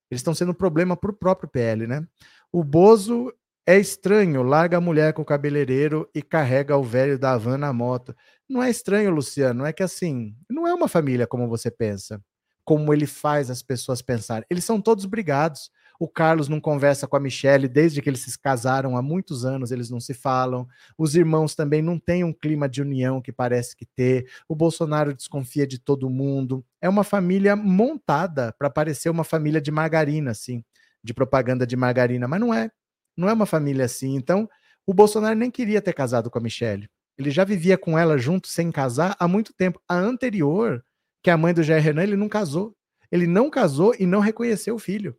Eles 0.09 0.21
estão 0.21 0.35
sendo 0.35 0.53
um 0.53 0.55
problema 0.55 0.97
para 0.97 1.11
o 1.11 1.15
próprio 1.15 1.49
PL, 1.49 1.89
né? 1.89 2.07
O 2.53 2.63
Bozo 2.63 3.33
é 3.67 3.77
estranho, 3.77 4.45
larga 4.45 4.77
a 4.77 4.81
mulher 4.81 5.13
com 5.13 5.23
o 5.23 5.25
cabeleireiro 5.25 6.09
e 6.15 6.23
carrega 6.23 6.77
o 6.77 6.85
velho 6.85 7.19
da 7.19 7.37
van 7.37 7.59
na 7.59 7.73
moto. 7.73 8.15
Não 8.49 8.63
é 8.63 8.71
estranho, 8.71 9.11
Luciano, 9.11 9.65
é 9.65 9.73
que 9.73 9.83
assim, 9.83 10.37
não 10.49 10.69
é 10.69 10.73
uma 10.73 10.87
família 10.87 11.27
como 11.27 11.49
você 11.49 11.69
pensa, 11.69 12.23
como 12.67 12.93
ele 12.93 13.07
faz 13.07 13.49
as 13.49 13.63
pessoas 13.63 14.03
pensarem. 14.03 14.45
Eles 14.51 14.65
são 14.65 14.81
todos 14.81 15.07
brigados. 15.07 15.71
O 15.99 16.09
Carlos 16.09 16.49
não 16.49 16.61
conversa 16.61 17.07
com 17.07 17.17
a 17.17 17.21
Michelle 17.21 17.69
desde 17.69 18.03
que 18.03 18.11
eles 18.11 18.21
se 18.21 18.39
casaram 18.39 18.97
há 18.97 19.03
muitos 19.03 19.47
anos, 19.47 19.71
eles 19.71 19.89
não 19.89 20.01
se 20.01 20.13
falam. 20.13 20.69
Os 20.99 21.15
irmãos 21.15 21.55
também 21.55 21.81
não 21.81 21.99
têm 21.99 22.25
um 22.25 22.33
clima 22.33 22.69
de 22.69 22.83
união 22.83 23.23
que 23.23 23.33
parece 23.33 23.75
que 23.75 23.87
ter. 23.87 24.29
O 24.47 24.55
Bolsonaro 24.55 25.15
desconfia 25.15 25.67
de 25.67 25.79
todo 25.79 26.11
mundo. 26.11 26.63
É 26.83 26.89
uma 26.89 27.05
família 27.05 27.55
montada 27.57 28.53
para 28.59 28.69
parecer 28.69 29.09
uma 29.09 29.25
família 29.25 29.61
de 29.61 29.71
margarina, 29.71 30.33
assim, 30.33 30.63
de 31.03 31.15
propaganda 31.15 31.67
de 31.67 31.77
margarina, 31.77 32.29
mas 32.29 32.41
não 32.41 32.53
é. 32.53 32.71
Não 33.17 33.29
é 33.29 33.33
uma 33.33 33.47
família 33.47 33.85
assim. 33.87 34.17
Então, 34.17 34.47
o 34.85 34.93
Bolsonaro 34.93 35.39
nem 35.39 35.51
queria 35.51 35.81
ter 35.81 35.95
casado 35.95 36.29
com 36.29 36.39
a 36.39 36.43
Michelle. 36.43 36.91
Ele 37.17 37.31
já 37.31 37.45
vivia 37.45 37.79
com 37.79 37.99
ela 37.99 38.19
junto 38.19 38.49
sem 38.49 38.71
casar 38.71 39.17
há 39.19 39.27
muito 39.27 39.55
tempo. 39.55 39.81
A 39.89 39.97
anterior, 39.97 40.85
que 41.23 41.31
a 41.31 41.37
mãe 41.37 41.53
do 41.53 41.63
Jair 41.63 41.83
Renan, 41.83 42.03
ele 42.03 42.17
não 42.17 42.29
casou. 42.29 42.77
Ele 43.11 43.27
não 43.27 43.51
casou 43.51 43.95
e 43.99 44.07
não 44.07 44.21
reconheceu 44.21 44.75
o 44.75 44.79
filho 44.79 45.17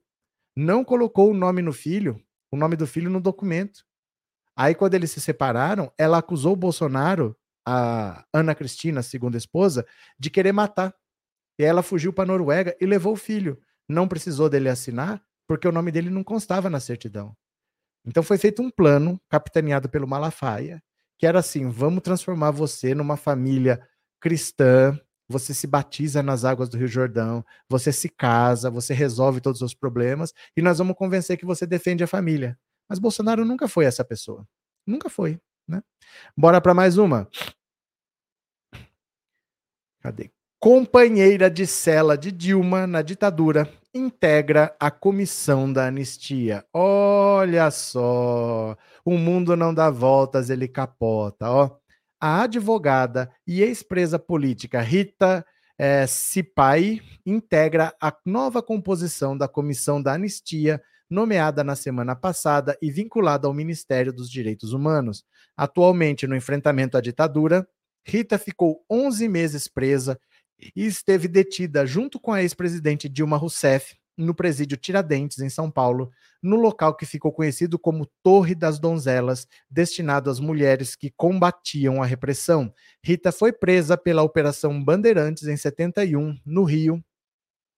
não 0.57 0.83
colocou 0.83 1.29
o 1.29 1.35
nome 1.35 1.61
no 1.61 1.71
filho, 1.71 2.19
o 2.51 2.57
nome 2.57 2.75
do 2.75 2.87
filho 2.87 3.11
no 3.11 3.21
documento. 3.21 3.85
Aí, 4.55 4.73
quando 4.73 4.95
eles 4.95 5.11
se 5.11 5.21
separaram, 5.21 5.93
ela 5.99 6.17
acusou 6.17 6.53
o 6.53 6.55
Bolsonaro, 6.55 7.37
a 7.63 8.25
Ana 8.33 8.55
Cristina, 8.55 9.03
segunda 9.03 9.37
esposa, 9.37 9.85
de 10.17 10.31
querer 10.31 10.51
matar. 10.51 10.95
E 11.59 11.63
ela 11.63 11.83
fugiu 11.83 12.11
para 12.11 12.23
a 12.23 12.27
Noruega 12.27 12.75
e 12.81 12.87
levou 12.87 13.13
o 13.13 13.17
filho. 13.17 13.59
Não 13.87 14.07
precisou 14.07 14.49
dele 14.49 14.67
assinar, 14.67 15.23
porque 15.47 15.67
o 15.67 15.71
nome 15.71 15.91
dele 15.91 16.09
não 16.09 16.23
constava 16.23 16.71
na 16.71 16.79
certidão. 16.79 17.37
Então 18.03 18.23
foi 18.23 18.39
feito 18.39 18.59
um 18.63 18.71
plano, 18.71 19.21
capitaneado 19.29 19.87
pelo 19.87 20.07
Malafaia, 20.07 20.81
que 21.19 21.27
era 21.27 21.37
assim: 21.37 21.69
vamos 21.69 22.01
transformar 22.01 22.49
você 22.49 22.95
numa 22.95 23.15
família 23.15 23.79
cristã, 24.19 24.99
você 25.27 25.53
se 25.53 25.67
batiza 25.67 26.23
nas 26.23 26.45
águas 26.45 26.69
do 26.69 26.77
Rio 26.77 26.87
Jordão, 26.87 27.43
você 27.69 27.91
se 27.91 28.09
casa, 28.09 28.69
você 28.69 28.93
resolve 28.93 29.41
todos 29.41 29.61
os 29.61 29.73
problemas 29.73 30.33
e 30.55 30.61
nós 30.61 30.77
vamos 30.77 30.95
convencer 30.95 31.37
que 31.37 31.45
você 31.45 31.65
defende 31.65 32.03
a 32.03 32.07
família. 32.07 32.57
Mas 32.89 32.99
Bolsonaro 32.99 33.43
nunca 33.43 33.67
foi 33.67 33.85
essa 33.85 34.03
pessoa. 34.03 34.47
Nunca 34.85 35.09
foi, 35.09 35.39
né? 35.67 35.83
Bora 36.35 36.61
para 36.61 36.73
mais 36.73 36.97
uma. 36.97 37.27
Cadê? 40.01 40.31
Companheira 40.59 41.51
de 41.51 41.67
cela 41.67 42.17
de 42.17 42.31
Dilma 42.31 42.87
na 42.87 43.01
ditadura 43.01 43.71
integra 43.93 44.75
a 44.79 44.89
comissão 44.89 45.71
da 45.71 45.87
anistia. 45.87 46.65
Olha 46.73 47.69
só, 47.69 48.75
o 49.03 49.17
mundo 49.17 49.55
não 49.55 49.73
dá 49.73 49.89
voltas, 49.89 50.49
ele 50.49 50.67
capota, 50.67 51.49
ó. 51.49 51.77
A 52.19 52.43
advogada 52.43 53.31
e 53.45 53.61
ex-presa 53.61 54.17
política 54.17 54.81
Rita 54.81 55.45
é, 55.77 56.07
Cipai 56.07 56.99
integra 57.25 57.93
a 58.01 58.11
nova 58.25 58.63
composição 58.63 59.37
da 59.37 59.47
comissão 59.47 60.01
da 60.01 60.13
anistia 60.13 60.81
nomeada 61.09 61.63
na 61.63 61.75
semana 61.75 62.15
passada 62.15 62.77
e 62.81 62.91
vinculada 62.91 63.47
ao 63.47 63.53
Ministério 63.53 64.11
dos 64.11 64.29
Direitos 64.29 64.73
Humanos. 64.73 65.23
Atualmente, 65.55 66.27
no 66.27 66.35
enfrentamento 66.35 66.97
à 66.97 67.01
ditadura, 67.01 67.67
Rita 68.05 68.37
ficou 68.37 68.83
11 68.89 69.27
meses 69.29 69.67
presa 69.67 70.19
e 70.75 70.85
esteve 70.85 71.27
detida 71.27 71.85
junto 71.85 72.19
com 72.19 72.33
a 72.33 72.41
ex-presidente 72.41 73.07
Dilma 73.07 73.37
Rousseff 73.37 73.95
no 74.17 74.33
presídio 74.33 74.77
Tiradentes, 74.77 75.39
em 75.39 75.49
São 75.49 75.69
Paulo, 75.69 76.11
no 76.41 76.55
local 76.55 76.95
que 76.95 77.05
ficou 77.05 77.31
conhecido 77.31 77.77
como 77.77 78.09
Torre 78.23 78.55
das 78.55 78.79
Donzelas, 78.79 79.47
destinado 79.69 80.29
às 80.29 80.39
mulheres 80.39 80.95
que 80.95 81.11
combatiam 81.11 82.01
a 82.01 82.05
repressão. 82.05 82.73
Rita 83.03 83.31
foi 83.31 83.53
presa 83.53 83.95
pela 83.95 84.23
Operação 84.23 84.83
Bandeirantes 84.83 85.47
em 85.47 85.55
71, 85.55 86.37
no 86.45 86.63
Rio, 86.63 87.03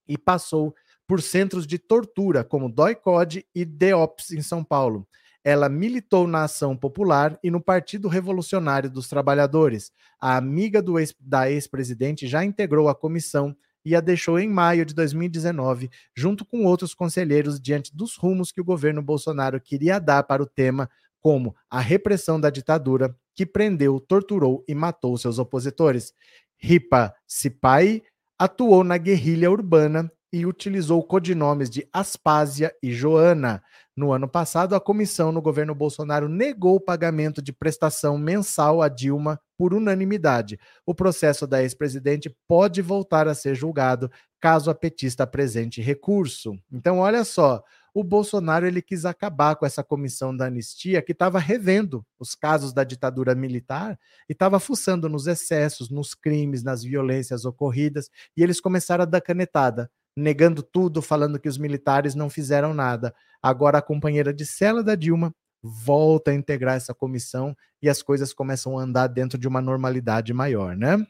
e 0.07 0.17
passou 0.17 0.73
por 1.07 1.21
centros 1.21 1.67
de 1.67 1.77
tortura, 1.77 2.43
como 2.43 2.69
DOI-CODE 2.69 3.45
e 3.53 3.65
DEOPS, 3.65 4.31
em 4.31 4.41
São 4.41 4.63
Paulo. 4.63 5.07
Ela 5.43 5.69
militou 5.69 6.27
na 6.27 6.43
Ação 6.43 6.75
Popular 6.75 7.39
e 7.41 7.49
no 7.49 7.61
Partido 7.61 8.07
Revolucionário 8.07 8.89
dos 8.89 9.07
Trabalhadores. 9.07 9.91
A 10.19 10.35
amiga 10.35 10.83
ex, 10.99 11.15
da 11.19 11.49
ex-presidente 11.49 12.27
já 12.27 12.43
integrou 12.43 12.89
a 12.89 12.95
comissão 12.95 13.55
e 13.84 13.95
a 13.95 13.99
deixou 13.99 14.39
em 14.39 14.49
maio 14.49 14.86
de 14.86 14.93
2019, 14.93 15.89
junto 16.15 16.45
com 16.45 16.65
outros 16.65 16.93
conselheiros, 16.93 17.59
diante 17.59 17.95
dos 17.95 18.15
rumos 18.15 18.51
que 18.51 18.61
o 18.61 18.65
governo 18.65 19.01
Bolsonaro 19.01 19.59
queria 19.59 19.99
dar 19.99 20.23
para 20.23 20.43
o 20.43 20.45
tema, 20.45 20.89
como 21.21 21.55
a 21.69 21.80
repressão 21.80 22.39
da 22.39 22.49
ditadura, 22.49 23.15
que 23.36 23.45
prendeu, 23.45 23.99
torturou 23.99 24.63
e 24.67 24.75
matou 24.75 25.17
seus 25.17 25.39
opositores. 25.39 26.13
Ripa 26.57 27.13
Sipai 27.25 28.01
atuou 28.38 28.84
na 28.84 28.97
guerrilha 28.97 29.51
urbana 29.51 30.11
e 30.32 30.45
utilizou 30.45 31.03
codinomes 31.03 31.69
de 31.69 31.88
Aspásia 31.91 32.73
e 32.82 32.91
Joana. 32.93 33.63
No 33.99 34.13
ano 34.13 34.29
passado, 34.29 34.75
a 34.75 34.79
comissão 34.79 35.29
no 35.29 35.41
governo 35.41 35.75
Bolsonaro 35.75 36.29
negou 36.29 36.77
o 36.77 36.79
pagamento 36.79 37.41
de 37.41 37.51
prestação 37.51 38.17
mensal 38.17 38.81
a 38.81 38.87
Dilma 38.87 39.37
por 39.57 39.73
unanimidade. 39.73 40.57
O 40.85 40.95
processo 40.95 41.45
da 41.45 41.61
ex-presidente 41.61 42.33
pode 42.47 42.81
voltar 42.81 43.27
a 43.27 43.35
ser 43.35 43.55
julgado 43.55 44.09
caso 44.39 44.71
a 44.71 44.73
petista 44.73 45.23
apresente 45.23 45.81
recurso. 45.81 46.57
Então, 46.71 46.99
olha 46.99 47.25
só, 47.25 47.61
o 47.93 48.01
Bolsonaro 48.01 48.65
ele 48.65 48.81
quis 48.81 49.03
acabar 49.03 49.57
com 49.57 49.65
essa 49.65 49.83
comissão 49.83 50.33
da 50.33 50.45
anistia 50.45 51.01
que 51.01 51.11
estava 51.11 51.37
revendo 51.37 52.01
os 52.17 52.35
casos 52.35 52.71
da 52.71 52.85
ditadura 52.85 53.35
militar 53.35 53.99
e 54.29 54.31
estava 54.31 54.61
fuçando 54.61 55.09
nos 55.09 55.27
excessos, 55.27 55.89
nos 55.89 56.13
crimes, 56.13 56.63
nas 56.63 56.81
violências 56.83 57.43
ocorridas, 57.43 58.09
e 58.37 58.41
eles 58.41 58.61
começaram 58.61 59.01
a 59.01 59.05
dar 59.05 59.19
canetada 59.19 59.91
negando 60.16 60.62
tudo, 60.62 61.01
falando 61.01 61.39
que 61.39 61.49
os 61.49 61.57
militares 61.57 62.16
não 62.16 62.30
fizeram 62.30 62.74
nada. 62.74 63.14
Agora 63.41 63.78
a 63.78 63.82
companheira 63.82 64.34
de 64.34 64.45
cela 64.45 64.84
da 64.84 64.95
Dilma 64.95 65.34
volta 65.62 66.32
a 66.32 66.34
integrar 66.34 66.76
essa 66.76 66.93
comissão 66.93 67.55
e 67.82 67.89
as 67.89 68.01
coisas 68.01 68.34
começam 68.34 68.78
a 68.78 68.84
andar 68.84 69.07
dentro 69.07 69.38
de 69.38 69.47
uma 69.47 69.62
normalidade 69.62 70.34
maior, 70.34 70.76
né? 70.76 71.05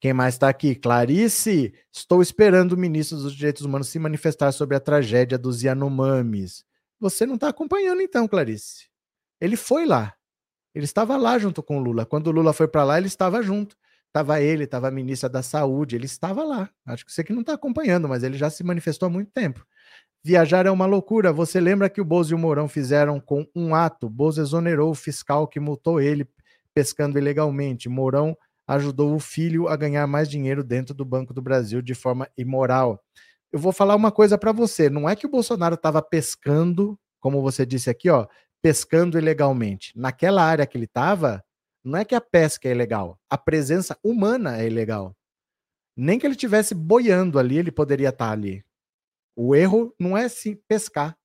Quem 0.00 0.12
mais 0.12 0.34
está 0.34 0.48
aqui? 0.48 0.74
Clarice, 0.74 1.72
estou 1.92 2.22
esperando 2.22 2.72
o 2.72 2.76
ministro 2.76 3.18
dos 3.18 3.34
Direitos 3.34 3.62
Humanos 3.62 3.88
se 3.88 3.98
manifestar 3.98 4.50
sobre 4.52 4.76
a 4.76 4.80
tragédia 4.80 5.38
dos 5.38 5.62
Yanomamis. 5.62 6.64
Você 6.98 7.26
não 7.26 7.34
está 7.34 7.48
acompanhando 7.48 8.00
então, 8.00 8.26
Clarice. 8.26 8.88
Ele 9.40 9.56
foi 9.56 9.86
lá. 9.86 10.14
Ele 10.74 10.84
estava 10.84 11.16
lá 11.16 11.38
junto 11.38 11.62
com 11.62 11.78
o 11.78 11.80
Lula. 11.80 12.06
Quando 12.06 12.28
o 12.28 12.30
Lula 12.30 12.52
foi 12.52 12.66
para 12.66 12.84
lá, 12.84 12.98
ele 12.98 13.06
estava 13.06 13.42
junto. 13.42 13.76
Estava 14.12 14.42
ele, 14.42 14.64
estava 14.64 14.88
a 14.88 14.90
ministra 14.90 15.26
da 15.26 15.42
Saúde, 15.42 15.96
ele 15.96 16.04
estava 16.04 16.44
lá. 16.44 16.68
Acho 16.84 17.06
que 17.06 17.10
você 17.10 17.24
que 17.24 17.32
não 17.32 17.40
está 17.40 17.54
acompanhando, 17.54 18.06
mas 18.06 18.22
ele 18.22 18.36
já 18.36 18.50
se 18.50 18.62
manifestou 18.62 19.06
há 19.06 19.10
muito 19.10 19.30
tempo. 19.32 19.64
Viajar 20.22 20.66
é 20.66 20.70
uma 20.70 20.84
loucura. 20.84 21.32
Você 21.32 21.58
lembra 21.58 21.88
que 21.88 21.98
o 21.98 22.04
Bozo 22.04 22.32
e 22.32 22.34
o 22.34 22.38
Mourão 22.38 22.68
fizeram 22.68 23.18
com 23.18 23.46
um 23.56 23.74
ato? 23.74 24.10
Bozo 24.10 24.42
exonerou 24.42 24.90
o 24.90 24.94
fiscal 24.94 25.48
que 25.48 25.58
multou 25.58 25.98
ele 25.98 26.28
pescando 26.74 27.18
ilegalmente. 27.18 27.88
Mourão 27.88 28.36
ajudou 28.66 29.14
o 29.14 29.18
filho 29.18 29.66
a 29.66 29.76
ganhar 29.76 30.06
mais 30.06 30.28
dinheiro 30.28 30.62
dentro 30.62 30.94
do 30.94 31.06
Banco 31.06 31.32
do 31.32 31.40
Brasil 31.40 31.80
de 31.80 31.94
forma 31.94 32.28
imoral. 32.36 33.02
Eu 33.50 33.58
vou 33.58 33.72
falar 33.72 33.96
uma 33.96 34.12
coisa 34.12 34.36
para 34.36 34.52
você. 34.52 34.90
Não 34.90 35.08
é 35.08 35.16
que 35.16 35.24
o 35.24 35.30
Bolsonaro 35.30 35.74
estava 35.74 36.02
pescando, 36.02 36.98
como 37.18 37.40
você 37.40 37.64
disse 37.64 37.88
aqui, 37.88 38.10
ó, 38.10 38.26
pescando 38.60 39.18
ilegalmente. 39.18 39.92
Naquela 39.96 40.44
área 40.44 40.66
que 40.66 40.76
ele 40.76 40.84
estava, 40.84 41.42
não 41.84 41.98
é 41.98 42.04
que 42.04 42.14
a 42.14 42.20
pesca 42.20 42.68
é 42.68 42.72
ilegal, 42.72 43.18
a 43.28 43.36
presença 43.36 43.98
humana 44.02 44.58
é 44.58 44.66
ilegal. 44.66 45.16
Nem 45.96 46.18
que 46.18 46.26
ele 46.26 46.36
tivesse 46.36 46.74
boiando 46.74 47.38
ali, 47.38 47.58
ele 47.58 47.70
poderia 47.70 48.08
estar 48.08 48.30
ali. 48.30 48.64
O 49.36 49.54
erro 49.54 49.94
não 49.98 50.16
é 50.16 50.28
se 50.28 50.56
pescar. 50.68 51.16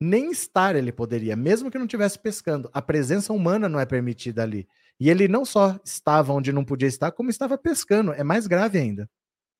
Nem 0.00 0.30
estar 0.30 0.74
ele 0.76 0.92
poderia, 0.92 1.36
mesmo 1.36 1.70
que 1.70 1.76
não 1.76 1.84
estivesse 1.84 2.18
pescando. 2.18 2.70
A 2.72 2.80
presença 2.80 3.32
humana 3.32 3.68
não 3.68 3.78
é 3.78 3.84
permitida 3.84 4.42
ali. 4.42 4.66
E 4.98 5.10
ele 5.10 5.28
não 5.28 5.44
só 5.44 5.78
estava 5.84 6.32
onde 6.32 6.52
não 6.52 6.64
podia 6.64 6.88
estar, 6.88 7.12
como 7.12 7.28
estava 7.28 7.58
pescando. 7.58 8.12
É 8.12 8.24
mais 8.24 8.46
grave 8.46 8.78
ainda. 8.78 9.10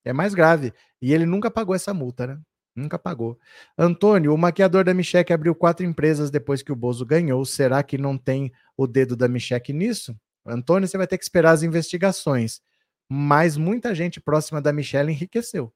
É 0.04 0.12
mais 0.12 0.34
grave. 0.34 0.72
E 1.02 1.12
ele 1.12 1.26
nunca 1.26 1.50
pagou 1.50 1.74
essa 1.74 1.92
multa, 1.92 2.26
né? 2.26 2.40
Nunca 2.80 2.98
pagou. 2.98 3.38
Antônio, 3.76 4.32
o 4.32 4.38
maquiador 4.38 4.84
da 4.84 4.94
Micheque 4.94 5.32
abriu 5.32 5.54
quatro 5.54 5.84
empresas 5.84 6.30
depois 6.30 6.62
que 6.62 6.72
o 6.72 6.76
Bozo 6.76 7.04
ganhou. 7.04 7.44
Será 7.44 7.82
que 7.82 7.98
não 7.98 8.16
tem 8.16 8.52
o 8.76 8.86
dedo 8.86 9.14
da 9.14 9.28
Micheque 9.28 9.72
nisso? 9.72 10.16
Antônio, 10.46 10.88
você 10.88 10.96
vai 10.96 11.06
ter 11.06 11.18
que 11.18 11.24
esperar 11.24 11.52
as 11.52 11.62
investigações. 11.62 12.60
Mas 13.08 13.56
muita 13.56 13.94
gente 13.94 14.20
próxima 14.20 14.60
da 14.60 14.72
Michelle 14.72 15.12
enriqueceu. 15.12 15.72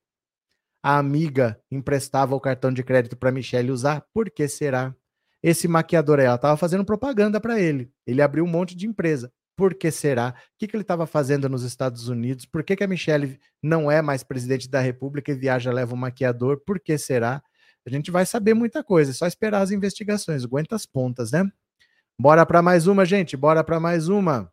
A 0.83 0.99
amiga 0.99 1.61
emprestava 1.71 2.35
o 2.35 2.41
cartão 2.41 2.73
de 2.73 2.83
crédito 2.83 3.17
para 3.17 3.33
Michelle 3.33 3.71
usar. 3.71 4.05
Por 4.13 4.31
que 4.31 4.47
será? 4.49 4.95
Esse 5.43 5.69
maquiador 5.69 6.19
ela 6.21 6.37
estava 6.37 6.57
fazendo 6.57 6.85
propaganda 6.85 7.41
para 7.41 7.61
ele. 7.61 7.93
Ele 8.07 8.23
abriu 8.23 8.45
um 8.45 8.49
monte 8.49 8.75
de 8.75 8.87
empresa. 8.87 9.33
Por 9.57 9.75
que 9.75 9.91
será? 9.91 10.31
O 10.31 10.59
que, 10.59 10.67
que 10.67 10.75
ele 10.77 10.83
estava 10.83 11.07
fazendo 11.07 11.49
nos 11.49 11.63
Estados 11.63 12.09
Unidos? 12.09 12.45
Por 12.45 12.65
que, 12.65 12.75
que 12.75 12.85
a 12.85 12.89
Michelle 12.89 13.39
não 13.63 13.91
é 13.91 14.03
mais 14.03 14.23
presidente 14.23 14.69
da 14.69 14.81
República 14.81 15.31
e 15.31 15.35
viaja, 15.35 15.73
leva 15.73 15.95
um 15.95 15.99
maquiador? 15.99 16.61
Por 16.65 16.81
que 16.81 16.99
será? 16.99 17.43
A 17.87 17.91
gente 17.91 18.11
vai 18.11 18.25
saber 18.25 18.55
muita 18.55 18.83
coisa, 18.83 19.11
é 19.11 19.15
só 19.15 19.27
esperar 19.27 19.63
as 19.63 19.71
investigações. 19.71 20.45
Aguenta 20.45 20.75
as 20.75 20.87
pontas, 20.87 21.33
né? 21.33 21.49
Bora 22.19 22.47
para 22.47 22.63
mais 22.63 22.87
uma, 22.87 23.05
gente. 23.05 23.37
Bora 23.37 23.63
para 23.63 23.79
mais 23.79 24.09
uma. 24.09 24.51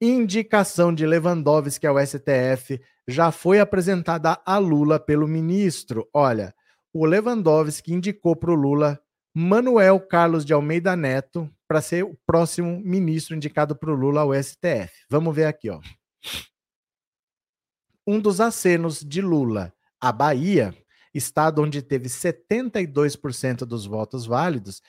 Indicação 0.00 0.94
de 0.94 1.06
Lewandowski 1.06 1.86
ao 1.86 1.98
STF 1.98 2.80
já 3.06 3.30
foi 3.30 3.60
apresentada 3.60 4.40
a 4.46 4.56
Lula 4.56 4.98
pelo 4.98 5.28
ministro. 5.28 6.08
Olha, 6.14 6.54
o 6.92 7.04
Lewandowski 7.04 7.92
indicou 7.92 8.34
para 8.34 8.50
o 8.50 8.54
Lula 8.54 8.98
Manuel 9.34 10.00
Carlos 10.00 10.44
de 10.44 10.52
Almeida 10.52 10.96
Neto 10.96 11.48
para 11.68 11.80
ser 11.80 12.04
o 12.04 12.18
próximo 12.26 12.80
ministro 12.80 13.36
indicado 13.36 13.76
para 13.76 13.92
o 13.92 13.94
Lula 13.94 14.22
ao 14.22 14.34
STF. 14.34 14.92
Vamos 15.08 15.34
ver 15.34 15.44
aqui, 15.44 15.70
ó. 15.70 15.80
Um 18.06 18.18
dos 18.18 18.40
acenos 18.40 19.00
de 19.00 19.20
Lula, 19.20 19.72
a 20.00 20.10
Bahia, 20.10 20.74
estado 21.14 21.62
onde 21.62 21.80
teve 21.80 22.08
72% 22.08 23.58
dos 23.58 23.86
votos 23.86 24.26
válidos, 24.26 24.82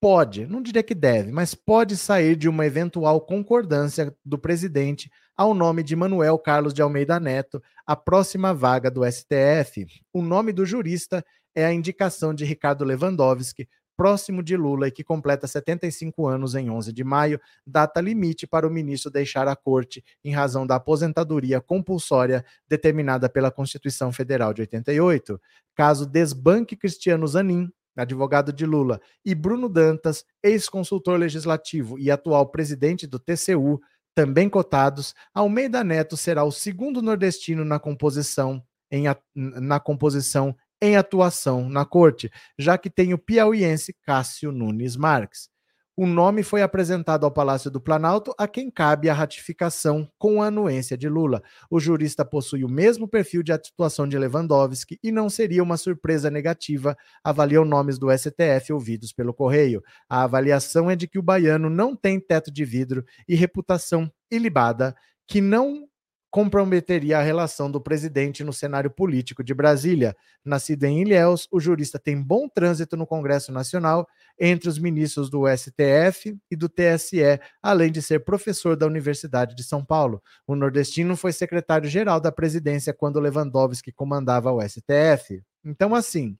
pode, 0.00 0.46
não 0.46 0.62
diria 0.62 0.82
que 0.82 0.94
deve, 0.94 1.30
mas 1.30 1.54
pode 1.54 1.96
sair 1.96 2.34
de 2.34 2.48
uma 2.48 2.64
eventual 2.64 3.20
concordância 3.20 4.16
do 4.24 4.38
presidente 4.38 5.10
ao 5.36 5.54
nome 5.54 5.82
de 5.82 5.94
Manuel 5.94 6.38
Carlos 6.38 6.72
de 6.72 6.82
Almeida 6.82 7.20
Neto, 7.20 7.62
a 7.86 7.94
próxima 7.94 8.54
vaga 8.54 8.90
do 8.90 9.02
STF. 9.04 9.86
O 10.12 10.22
nome 10.22 10.52
do 10.52 10.64
jurista 10.64 11.24
é 11.54 11.64
a 11.64 11.72
indicação 11.72 12.34
de 12.34 12.44
Ricardo 12.44 12.84
Lewandowski, 12.84 13.68
próximo 14.02 14.42
de 14.42 14.56
Lula 14.56 14.88
e 14.88 14.90
que 14.90 15.04
completa 15.04 15.46
75 15.46 16.26
anos 16.26 16.56
em 16.56 16.68
11 16.68 16.92
de 16.92 17.04
maio, 17.04 17.40
data 17.64 18.00
limite 18.00 18.48
para 18.48 18.66
o 18.66 18.70
ministro 18.70 19.12
deixar 19.12 19.46
a 19.46 19.54
corte 19.54 20.04
em 20.24 20.32
razão 20.32 20.66
da 20.66 20.74
aposentadoria 20.74 21.60
compulsória 21.60 22.44
determinada 22.68 23.28
pela 23.28 23.48
Constituição 23.48 24.12
Federal 24.12 24.52
de 24.52 24.62
88. 24.62 25.40
Caso 25.76 26.04
desbanque 26.04 26.74
Cristiano 26.74 27.28
Zanin, 27.28 27.70
advogado 27.96 28.52
de 28.52 28.66
Lula, 28.66 29.00
e 29.24 29.36
Bruno 29.36 29.68
Dantas, 29.68 30.24
ex-consultor 30.42 31.16
legislativo 31.16 31.96
e 31.96 32.10
atual 32.10 32.50
presidente 32.50 33.06
do 33.06 33.20
TCU, 33.20 33.80
também 34.16 34.50
cotados, 34.50 35.14
Almeida 35.32 35.84
Neto 35.84 36.16
será 36.16 36.42
o 36.42 36.50
segundo 36.50 37.00
nordestino 37.00 37.64
na 37.64 37.78
composição 37.78 38.60
em, 38.90 39.04
na 39.32 39.78
composição 39.78 40.56
em 40.82 40.96
atuação 40.96 41.68
na 41.68 41.84
corte, 41.84 42.28
já 42.58 42.76
que 42.76 42.90
tem 42.90 43.14
o 43.14 43.18
piauiense 43.18 43.94
Cássio 44.02 44.50
Nunes 44.50 44.96
Marques. 44.96 45.48
o 45.94 46.06
nome 46.06 46.42
foi 46.42 46.62
apresentado 46.62 47.24
ao 47.24 47.30
Palácio 47.30 47.70
do 47.70 47.80
Planalto, 47.80 48.34
a 48.38 48.48
quem 48.48 48.70
cabe 48.70 49.08
a 49.08 49.14
ratificação 49.14 50.10
com 50.18 50.42
a 50.42 50.46
anuência 50.46 50.96
de 50.96 51.08
Lula. 51.08 51.42
O 51.70 51.78
jurista 51.78 52.24
possui 52.24 52.64
o 52.64 52.68
mesmo 52.68 53.06
perfil 53.06 53.42
de 53.42 53.52
atuação 53.52 54.08
de 54.08 54.18
Lewandowski 54.18 54.98
e 55.02 55.12
não 55.12 55.28
seria 55.30 55.62
uma 55.62 55.76
surpresa 55.76 56.30
negativa, 56.30 56.96
avaliam 57.22 57.64
nomes 57.64 57.98
do 57.98 58.08
STF 58.10 58.72
ouvidos 58.72 59.12
pelo 59.12 59.34
Correio. 59.34 59.82
A 60.08 60.24
avaliação 60.24 60.90
é 60.90 60.96
de 60.96 61.06
que 61.06 61.18
o 61.18 61.22
baiano 61.22 61.70
não 61.70 61.94
tem 61.94 62.18
teto 62.18 62.50
de 62.50 62.64
vidro 62.64 63.04
e 63.28 63.36
reputação 63.36 64.10
ilibada, 64.30 64.96
que 65.28 65.40
não 65.40 65.86
comprometeria 66.32 67.18
a 67.18 67.22
relação 67.22 67.70
do 67.70 67.78
presidente 67.78 68.42
no 68.42 68.54
cenário 68.54 68.90
político 68.90 69.44
de 69.44 69.52
Brasília. 69.52 70.16
Nascido 70.42 70.84
em 70.84 71.02
Ilhéus, 71.02 71.46
o 71.52 71.60
jurista 71.60 71.98
tem 71.98 72.20
bom 72.20 72.48
trânsito 72.48 72.96
no 72.96 73.06
Congresso 73.06 73.52
Nacional 73.52 74.08
entre 74.40 74.66
os 74.66 74.78
ministros 74.78 75.28
do 75.28 75.44
STF 75.46 76.34
e 76.50 76.56
do 76.56 76.70
TSE, 76.70 77.38
além 77.62 77.92
de 77.92 78.00
ser 78.00 78.24
professor 78.24 78.74
da 78.76 78.86
Universidade 78.86 79.54
de 79.54 79.62
São 79.62 79.84
Paulo. 79.84 80.22
O 80.46 80.56
nordestino 80.56 81.14
foi 81.16 81.32
secretário-geral 81.32 82.18
da 82.18 82.32
presidência 82.32 82.94
quando 82.94 83.20
Lewandowski 83.20 83.92
comandava 83.92 84.50
o 84.50 84.62
STF. 84.66 85.42
Então, 85.62 85.94
assim, 85.94 86.38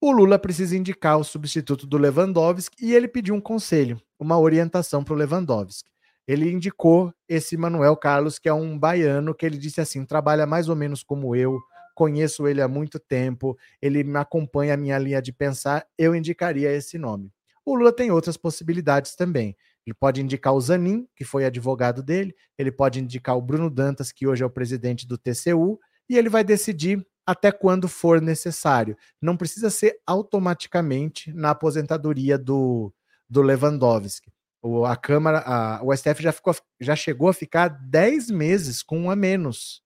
o 0.00 0.12
Lula 0.12 0.38
precisa 0.38 0.76
indicar 0.76 1.18
o 1.18 1.24
substituto 1.24 1.88
do 1.88 1.98
Lewandowski 1.98 2.86
e 2.86 2.94
ele 2.94 3.08
pediu 3.08 3.34
um 3.34 3.40
conselho, 3.40 4.00
uma 4.16 4.38
orientação 4.38 5.02
para 5.02 5.14
o 5.14 5.16
Lewandowski 5.16 5.95
ele 6.26 6.50
indicou 6.50 7.12
esse 7.28 7.56
Manuel 7.56 7.96
Carlos, 7.96 8.38
que 8.38 8.48
é 8.48 8.52
um 8.52 8.78
baiano, 8.78 9.34
que 9.34 9.46
ele 9.46 9.58
disse 9.58 9.80
assim: 9.80 10.04
trabalha 10.04 10.46
mais 10.46 10.68
ou 10.68 10.76
menos 10.76 11.02
como 11.02 11.36
eu, 11.36 11.58
conheço 11.94 12.46
ele 12.46 12.60
há 12.60 12.68
muito 12.68 12.98
tempo, 12.98 13.56
ele 13.80 14.04
me 14.04 14.18
acompanha 14.18 14.74
a 14.74 14.76
minha 14.76 14.98
linha 14.98 15.22
de 15.22 15.32
pensar, 15.32 15.86
eu 15.96 16.14
indicaria 16.14 16.70
esse 16.70 16.98
nome. 16.98 17.32
O 17.64 17.74
Lula 17.74 17.92
tem 17.92 18.10
outras 18.10 18.36
possibilidades 18.36 19.16
também. 19.16 19.56
Ele 19.84 19.94
pode 19.94 20.20
indicar 20.20 20.52
o 20.52 20.60
Zanin, 20.60 21.08
que 21.16 21.24
foi 21.24 21.44
advogado 21.44 22.02
dele, 22.02 22.34
ele 22.58 22.70
pode 22.70 23.00
indicar 23.00 23.36
o 23.36 23.42
Bruno 23.42 23.70
Dantas, 23.70 24.12
que 24.12 24.26
hoje 24.26 24.42
é 24.42 24.46
o 24.46 24.50
presidente 24.50 25.06
do 25.06 25.16
TCU, 25.16 25.80
e 26.08 26.18
ele 26.18 26.28
vai 26.28 26.44
decidir 26.44 27.04
até 27.24 27.50
quando 27.50 27.88
for 27.88 28.20
necessário. 28.20 28.96
Não 29.20 29.36
precisa 29.36 29.70
ser 29.70 29.98
automaticamente 30.06 31.32
na 31.32 31.50
aposentadoria 31.50 32.36
do, 32.36 32.92
do 33.28 33.42
Lewandowski. 33.42 34.35
O, 34.66 34.84
a 34.84 34.96
Câmara, 34.96 35.38
a, 35.46 35.80
o 35.82 35.94
STF 35.94 36.20
já, 36.22 36.32
ficou, 36.32 36.54
já 36.80 36.96
chegou 36.96 37.28
a 37.28 37.34
ficar 37.34 37.68
10 37.68 38.30
meses 38.30 38.82
com 38.82 38.98
um 38.98 39.10
a 39.10 39.14
menos. 39.14 39.80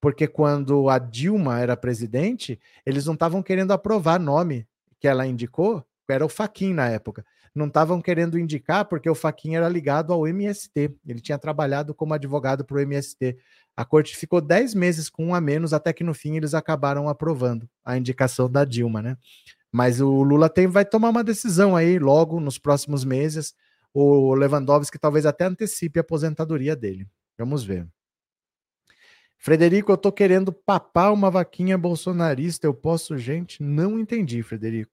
Porque 0.00 0.28
quando 0.28 0.88
a 0.88 0.98
Dilma 0.98 1.60
era 1.60 1.76
presidente, 1.76 2.60
eles 2.86 3.06
não 3.06 3.14
estavam 3.14 3.42
querendo 3.42 3.72
aprovar 3.72 4.20
nome 4.20 4.66
que 5.00 5.08
ela 5.08 5.26
indicou, 5.26 5.84
era 6.12 6.24
o 6.24 6.28
Faquin 6.28 6.72
na 6.72 6.88
época. 6.88 7.24
Não 7.54 7.66
estavam 7.66 8.00
querendo 8.00 8.38
indicar 8.38 8.84
porque 8.84 9.08
o 9.10 9.14
Faquin 9.14 9.56
era 9.56 9.68
ligado 9.68 10.12
ao 10.12 10.26
MST. 10.26 10.94
Ele 11.06 11.20
tinha 11.20 11.38
trabalhado 11.38 11.94
como 11.94 12.14
advogado 12.14 12.64
para 12.64 12.76
o 12.76 12.80
MST. 12.80 13.36
A 13.76 13.84
corte 13.84 14.16
ficou 14.16 14.40
10 14.40 14.74
meses 14.74 15.08
com 15.08 15.26
um 15.26 15.34
a 15.34 15.40
menos, 15.40 15.72
até 15.72 15.92
que 15.92 16.04
no 16.04 16.14
fim 16.14 16.36
eles 16.36 16.54
acabaram 16.54 17.08
aprovando 17.08 17.68
a 17.84 17.96
indicação 17.96 18.48
da 18.48 18.64
Dilma, 18.64 19.02
né? 19.02 19.16
Mas 19.70 20.00
o 20.00 20.22
Lula 20.22 20.48
tem, 20.48 20.66
vai 20.66 20.84
tomar 20.84 21.08
uma 21.08 21.24
decisão 21.24 21.74
aí 21.74 21.98
logo 21.98 22.38
nos 22.40 22.58
próximos 22.58 23.04
meses 23.04 23.54
o 23.94 24.34
Lewandowski 24.34 24.98
talvez 24.98 25.26
até 25.26 25.44
antecipe 25.44 25.98
a 25.98 26.02
aposentadoria 26.02 26.74
dele. 26.74 27.06
Vamos 27.38 27.64
ver. 27.64 27.88
Frederico, 29.38 29.90
eu 29.90 29.96
tô 29.96 30.12
querendo 30.12 30.52
papar 30.52 31.12
uma 31.12 31.28
vaquinha 31.28 31.76
bolsonarista. 31.76 32.64
Eu 32.64 32.72
posso, 32.72 33.18
gente? 33.18 33.60
Não 33.60 33.98
entendi, 33.98 34.40
Frederico. 34.40 34.92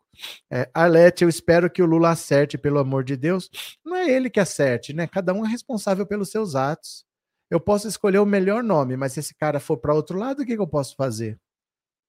É, 0.52 0.68
Arlete, 0.74 1.24
eu 1.24 1.30
espero 1.30 1.70
que 1.70 1.84
o 1.84 1.86
Lula 1.86 2.10
acerte, 2.10 2.58
pelo 2.58 2.80
amor 2.80 3.04
de 3.04 3.16
Deus. 3.16 3.48
Não 3.86 3.96
é 3.96 4.10
ele 4.10 4.28
que 4.28 4.40
acerte, 4.40 4.92
né? 4.92 5.06
Cada 5.06 5.36
um 5.36 5.46
é 5.46 5.50
responsável 5.50 6.04
pelos 6.04 6.32
seus 6.32 6.56
atos. 6.56 7.06
Eu 7.48 7.60
posso 7.60 7.88
escolher 7.88 8.18
o 8.18 8.26
melhor 8.26 8.64
nome, 8.64 8.98
mas 8.98 9.14
se 9.14 9.20
esse 9.20 9.36
cara 9.36 9.60
for 9.60 9.78
para 9.78 9.94
outro 9.94 10.18
lado, 10.18 10.42
o 10.42 10.46
que, 10.46 10.56
que, 10.56 10.62
eu 10.62 10.68
posso 10.68 10.96
fazer? 10.96 11.40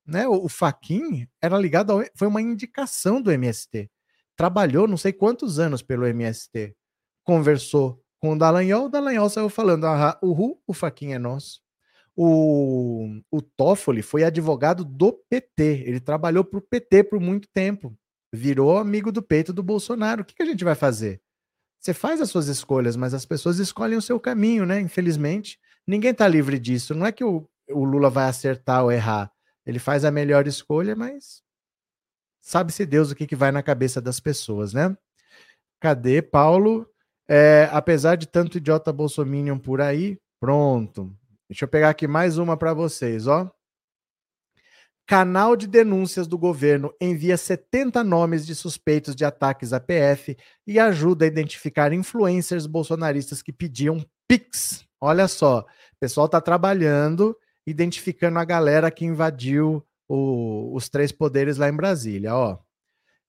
Né? 0.07 0.27
O, 0.27 0.47
o 0.47 0.49
Faquin 0.49 1.29
era 1.43 1.59
ligado 1.59 1.93
ao, 1.93 2.03
foi 2.15 2.27
uma 2.27 2.41
indicação 2.41 3.21
do 3.21 3.31
MST. 3.31 3.91
Trabalhou 4.35 4.89
não 4.89 4.97
sei 4.97 5.13
quantos 5.13 5.59
anos 5.59 5.83
pelo 5.83 6.07
MST 6.07 6.75
conversou 7.31 8.03
com 8.19 8.33
o 8.33 8.39
Dallagnol, 8.39 8.87
o 8.87 8.89
Dallagnol 8.89 9.31
saiu 9.31 9.49
falando, 9.49 9.87
ah, 9.87 10.19
o 10.21 10.59
o 10.67 10.75
Faquinha 10.75 11.15
é 11.15 11.19
nosso. 11.19 11.61
O, 12.17 13.21
o 13.31 13.41
Toffoli 13.41 14.03
foi 14.03 14.25
advogado 14.25 14.85
do 14.85 15.13
PT, 15.13 15.85
ele 15.87 16.01
trabalhou 16.01 16.45
para 16.45 16.59
o 16.59 16.63
PT 16.63 17.05
por 17.05 17.21
muito 17.21 17.49
tempo, 17.55 17.97
virou 18.33 18.79
amigo 18.79 19.13
do 19.13 19.23
peito 19.23 19.53
do 19.53 19.63
Bolsonaro. 19.63 20.23
O 20.23 20.25
que, 20.25 20.35
que 20.35 20.43
a 20.43 20.47
gente 20.47 20.65
vai 20.65 20.75
fazer? 20.75 21.23
Você 21.79 21.95
faz 21.95 22.21
as 22.21 22.29
suas 22.31 22.49
escolhas, 22.49 22.97
mas 22.97 23.15
as 23.15 23.25
pessoas 23.25 23.61
escolhem 23.61 23.97
o 23.97 24.03
seu 24.03 24.19
caminho, 24.19 24.67
né? 24.67 24.81
Infelizmente, 24.81 25.57
ninguém 25.87 26.11
está 26.11 26.27
livre 26.27 26.59
disso. 26.59 26.97
Não 26.97 27.07
é 27.07 27.13
que 27.13 27.23
o, 27.23 27.49
o 27.71 27.85
Lula 27.85 28.11
vai 28.11 28.29
acertar 28.29 28.83
ou 28.83 28.91
errar. 28.91 29.33
Ele 29.65 29.79
faz 29.79 30.05
a 30.05 30.11
melhor 30.11 30.49
escolha, 30.49 30.97
mas 30.97 31.43
sabe-se 32.41 32.85
Deus 32.85 33.13
o 33.13 33.15
que, 33.15 33.27
que 33.27 33.37
vai 33.37 33.53
na 33.53 33.63
cabeça 33.63 34.01
das 34.01 34.19
pessoas, 34.19 34.75
né? 34.75 34.97
Cadê 35.81 36.21
Paulo? 36.21 36.90
É, 37.33 37.69
apesar 37.71 38.17
de 38.17 38.27
tanto 38.27 38.59
idiota 38.59 38.93
bolsominion 38.93 39.57
por 39.57 39.81
aí, 39.81 40.19
pronto. 40.41 41.17
Deixa 41.49 41.65
eu 41.65 41.69
pegar 41.69 41.91
aqui 41.91 42.09
mais 42.09 42.39
uma 42.39 42.57
para 42.57 42.75
vocês, 42.75 43.29
ó. 43.29 43.49
Canal 45.07 45.55
de 45.55 45.69
denúncias 45.69 46.27
do 46.27 46.37
governo 46.37 46.93
envia 47.01 47.37
70 47.37 48.03
nomes 48.03 48.45
de 48.45 48.55
suspeitos 48.57 49.15
de 49.15 49.25
ataques 49.25 49.73
à 49.73 49.79
PF 49.79 50.37
e 50.67 50.81
ajuda 50.81 51.25
a 51.25 51.29
identificar 51.29 51.93
influencers 51.93 52.67
bolsonaristas 52.67 53.43
que 53.43 53.53
pediam 53.53 54.05
Pix. 54.27 54.85
Olha 55.01 55.29
só, 55.29 55.61
o 55.61 55.67
pessoal 56.01 56.27
está 56.27 56.41
trabalhando, 56.41 57.37
identificando 57.65 58.41
a 58.41 58.45
galera 58.45 58.91
que 58.91 59.05
invadiu 59.05 59.87
o, 60.09 60.75
os 60.75 60.89
três 60.89 61.13
poderes 61.13 61.59
lá 61.59 61.69
em 61.69 61.77
Brasília. 61.77 62.35
Ó. 62.35 62.59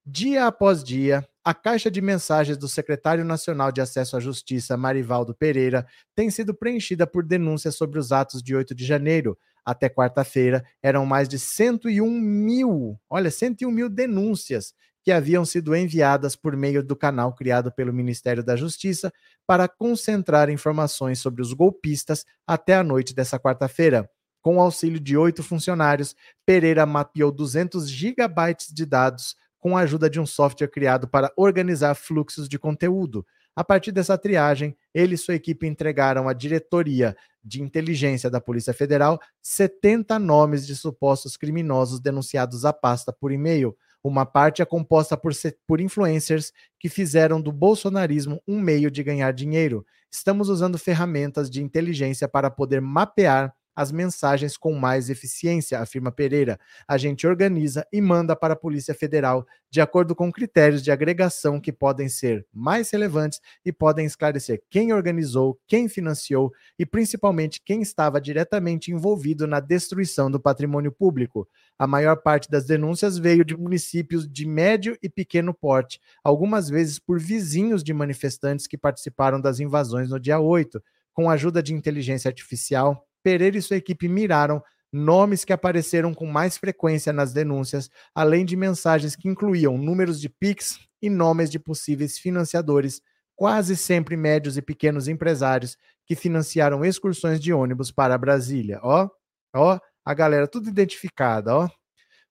Dia 0.04 0.46
após 0.48 0.82
dia, 0.82 1.24
a 1.44 1.52
caixa 1.52 1.90
de 1.90 2.00
mensagens 2.00 2.56
do 2.56 2.68
secretário 2.68 3.24
nacional 3.24 3.72
de 3.72 3.80
Acesso 3.80 4.16
à 4.16 4.20
Justiça, 4.20 4.76
Marivaldo 4.76 5.34
Pereira, 5.34 5.86
tem 6.14 6.30
sido 6.30 6.54
preenchida 6.54 7.06
por 7.06 7.24
denúncias 7.24 7.74
sobre 7.74 7.98
os 7.98 8.12
atos 8.12 8.42
de 8.42 8.54
8 8.54 8.74
de 8.74 8.84
janeiro. 8.84 9.36
Até 9.64 9.88
quarta-feira, 9.88 10.64
eram 10.82 11.04
mais 11.04 11.28
de 11.28 11.38
101 11.38 12.08
mil, 12.10 12.98
olha, 13.08 13.30
101 13.30 13.70
mil 13.70 13.88
denúncias 13.88 14.74
que 15.04 15.10
haviam 15.10 15.44
sido 15.44 15.74
enviadas 15.74 16.36
por 16.36 16.56
meio 16.56 16.82
do 16.82 16.94
canal 16.94 17.34
criado 17.34 17.72
pelo 17.72 17.92
Ministério 17.92 18.44
da 18.44 18.54
Justiça 18.54 19.12
para 19.44 19.66
concentrar 19.66 20.48
informações 20.48 21.18
sobre 21.18 21.42
os 21.42 21.52
golpistas 21.52 22.24
até 22.46 22.76
a 22.76 22.84
noite 22.84 23.14
dessa 23.14 23.38
quarta-feira. 23.38 24.08
Com 24.40 24.56
o 24.56 24.60
auxílio 24.60 25.00
de 25.00 25.16
oito 25.16 25.42
funcionários, 25.42 26.14
Pereira 26.46 26.86
mapeou 26.86 27.32
200 27.32 27.90
gigabytes 27.90 28.72
de 28.72 28.86
dados 28.86 29.36
com 29.62 29.76
a 29.76 29.82
ajuda 29.82 30.10
de 30.10 30.18
um 30.18 30.26
software 30.26 30.66
criado 30.66 31.06
para 31.06 31.32
organizar 31.36 31.94
fluxos 31.94 32.48
de 32.48 32.58
conteúdo. 32.58 33.24
A 33.54 33.62
partir 33.62 33.92
dessa 33.92 34.18
triagem, 34.18 34.76
ele 34.92 35.14
e 35.14 35.18
sua 35.18 35.36
equipe 35.36 35.68
entregaram 35.68 36.28
à 36.28 36.32
diretoria 36.32 37.16
de 37.44 37.62
inteligência 37.62 38.28
da 38.28 38.40
Polícia 38.40 38.74
Federal 38.74 39.20
70 39.40 40.18
nomes 40.18 40.66
de 40.66 40.74
supostos 40.74 41.36
criminosos 41.36 42.00
denunciados 42.00 42.64
à 42.64 42.72
pasta 42.72 43.12
por 43.12 43.30
e-mail. 43.30 43.76
Uma 44.02 44.26
parte 44.26 44.62
é 44.62 44.64
composta 44.64 45.16
por, 45.16 45.32
por 45.64 45.80
influencers 45.80 46.52
que 46.76 46.88
fizeram 46.88 47.40
do 47.40 47.52
bolsonarismo 47.52 48.42
um 48.48 48.60
meio 48.60 48.90
de 48.90 49.04
ganhar 49.04 49.32
dinheiro. 49.32 49.86
Estamos 50.10 50.48
usando 50.48 50.76
ferramentas 50.76 51.48
de 51.48 51.62
inteligência 51.62 52.26
para 52.26 52.50
poder 52.50 52.80
mapear 52.80 53.54
as 53.74 53.90
mensagens 53.90 54.56
com 54.56 54.74
mais 54.74 55.10
eficiência, 55.10 55.80
afirma 55.80 56.12
Pereira. 56.12 56.58
A 56.86 56.96
gente 56.96 57.26
organiza 57.26 57.86
e 57.92 58.00
manda 58.00 58.36
para 58.36 58.54
a 58.54 58.56
Polícia 58.56 58.94
Federal 58.94 59.46
de 59.72 59.80
acordo 59.80 60.14
com 60.14 60.30
critérios 60.30 60.82
de 60.82 60.90
agregação 60.92 61.58
que 61.58 61.72
podem 61.72 62.06
ser 62.06 62.46
mais 62.52 62.90
relevantes 62.90 63.40
e 63.64 63.72
podem 63.72 64.04
esclarecer 64.04 64.62
quem 64.68 64.92
organizou, 64.92 65.58
quem 65.66 65.88
financiou 65.88 66.52
e 66.78 66.84
principalmente 66.84 67.62
quem 67.64 67.80
estava 67.80 68.20
diretamente 68.20 68.92
envolvido 68.92 69.46
na 69.46 69.60
destruição 69.60 70.30
do 70.30 70.38
patrimônio 70.38 70.92
público. 70.92 71.48
A 71.78 71.86
maior 71.86 72.16
parte 72.16 72.50
das 72.50 72.66
denúncias 72.66 73.16
veio 73.16 73.46
de 73.46 73.56
municípios 73.56 74.28
de 74.30 74.46
médio 74.46 74.94
e 75.02 75.08
pequeno 75.08 75.54
porte, 75.54 75.98
algumas 76.22 76.68
vezes 76.68 76.98
por 76.98 77.18
vizinhos 77.18 77.82
de 77.82 77.94
manifestantes 77.94 78.66
que 78.66 78.76
participaram 78.76 79.40
das 79.40 79.58
invasões 79.58 80.10
no 80.10 80.20
dia 80.20 80.38
8. 80.38 80.82
Com 81.14 81.30
a 81.30 81.32
ajuda 81.32 81.62
de 81.62 81.72
inteligência 81.72 82.28
artificial, 82.28 83.06
Pereira 83.22 83.56
e 83.56 83.62
sua 83.62 83.76
equipe 83.76 84.08
miraram 84.08 84.62
nomes 84.92 85.44
que 85.44 85.52
apareceram 85.52 86.12
com 86.12 86.26
mais 86.26 86.58
frequência 86.58 87.12
nas 87.12 87.32
denúncias, 87.32 87.88
além 88.14 88.44
de 88.44 88.56
mensagens 88.56 89.16
que 89.16 89.28
incluíam 89.28 89.78
números 89.78 90.20
de 90.20 90.28
Pix 90.28 90.78
e 91.00 91.08
nomes 91.08 91.50
de 91.50 91.58
possíveis 91.58 92.18
financiadores, 92.18 93.00
quase 93.34 93.76
sempre 93.76 94.16
médios 94.16 94.56
e 94.56 94.62
pequenos 94.62 95.08
empresários 95.08 95.76
que 96.06 96.14
financiaram 96.14 96.84
excursões 96.84 97.40
de 97.40 97.52
ônibus 97.52 97.90
para 97.90 98.18
Brasília. 98.18 98.78
Ó, 98.82 99.08
ó, 99.54 99.78
a 100.04 100.14
galera 100.14 100.46
tudo 100.46 100.68
identificada, 100.68 101.56
ó. 101.56 101.68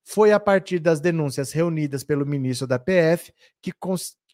Foi 0.03 0.31
a 0.31 0.39
partir 0.39 0.79
das 0.79 0.99
denúncias 0.99 1.51
reunidas 1.51 2.03
pelo 2.03 2.25
ministro 2.25 2.65
da 2.67 2.79
PF 2.79 3.33
que, 3.61 3.71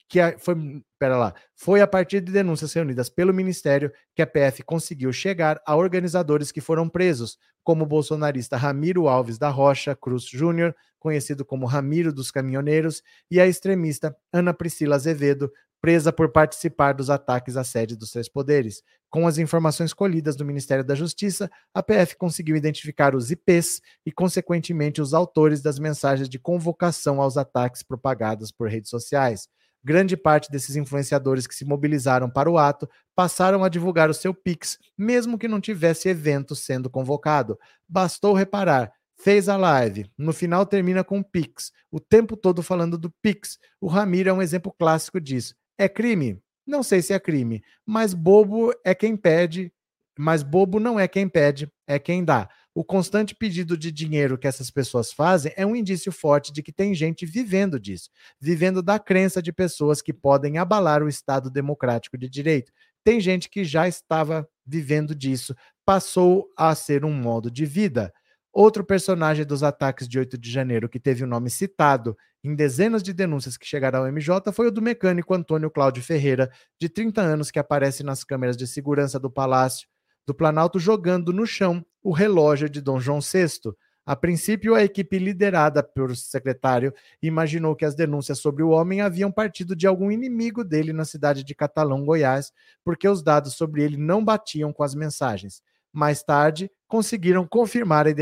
que 0.09 0.19
a, 0.19 0.37
foi, 0.39 0.55
pera 0.97 1.17
lá, 1.17 1.33
foi 1.55 1.81
a 1.81 1.87
partir 1.87 2.21
de 2.21 2.31
denúncias 2.31 2.73
reunidas 2.73 3.09
pelo 3.09 3.33
Ministério 3.33 3.91
que 4.15 4.21
a 4.21 4.27
PF 4.27 4.63
conseguiu 4.63 5.11
chegar 5.11 5.61
a 5.65 5.75
organizadores 5.75 6.51
que 6.51 6.61
foram 6.61 6.87
presos, 6.87 7.37
como 7.63 7.83
o 7.83 7.87
bolsonarista 7.87 8.55
Ramiro 8.55 9.07
Alves 9.07 9.37
da 9.37 9.49
Rocha 9.49 9.95
Cruz 9.95 10.23
Júnior, 10.23 10.75
conhecido 10.97 11.43
como 11.43 11.65
Ramiro 11.65 12.13
dos 12.13 12.31
Caminhoneiros, 12.31 13.03
e 13.29 13.39
a 13.39 13.47
extremista 13.47 14.15
Ana 14.31 14.53
Priscila 14.53 14.95
Azevedo, 14.95 15.51
presa 15.81 16.11
por 16.11 16.31
participar 16.31 16.93
dos 16.93 17.09
ataques 17.09 17.55
à 17.55 17.63
sede 17.63 17.95
dos 17.95 18.11
Três 18.11 18.27
Poderes. 18.27 18.81
Com 19.09 19.27
as 19.27 19.37
informações 19.37 19.93
colhidas 19.93 20.35
do 20.35 20.43
Ministério 20.43 20.83
da 20.83 20.95
Justiça, 20.95 21.49
a 21.73 21.81
PF 21.81 22.17
conseguiu 22.17 22.55
identificar 22.55 23.15
os 23.15 23.31
IPs 23.31 23.81
e, 24.05 24.11
consequentemente, 24.11 25.01
os 25.01 25.13
autores 25.13 25.61
das 25.61 25.79
mensagens 25.79 26.27
de 26.27 26.39
convocação 26.39 27.21
aos 27.21 27.37
ataques 27.37 27.83
propagados 27.83 28.51
por 28.51 28.67
redes 28.67 28.89
sociais. 28.89 29.47
Grande 29.87 30.17
parte 30.17 30.51
desses 30.51 30.75
influenciadores 30.75 31.47
que 31.47 31.55
se 31.55 31.63
mobilizaram 31.63 32.29
para 32.29 32.51
o 32.51 32.57
ato 32.57 32.89
passaram 33.15 33.63
a 33.63 33.69
divulgar 33.69 34.09
o 34.09 34.13
seu 34.13 34.33
Pix, 34.33 34.77
mesmo 34.97 35.37
que 35.37 35.47
não 35.47 35.61
tivesse 35.61 36.09
evento 36.09 36.57
sendo 36.57 36.89
convocado. 36.89 37.57
Bastou 37.87 38.33
reparar 38.33 38.91
fez 39.15 39.47
a 39.47 39.55
live, 39.55 40.11
no 40.17 40.33
final 40.33 40.65
termina 40.65 41.05
com 41.05 41.23
Pix, 41.23 41.71
o 41.89 42.01
tempo 42.01 42.35
todo 42.35 42.61
falando 42.61 42.97
do 42.97 43.09
Pix. 43.21 43.57
O 43.79 43.87
Ramiro 43.87 44.29
é 44.29 44.33
um 44.33 44.41
exemplo 44.41 44.75
clássico 44.77 45.21
disso. 45.21 45.55
É 45.77 45.87
crime? 45.87 46.37
Não 46.65 46.83
sei 46.83 47.01
se 47.01 47.13
é 47.13 47.19
crime, 47.19 47.63
mas 47.85 48.13
bobo 48.13 48.73
é 48.83 48.93
quem 48.93 49.15
pede, 49.15 49.71
mas 50.19 50.43
bobo 50.43 50.81
não 50.81 50.99
é 50.99 51.07
quem 51.07 51.29
pede, 51.29 51.71
é 51.87 51.97
quem 51.97 52.25
dá. 52.25 52.49
O 52.77 52.83
constante 52.83 53.33
pedido 53.33 53.75
de 53.75 53.91
dinheiro 53.91 54.37
que 54.37 54.45
essas 54.45 54.69
pessoas 54.69 55.11
fazem 55.11 55.51
é 55.55 55.65
um 55.65 55.75
indício 55.75 56.11
forte 56.11 56.53
de 56.53 56.61
que 56.61 56.71
tem 56.71 56.93
gente 56.93 57.25
vivendo 57.25 57.79
disso, 57.79 58.11
vivendo 58.39 58.83
da 58.83 58.99
crença 58.99 59.41
de 59.41 59.51
pessoas 59.51 59.99
que 59.99 60.13
podem 60.13 60.59
abalar 60.59 61.01
o 61.01 61.09
Estado 61.09 61.49
democrático 61.49 62.19
de 62.19 62.29
direito. 62.29 62.71
Tem 63.03 63.19
gente 63.19 63.49
que 63.49 63.65
já 63.65 63.87
estava 63.87 64.47
vivendo 64.63 65.15
disso, 65.15 65.55
passou 65.83 66.53
a 66.55 66.75
ser 66.75 67.03
um 67.03 67.11
modo 67.11 67.49
de 67.49 67.65
vida. 67.65 68.13
Outro 68.53 68.83
personagem 68.83 69.43
dos 69.43 69.63
ataques 69.63 70.07
de 70.07 70.19
8 70.19 70.37
de 70.37 70.51
janeiro 70.51 70.87
que 70.87 70.99
teve 70.99 71.23
o 71.23 71.27
nome 71.27 71.49
citado 71.49 72.15
em 72.43 72.53
dezenas 72.53 73.01
de 73.01 73.11
denúncias 73.11 73.57
que 73.57 73.65
chegaram 73.65 74.01
ao 74.01 74.11
MJ 74.11 74.51
foi 74.53 74.67
o 74.67 74.71
do 74.71 74.83
mecânico 74.83 75.33
Antônio 75.33 75.71
Cláudio 75.71 76.03
Ferreira, 76.03 76.51
de 76.79 76.87
30 76.89 77.21
anos, 77.21 77.49
que 77.49 77.57
aparece 77.57 78.03
nas 78.03 78.23
câmeras 78.23 78.55
de 78.55 78.67
segurança 78.67 79.19
do 79.19 79.31
Palácio 79.31 79.87
do 80.27 80.35
Planalto 80.35 80.77
jogando 80.77 81.31
no 81.31 81.47
chão 81.47 81.83
o 82.07 82.13
relógio 82.13 82.69
de 82.69 82.79
Dom 82.79 83.01
João 83.01 83.19
VI. 83.19 83.73
A 84.05 84.15
princípio, 84.15 84.73
a 84.73 84.81
equipe 84.81 85.19
liderada 85.19 85.83
pelo 85.83 86.15
secretário 86.15 86.93
imaginou 87.21 87.75
que 87.75 87.83
as 87.83 87.95
denúncias 87.95 88.39
sobre 88.39 88.63
o 88.63 88.69
homem 88.69 89.01
haviam 89.01 89.29
partido 89.29 89.75
de 89.75 89.85
algum 89.85 90.09
inimigo 90.09 90.63
dele 90.63 90.93
na 90.93 91.03
cidade 91.03 91.43
de 91.43 91.53
Catalão, 91.53 92.05
Goiás, 92.05 92.53
porque 92.81 93.09
os 93.09 93.21
dados 93.21 93.55
sobre 93.55 93.83
ele 93.83 93.97
não 93.97 94.23
batiam 94.23 94.71
com 94.71 94.83
as 94.83 94.95
mensagens. 94.95 95.61
Mais 95.91 96.23
tarde, 96.23 96.71
conseguiram 96.87 97.45
confirmar 97.45 98.07
a 98.07 98.13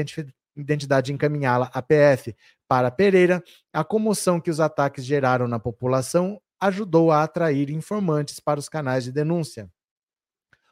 identidade 0.58 1.12
e 1.12 1.14
encaminhá-la 1.14 1.70
à 1.72 1.80
PF. 1.80 2.36
Para 2.68 2.90
Pereira, 2.90 3.44
a 3.72 3.84
comoção 3.84 4.42
que 4.42 4.50
os 4.50 4.60
ataques 4.60 5.06
geraram 5.06 5.48
na 5.48 5.60
população 5.60 6.42
ajudou 6.60 7.12
a 7.12 7.22
atrair 7.22 7.70
informantes 7.70 8.40
para 8.40 8.60
os 8.60 8.68
canais 8.68 9.04
de 9.04 9.12
denúncia. 9.12 9.70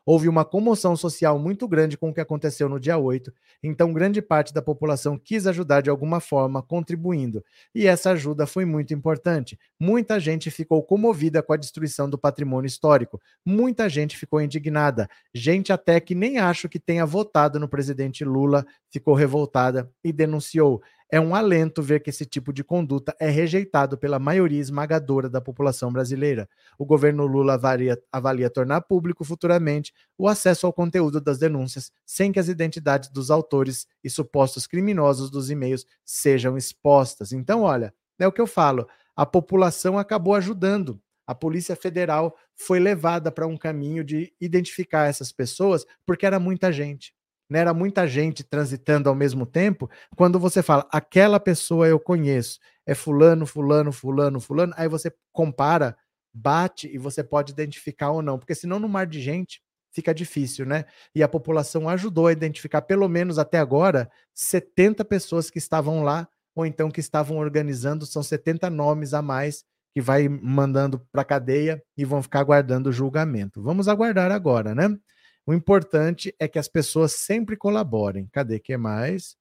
Houve 0.05 0.27
uma 0.27 0.43
comoção 0.43 0.95
social 0.97 1.39
muito 1.39 1.67
grande 1.67 1.97
com 1.97 2.09
o 2.09 2.13
que 2.13 2.19
aconteceu 2.19 2.67
no 2.67 2.79
dia 2.79 2.97
8, 2.97 3.33
então 3.61 3.93
grande 3.93 4.21
parte 4.21 4.53
da 4.53 4.61
população 4.61 5.17
quis 5.17 5.47
ajudar 5.47 5.81
de 5.81 5.89
alguma 5.89 6.19
forma, 6.19 6.61
contribuindo. 6.61 7.43
E 7.73 7.87
essa 7.87 8.11
ajuda 8.11 8.45
foi 8.45 8.65
muito 8.65 8.93
importante. 8.93 9.57
Muita 9.79 10.19
gente 10.19 10.51
ficou 10.51 10.83
comovida 10.83 11.41
com 11.41 11.53
a 11.53 11.57
destruição 11.57 12.09
do 12.09 12.17
patrimônio 12.17 12.67
histórico. 12.67 13.21
Muita 13.45 13.87
gente 13.87 14.17
ficou 14.17 14.41
indignada. 14.41 15.09
Gente 15.33 15.71
até 15.71 15.99
que 15.99 16.13
nem 16.13 16.37
acho 16.37 16.67
que 16.67 16.79
tenha 16.79 17.05
votado 17.05 17.59
no 17.59 17.69
presidente 17.69 18.25
Lula 18.25 18.65
ficou 18.91 19.13
revoltada 19.13 19.89
e 20.03 20.11
denunciou. 20.11 20.81
É 21.13 21.19
um 21.19 21.35
alento 21.35 21.79
ver 21.79 21.99
que 21.99 22.09
esse 22.09 22.25
tipo 22.25 22.51
de 22.51 22.63
conduta 22.63 23.15
é 23.19 23.29
rejeitado 23.29 23.95
pela 23.95 24.17
maioria 24.17 24.59
esmagadora 24.59 25.29
da 25.29 25.39
população 25.39 25.93
brasileira. 25.93 26.49
O 26.75 26.87
governo 26.87 27.27
Lula 27.27 27.53
avalia, 27.53 28.01
avalia 28.11 28.49
tornar 28.49 28.81
público 28.81 29.23
futuramente 29.23 29.93
o 30.17 30.27
acesso 30.27 30.65
ao 30.65 30.73
conteúdo 30.73 31.21
das 31.21 31.37
denúncias, 31.37 31.91
sem 32.03 32.31
que 32.31 32.39
as 32.39 32.47
identidades 32.47 33.11
dos 33.11 33.29
autores 33.29 33.85
e 34.03 34.09
supostos 34.09 34.65
criminosos 34.65 35.29
dos 35.29 35.51
e-mails 35.51 35.85
sejam 36.03 36.57
expostas. 36.57 37.31
Então, 37.31 37.61
olha, 37.61 37.93
é 38.17 38.27
o 38.27 38.31
que 38.31 38.41
eu 38.41 38.47
falo: 38.47 38.87
a 39.15 39.23
população 39.23 39.99
acabou 39.99 40.33
ajudando. 40.33 40.99
A 41.27 41.35
Polícia 41.35 41.75
Federal 41.75 42.35
foi 42.55 42.79
levada 42.79 43.31
para 43.31 43.45
um 43.45 43.55
caminho 43.55 44.03
de 44.03 44.33
identificar 44.41 45.07
essas 45.07 45.31
pessoas, 45.31 45.85
porque 46.07 46.25
era 46.25 46.39
muita 46.39 46.71
gente 46.71 47.13
né, 47.53 47.59
era 47.59 47.71
muita 47.71 48.07
gente 48.07 48.43
transitando 48.43 49.07
ao 49.07 49.13
mesmo 49.13 49.45
tempo, 49.45 49.87
quando 50.15 50.39
você 50.39 50.63
fala, 50.63 50.87
aquela 50.91 51.39
pessoa 51.39 51.87
eu 51.87 51.99
conheço, 51.99 52.57
é 52.83 52.95
fulano, 52.95 53.45
fulano, 53.45 53.91
fulano, 53.91 54.39
fulano, 54.39 54.73
aí 54.75 54.87
você 54.87 55.13
compara, 55.31 55.95
bate 56.33 56.87
e 56.91 56.97
você 56.97 57.23
pode 57.23 57.51
identificar 57.51 58.09
ou 58.09 58.23
não, 58.23 58.39
porque 58.39 58.55
senão 58.55 58.79
no 58.79 58.89
mar 58.89 59.05
de 59.05 59.21
gente 59.21 59.61
fica 59.91 60.15
difícil, 60.15 60.65
né? 60.65 60.85
E 61.13 61.21
a 61.21 61.27
população 61.27 61.87
ajudou 61.87 62.25
a 62.25 62.31
identificar, 62.31 62.81
pelo 62.81 63.07
menos 63.07 63.37
até 63.37 63.59
agora, 63.59 64.09
70 64.33 65.05
pessoas 65.05 65.51
que 65.51 65.59
estavam 65.59 66.03
lá, 66.03 66.27
ou 66.55 66.65
então 66.65 66.89
que 66.89 66.99
estavam 66.99 67.37
organizando, 67.37 68.03
são 68.07 68.23
70 68.23 68.67
nomes 68.71 69.13
a 69.13 69.21
mais 69.21 69.63
que 69.93 70.01
vai 70.01 70.27
mandando 70.27 70.99
para 71.11 71.23
cadeia 71.23 71.83
e 71.95 72.03
vão 72.03 72.23
ficar 72.23 72.39
aguardando 72.39 72.89
o 72.89 72.91
julgamento. 72.91 73.61
Vamos 73.61 73.87
aguardar 73.87 74.31
agora, 74.31 74.73
né? 74.73 74.97
O 75.45 75.53
importante 75.53 76.33
é 76.39 76.47
que 76.47 76.57
as 76.57 76.67
pessoas 76.67 77.13
sempre 77.13 77.57
colaborem. 77.57 78.27
Cadê 78.31 78.59
que 78.59 78.77
mais? 78.77 79.35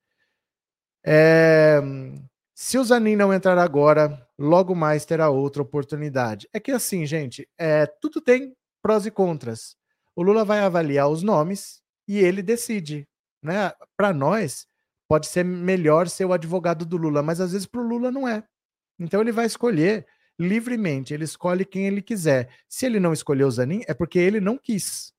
É, 1.04 1.80
se 2.54 2.78
o 2.78 2.84
Zanin 2.84 3.16
não 3.16 3.32
entrar 3.32 3.58
agora, 3.58 4.26
logo 4.38 4.74
mais 4.74 5.04
terá 5.04 5.30
outra 5.30 5.62
oportunidade. 5.62 6.48
É 6.52 6.60
que 6.60 6.72
assim, 6.72 7.06
gente, 7.06 7.48
é, 7.58 7.86
tudo 7.86 8.20
tem 8.20 8.54
prós 8.82 9.06
e 9.06 9.10
contras. 9.10 9.76
O 10.14 10.22
Lula 10.22 10.44
vai 10.44 10.60
avaliar 10.60 11.08
os 11.08 11.22
nomes 11.22 11.80
e 12.06 12.18
ele 12.18 12.42
decide. 12.42 13.08
Né? 13.42 13.72
Para 13.96 14.12
nós, 14.12 14.66
pode 15.08 15.26
ser 15.26 15.44
melhor 15.44 16.08
ser 16.08 16.24
o 16.24 16.32
advogado 16.32 16.84
do 16.84 16.96
Lula, 16.96 17.22
mas 17.22 17.40
às 17.40 17.52
vezes 17.52 17.66
para 17.66 17.80
o 17.80 17.86
Lula 17.86 18.10
não 18.10 18.28
é. 18.28 18.42
Então 18.98 19.20
ele 19.20 19.32
vai 19.32 19.46
escolher 19.46 20.06
livremente, 20.38 21.12
ele 21.12 21.24
escolhe 21.24 21.64
quem 21.64 21.86
ele 21.86 22.02
quiser. 22.02 22.48
Se 22.68 22.86
ele 22.86 23.00
não 23.00 23.12
escolheu 23.12 23.46
o 23.46 23.50
Zanin, 23.50 23.82
é 23.86 23.94
porque 23.94 24.18
ele 24.18 24.40
não 24.40 24.58
quis. 24.58 25.12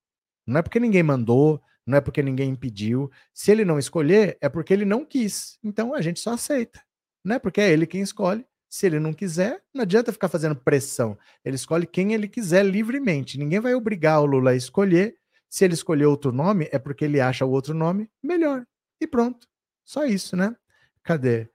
Não 0.46 0.60
é 0.60 0.62
porque 0.62 0.80
ninguém 0.80 1.04
mandou, 1.04 1.62
não 1.86 1.98
é 1.98 2.02
porque 2.02 2.22
ninguém 2.22 2.50
impediu. 2.50 3.12
Se 3.34 3.52
ele 3.52 3.66
não 3.66 3.78
escolher, 3.78 4.38
é 4.42 4.50
porque 4.50 4.74
ele 4.74 4.86
não 4.86 5.06
quis. 5.06 5.58
Então 5.64 5.94
a 5.94 6.02
gente 6.02 6.20
só 6.20 6.34
aceita. 6.34 6.82
Não 7.24 7.36
é 7.36 7.40
porque 7.40 7.62
é 7.62 7.72
ele 7.72 7.86
quem 7.86 8.02
escolhe. 8.02 8.46
Se 8.70 8.88
ele 8.88 9.00
não 9.00 9.14
quiser, 9.14 9.62
não 9.74 9.84
adianta 9.84 10.12
ficar 10.12 10.28
fazendo 10.28 10.56
pressão. 10.56 11.18
Ele 11.46 11.56
escolhe 11.56 11.86
quem 11.86 12.14
ele 12.14 12.28
quiser 12.28 12.66
livremente. 12.66 13.38
Ninguém 13.38 13.60
vai 13.60 13.76
obrigar 13.76 14.20
o 14.22 14.26
Lula 14.26 14.52
a 14.52 14.56
escolher. 14.56 15.16
Se 15.48 15.64
ele 15.64 15.76
escolher 15.76 16.06
outro 16.06 16.32
nome, 16.32 16.68
é 16.72 16.80
porque 16.80 17.06
ele 17.06 17.22
acha 17.22 17.46
o 17.46 17.52
outro 17.52 17.76
nome 17.76 18.10
melhor. 18.22 18.66
E 19.00 19.06
pronto. 19.06 19.48
Só 19.86 20.06
isso, 20.06 20.36
né? 20.36 20.56
Cadê? 21.04 21.50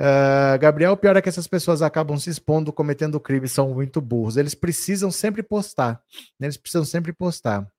Uh, 0.00 0.58
Gabriel, 0.60 0.92
o 0.92 0.96
pior 0.96 1.16
é 1.16 1.22
que 1.22 1.28
essas 1.28 1.46
pessoas 1.46 1.82
acabam 1.82 2.18
se 2.18 2.30
expondo, 2.30 2.72
cometendo 2.72 3.20
crimes, 3.20 3.52
são 3.52 3.74
muito 3.74 4.00
burros. 4.00 4.36
Eles 4.36 4.54
precisam 4.54 5.10
sempre 5.12 5.42
postar. 5.42 6.02
Eles 6.40 6.56
precisam 6.56 6.84
sempre 6.84 7.12
postar. 7.12 7.70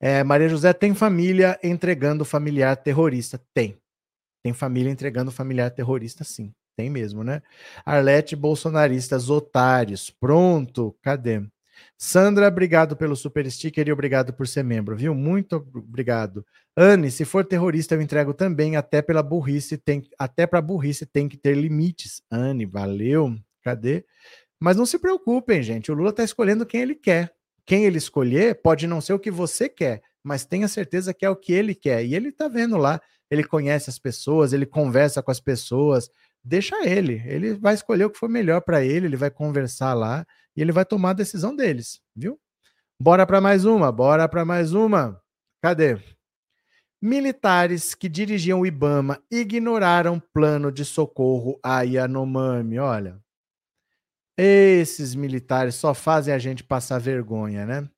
É, 0.00 0.22
Maria 0.22 0.48
José 0.48 0.72
tem 0.72 0.94
família 0.94 1.58
entregando 1.62 2.24
familiar 2.24 2.76
terrorista? 2.76 3.40
Tem. 3.52 3.76
Tem 4.42 4.52
família 4.52 4.90
entregando 4.90 5.30
familiar 5.30 5.70
terrorista, 5.70 6.22
sim. 6.24 6.52
Tem 6.76 6.88
mesmo, 6.88 7.24
né? 7.24 7.42
Arlete, 7.84 8.36
bolsonaristas, 8.36 9.28
otários. 9.28 10.10
Pronto, 10.10 10.96
cadê? 11.02 11.42
Sandra, 11.96 12.46
obrigado 12.46 12.96
pelo 12.96 13.16
super 13.16 13.50
sticker 13.50 13.88
e 13.88 13.92
obrigado 13.92 14.32
por 14.32 14.46
ser 14.46 14.62
membro, 14.62 14.96
viu? 14.96 15.14
Muito 15.14 15.56
obrigado. 15.56 16.46
Anne, 16.76 17.10
se 17.10 17.24
for 17.24 17.44
terrorista, 17.44 17.94
eu 17.94 18.02
entrego 18.02 18.32
também, 18.32 18.76
até 18.76 19.02
pela 19.02 19.22
burrice, 19.22 19.76
tem, 19.76 20.08
até 20.18 20.46
para 20.46 20.62
burrice 20.62 21.04
tem 21.04 21.28
que 21.28 21.36
ter 21.36 21.56
limites. 21.56 22.22
Anne, 22.30 22.64
valeu. 22.64 23.36
Cadê? 23.62 24.04
Mas 24.60 24.76
não 24.76 24.86
se 24.86 24.98
preocupem, 24.98 25.62
gente. 25.62 25.90
O 25.90 25.94
Lula 25.94 26.10
está 26.10 26.22
escolhendo 26.22 26.66
quem 26.66 26.82
ele 26.82 26.94
quer 26.94 27.32
quem 27.68 27.84
ele 27.84 27.98
escolher 27.98 28.62
pode 28.62 28.86
não 28.86 28.98
ser 28.98 29.12
o 29.12 29.18
que 29.18 29.30
você 29.30 29.68
quer, 29.68 30.00
mas 30.24 30.42
tenha 30.42 30.66
certeza 30.66 31.12
que 31.12 31.22
é 31.22 31.28
o 31.28 31.36
que 31.36 31.52
ele 31.52 31.74
quer. 31.74 32.02
E 32.02 32.14
ele 32.14 32.32
tá 32.32 32.48
vendo 32.48 32.78
lá, 32.78 32.98
ele 33.30 33.44
conhece 33.44 33.90
as 33.90 33.98
pessoas, 33.98 34.54
ele 34.54 34.64
conversa 34.64 35.22
com 35.22 35.30
as 35.30 35.38
pessoas. 35.38 36.08
Deixa 36.42 36.82
ele, 36.88 37.22
ele 37.26 37.52
vai 37.52 37.74
escolher 37.74 38.06
o 38.06 38.10
que 38.10 38.18
for 38.18 38.26
melhor 38.26 38.62
para 38.62 38.82
ele, 38.82 39.04
ele 39.04 39.16
vai 39.16 39.30
conversar 39.30 39.92
lá 39.92 40.26
e 40.56 40.62
ele 40.62 40.72
vai 40.72 40.82
tomar 40.82 41.10
a 41.10 41.12
decisão 41.12 41.54
deles, 41.54 42.00
viu? 42.16 42.40
Bora 42.98 43.26
para 43.26 43.38
mais 43.38 43.66
uma, 43.66 43.92
bora 43.92 44.26
para 44.26 44.46
mais 44.46 44.72
uma. 44.72 45.20
Cadê? 45.60 45.98
Militares 47.02 47.94
que 47.94 48.08
dirigiam 48.08 48.60
o 48.60 48.66
IBAMA 48.66 49.22
ignoraram 49.30 50.18
plano 50.32 50.72
de 50.72 50.86
socorro 50.86 51.60
a 51.62 51.82
Yanomami. 51.82 52.78
Olha, 52.78 53.20
Esses 54.40 55.16
militares 55.16 55.74
só 55.74 55.92
fazem 55.92 56.32
a 56.32 56.38
gente 56.38 56.62
passar 56.62 57.00
vergonha, 57.00 57.66
né? 57.66 57.88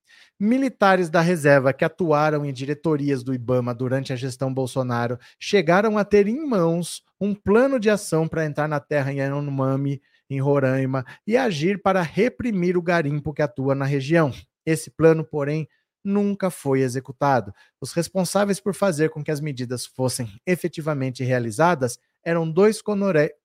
Militares 0.40 1.10
da 1.10 1.20
reserva 1.20 1.70
que 1.70 1.84
atuaram 1.84 2.46
em 2.46 2.52
diretorias 2.52 3.22
do 3.22 3.34
Ibama 3.34 3.74
durante 3.74 4.10
a 4.10 4.16
gestão 4.16 4.52
Bolsonaro 4.52 5.18
chegaram 5.38 5.98
a 5.98 6.04
ter 6.04 6.26
em 6.26 6.46
mãos 6.46 7.02
um 7.20 7.34
plano 7.34 7.78
de 7.78 7.90
ação 7.90 8.26
para 8.26 8.46
entrar 8.46 8.66
na 8.66 8.80
terra 8.80 9.12
em 9.12 9.18
Yanomami, 9.18 10.00
em 10.30 10.40
Roraima, 10.40 11.04
e 11.26 11.36
agir 11.36 11.82
para 11.82 12.00
reprimir 12.00 12.74
o 12.74 12.82
garimpo 12.82 13.34
que 13.34 13.42
atua 13.42 13.74
na 13.74 13.84
região. 13.84 14.32
Esse 14.64 14.90
plano, 14.90 15.22
porém, 15.22 15.68
nunca 16.02 16.48
foi 16.50 16.80
executado. 16.80 17.52
Os 17.78 17.92
responsáveis 17.92 18.58
por 18.58 18.74
fazer 18.74 19.10
com 19.10 19.22
que 19.22 19.30
as 19.30 19.42
medidas 19.42 19.84
fossem 19.84 20.32
efetivamente 20.46 21.22
realizadas 21.22 21.98
eram 22.24 22.50
dois 22.50 22.82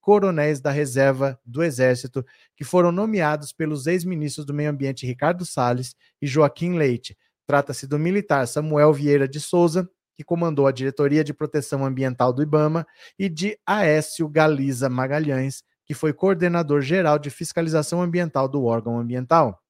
coronéis 0.02 0.60
da 0.60 0.72
reserva 0.72 1.40
do 1.46 1.64
Exército 1.64 2.26
que 2.56 2.64
foram 2.64 2.92
nomeados 2.92 3.54
pelos 3.54 3.88
ex-ministros 3.88 4.46
do 4.46 4.54
Meio 4.54 4.70
Ambiente 4.70 5.06
Ricardo 5.06 5.46
Salles 5.46 5.96
e 6.22 6.28
Joaquim 6.28 6.78
Leite. 6.78 7.18
Trata-se 7.46 7.88
do 7.88 8.00
militar 8.00 8.48
Samuel 8.48 8.92
Vieira 8.92 9.28
de 9.28 9.40
Souza, 9.40 9.90
que 10.16 10.24
comandou 10.24 10.66
a 10.66 10.72
Diretoria 10.72 11.24
de 11.24 11.34
Proteção 11.34 11.86
Ambiental 11.86 12.34
do 12.34 12.42
IBAMA, 12.42 12.88
e 13.20 13.30
de 13.30 13.58
Aécio 13.66 14.28
Galiza 14.28 14.90
Magalhães, 14.90 15.64
que 15.86 15.94
foi 15.94 16.14
coordenador 16.14 16.82
geral 16.82 17.20
de 17.20 17.30
fiscalização 17.30 18.02
ambiental 18.02 18.48
do 18.48 18.64
órgão 18.64 18.98
ambiental. 18.98 19.62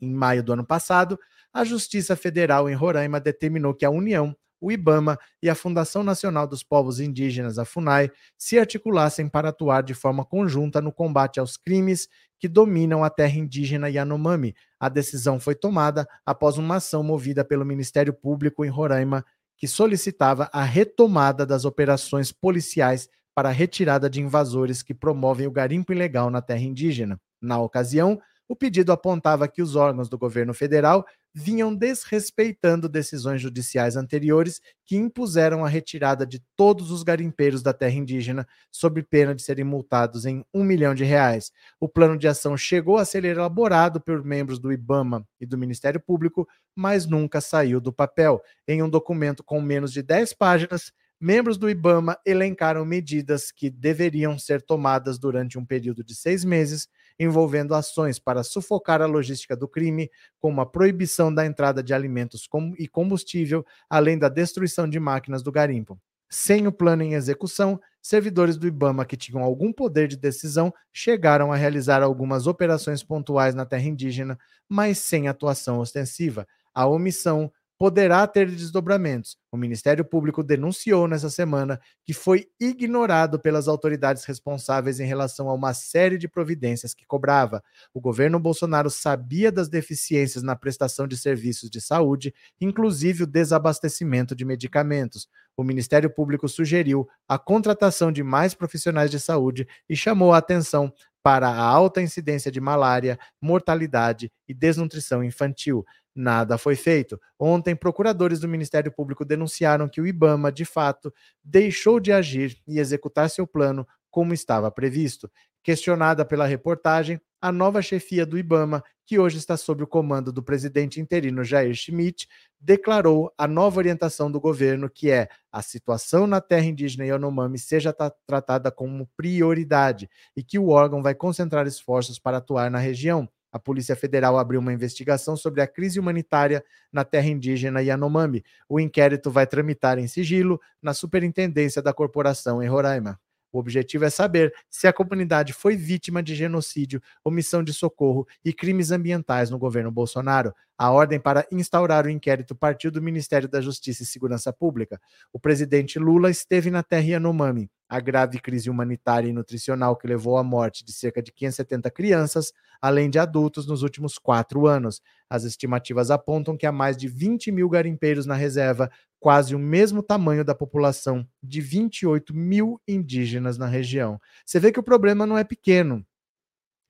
Em 0.00 0.12
maio 0.12 0.42
do 0.42 0.52
ano 0.52 0.66
passado, 0.66 1.18
a 1.52 1.64
Justiça 1.64 2.14
Federal 2.14 2.68
em 2.68 2.74
Roraima 2.74 3.20
determinou 3.20 3.74
que 3.74 3.84
a 3.84 3.90
União 3.90 4.36
o 4.60 4.70
IBAMA 4.70 5.18
e 5.42 5.48
a 5.48 5.54
Fundação 5.54 6.02
Nacional 6.02 6.46
dos 6.46 6.62
Povos 6.62 7.00
Indígenas, 7.00 7.58
a 7.58 7.64
FUNAI, 7.64 8.10
se 8.36 8.58
articulassem 8.58 9.28
para 9.28 9.48
atuar 9.48 9.82
de 9.82 9.94
forma 9.94 10.24
conjunta 10.24 10.80
no 10.80 10.92
combate 10.92 11.40
aos 11.40 11.56
crimes 11.56 12.08
que 12.38 12.48
dominam 12.48 13.04
a 13.04 13.10
terra 13.10 13.38
indígena 13.38 13.88
Yanomami. 13.88 14.54
A 14.78 14.88
decisão 14.88 15.38
foi 15.38 15.54
tomada 15.54 16.08
após 16.24 16.58
uma 16.58 16.76
ação 16.76 17.02
movida 17.02 17.44
pelo 17.44 17.64
Ministério 17.64 18.12
Público 18.12 18.64
em 18.64 18.68
Roraima, 18.68 19.24
que 19.56 19.68
solicitava 19.68 20.48
a 20.52 20.62
retomada 20.62 21.44
das 21.44 21.64
operações 21.64 22.32
policiais 22.32 23.08
para 23.34 23.50
a 23.50 23.52
retirada 23.52 24.08
de 24.08 24.20
invasores 24.20 24.82
que 24.82 24.94
promovem 24.94 25.46
o 25.46 25.50
garimpo 25.50 25.92
ilegal 25.92 26.30
na 26.30 26.40
terra 26.40 26.62
indígena. 26.62 27.20
Na 27.40 27.60
ocasião, 27.60 28.20
o 28.48 28.56
pedido 28.56 28.90
apontava 28.90 29.46
que 29.46 29.62
os 29.62 29.76
órgãos 29.76 30.08
do 30.08 30.18
governo 30.18 30.52
federal 30.52 31.06
vinham 31.34 31.74
desrespeitando 31.74 32.88
decisões 32.88 33.40
judiciais 33.40 33.96
anteriores 33.96 34.60
que 34.84 34.96
impuseram 34.96 35.64
a 35.64 35.68
retirada 35.68 36.26
de 36.26 36.42
todos 36.56 36.90
os 36.90 37.02
garimpeiros 37.02 37.62
da 37.62 37.72
terra 37.72 37.94
indígena, 37.94 38.46
sob 38.70 39.02
pena 39.02 39.34
de 39.34 39.42
serem 39.42 39.64
multados 39.64 40.26
em 40.26 40.44
um 40.52 40.64
milhão 40.64 40.94
de 40.94 41.04
reais. 41.04 41.52
O 41.78 41.88
plano 41.88 42.18
de 42.18 42.26
ação 42.26 42.56
chegou 42.56 42.98
a 42.98 43.04
ser 43.04 43.24
elaborado 43.24 44.00
por 44.00 44.24
membros 44.24 44.58
do 44.58 44.72
IBAMA 44.72 45.26
e 45.40 45.46
do 45.46 45.56
Ministério 45.56 46.00
Público, 46.00 46.48
mas 46.74 47.06
nunca 47.06 47.40
saiu 47.40 47.80
do 47.80 47.92
papel. 47.92 48.42
Em 48.66 48.82
um 48.82 48.88
documento 48.88 49.44
com 49.44 49.60
menos 49.60 49.92
de 49.92 50.02
10 50.02 50.34
páginas, 50.34 50.92
membros 51.20 51.58
do 51.58 51.68
IBAMA 51.68 52.18
elencaram 52.26 52.84
medidas 52.84 53.52
que 53.52 53.70
deveriam 53.70 54.38
ser 54.38 54.62
tomadas 54.62 55.18
durante 55.18 55.58
um 55.58 55.64
período 55.64 56.02
de 56.02 56.14
seis 56.14 56.44
meses 56.44 56.88
envolvendo 57.20 57.74
ações 57.74 58.18
para 58.18 58.42
sufocar 58.42 59.02
a 59.02 59.06
logística 59.06 59.54
do 59.54 59.68
crime, 59.68 60.10
como 60.40 60.62
a 60.62 60.66
proibição 60.66 61.32
da 61.32 61.44
entrada 61.44 61.82
de 61.82 61.92
alimentos 61.92 62.48
e 62.78 62.88
combustível, 62.88 63.64
além 63.90 64.18
da 64.18 64.30
destruição 64.30 64.88
de 64.88 64.98
máquinas 64.98 65.42
do 65.42 65.52
garimpo. 65.52 66.00
Sem 66.30 66.66
o 66.66 66.72
plano 66.72 67.02
em 67.02 67.12
execução, 67.14 67.78
servidores 68.00 68.56
do 68.56 68.66
IBAMA 68.66 69.04
que 69.04 69.16
tinham 69.16 69.42
algum 69.42 69.70
poder 69.70 70.08
de 70.08 70.16
decisão 70.16 70.72
chegaram 70.92 71.52
a 71.52 71.56
realizar 71.56 72.02
algumas 72.02 72.46
operações 72.46 73.02
pontuais 73.02 73.54
na 73.54 73.66
terra 73.66 73.88
indígena, 73.88 74.38
mas 74.66 74.98
sem 74.98 75.28
atuação 75.28 75.78
ostensiva. 75.78 76.46
A 76.72 76.86
omissão 76.86 77.52
poderá 77.80 78.26
ter 78.26 78.46
desdobramentos. 78.46 79.38
O 79.50 79.56
Ministério 79.56 80.04
Público 80.04 80.42
denunciou 80.44 81.08
nessa 81.08 81.30
semana 81.30 81.80
que 82.04 82.12
foi 82.12 82.46
ignorado 82.60 83.40
pelas 83.40 83.68
autoridades 83.68 84.26
responsáveis 84.26 85.00
em 85.00 85.06
relação 85.06 85.48
a 85.48 85.54
uma 85.54 85.72
série 85.72 86.18
de 86.18 86.28
providências 86.28 86.92
que 86.92 87.06
cobrava. 87.06 87.64
O 87.94 88.00
governo 88.00 88.38
Bolsonaro 88.38 88.90
sabia 88.90 89.50
das 89.50 89.70
deficiências 89.70 90.42
na 90.42 90.54
prestação 90.54 91.08
de 91.08 91.16
serviços 91.16 91.70
de 91.70 91.80
saúde, 91.80 92.34
inclusive 92.60 93.22
o 93.22 93.26
desabastecimento 93.26 94.36
de 94.36 94.44
medicamentos. 94.44 95.26
O 95.56 95.64
Ministério 95.64 96.10
Público 96.10 96.50
sugeriu 96.50 97.08
a 97.26 97.38
contratação 97.38 98.12
de 98.12 98.22
mais 98.22 98.52
profissionais 98.52 99.10
de 99.10 99.18
saúde 99.18 99.66
e 99.88 99.96
chamou 99.96 100.34
a 100.34 100.38
atenção 100.38 100.92
para 101.22 101.48
a 101.48 101.62
alta 101.62 102.00
incidência 102.00 102.50
de 102.50 102.60
malária, 102.60 103.18
mortalidade 103.40 104.32
e 104.48 104.54
desnutrição 104.54 105.22
infantil. 105.22 105.84
Nada 106.14 106.58
foi 106.58 106.74
feito. 106.74 107.20
Ontem, 107.38 107.74
procuradores 107.76 108.40
do 108.40 108.48
Ministério 108.48 108.90
Público 108.92 109.24
denunciaram 109.24 109.88
que 109.88 110.00
o 110.00 110.06
IBAMA, 110.06 110.50
de 110.50 110.64
fato, 110.64 111.12
deixou 111.42 112.00
de 112.00 112.12
agir 112.12 112.58
e 112.66 112.78
executar 112.78 113.30
seu 113.30 113.46
plano 113.46 113.86
como 114.10 114.34
estava 114.34 114.70
previsto. 114.70 115.30
Questionada 115.62 116.24
pela 116.24 116.46
reportagem, 116.46 117.20
a 117.40 117.52
nova 117.52 117.80
chefia 117.80 118.26
do 118.26 118.36
IBAMA, 118.36 118.82
que 119.06 119.18
hoje 119.18 119.38
está 119.38 119.56
sob 119.56 119.82
o 119.82 119.86
comando 119.86 120.32
do 120.32 120.42
presidente 120.42 121.00
interino 121.00 121.44
Jair 121.44 121.74
Schmidt, 121.74 122.28
declarou 122.60 123.32
a 123.38 123.46
nova 123.46 123.78
orientação 123.78 124.30
do 124.30 124.40
governo, 124.40 124.90
que 124.90 125.10
é 125.10 125.28
a 125.50 125.62
situação 125.62 126.26
na 126.26 126.40
terra 126.40 126.66
indígena 126.66 127.06
Yanomami 127.06 127.58
seja 127.58 127.94
tratada 128.26 128.70
como 128.70 129.08
prioridade 129.16 130.10
e 130.36 130.42
que 130.42 130.58
o 130.58 130.68
órgão 130.68 131.02
vai 131.02 131.14
concentrar 131.14 131.66
esforços 131.66 132.18
para 132.18 132.38
atuar 132.38 132.70
na 132.70 132.78
região. 132.78 133.28
A 133.52 133.58
Polícia 133.58 133.96
Federal 133.96 134.38
abriu 134.38 134.60
uma 134.60 134.72
investigação 134.72 135.36
sobre 135.36 135.60
a 135.60 135.66
crise 135.66 135.98
humanitária 135.98 136.64
na 136.92 137.04
terra 137.04 137.28
indígena 137.28 137.82
Yanomami. 137.82 138.44
O 138.68 138.78
inquérito 138.78 139.30
vai 139.30 139.46
tramitar 139.46 139.98
em 139.98 140.06
sigilo 140.06 140.60
na 140.80 140.94
Superintendência 140.94 141.82
da 141.82 141.92
Corporação 141.92 142.62
em 142.62 142.68
Roraima. 142.68 143.18
O 143.52 143.58
objetivo 143.58 144.04
é 144.04 144.10
saber 144.10 144.54
se 144.68 144.86
a 144.86 144.92
comunidade 144.92 145.52
foi 145.52 145.76
vítima 145.76 146.22
de 146.22 146.34
genocídio, 146.34 147.02
omissão 147.24 147.62
de 147.62 147.72
socorro 147.72 148.26
e 148.44 148.52
crimes 148.52 148.90
ambientais 148.90 149.50
no 149.50 149.58
governo 149.58 149.90
Bolsonaro. 149.90 150.54
A 150.78 150.90
ordem 150.90 151.20
para 151.20 151.46
instaurar 151.52 152.06
o 152.06 152.10
inquérito 152.10 152.54
partiu 152.54 152.90
do 152.90 153.02
Ministério 153.02 153.48
da 153.48 153.60
Justiça 153.60 154.02
e 154.02 154.06
Segurança 154.06 154.52
Pública. 154.52 155.00
O 155.32 155.38
presidente 155.38 155.98
Lula 155.98 156.30
esteve 156.30 156.70
na 156.70 156.82
terra 156.82 157.04
Yanomami. 157.04 157.70
A 157.86 157.98
grave 157.98 158.38
crise 158.38 158.70
humanitária 158.70 159.28
e 159.28 159.32
nutricional 159.32 159.96
que 159.96 160.06
levou 160.06 160.38
à 160.38 160.44
morte 160.44 160.84
de 160.84 160.92
cerca 160.92 161.20
de 161.20 161.32
570 161.32 161.90
crianças, 161.90 162.52
além 162.80 163.10
de 163.10 163.18
adultos, 163.18 163.66
nos 163.66 163.82
últimos 163.82 164.16
quatro 164.16 164.66
anos. 164.66 165.02
As 165.28 165.44
estimativas 165.44 166.10
apontam 166.10 166.56
que 166.56 166.66
há 166.66 166.72
mais 166.72 166.96
de 166.96 167.08
20 167.08 167.50
mil 167.50 167.68
garimpeiros 167.68 168.26
na 168.26 168.34
reserva, 168.34 168.90
quase 169.20 169.54
o 169.54 169.58
mesmo 169.58 170.02
tamanho 170.02 170.44
da 170.44 170.54
população 170.54 171.28
de 171.42 171.60
28 171.60 172.34
mil 172.34 172.80
indígenas 172.88 173.58
na 173.58 173.66
região. 173.66 174.18
Você 174.44 174.58
vê 174.58 174.72
que 174.72 174.80
o 174.80 174.82
problema 174.82 175.26
não 175.26 175.36
é 175.36 175.44
pequeno. 175.44 176.04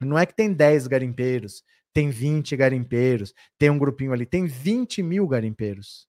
Não 0.00 0.18
é 0.18 0.24
que 0.24 0.34
tem 0.34 0.52
10 0.52 0.86
garimpeiros, 0.86 1.62
tem 1.92 2.08
20 2.08 2.56
garimpeiros, 2.56 3.34
tem 3.58 3.68
um 3.68 3.78
grupinho 3.78 4.12
ali, 4.12 4.24
tem 4.24 4.46
20 4.46 5.02
mil 5.02 5.28
garimpeiros. 5.28 6.08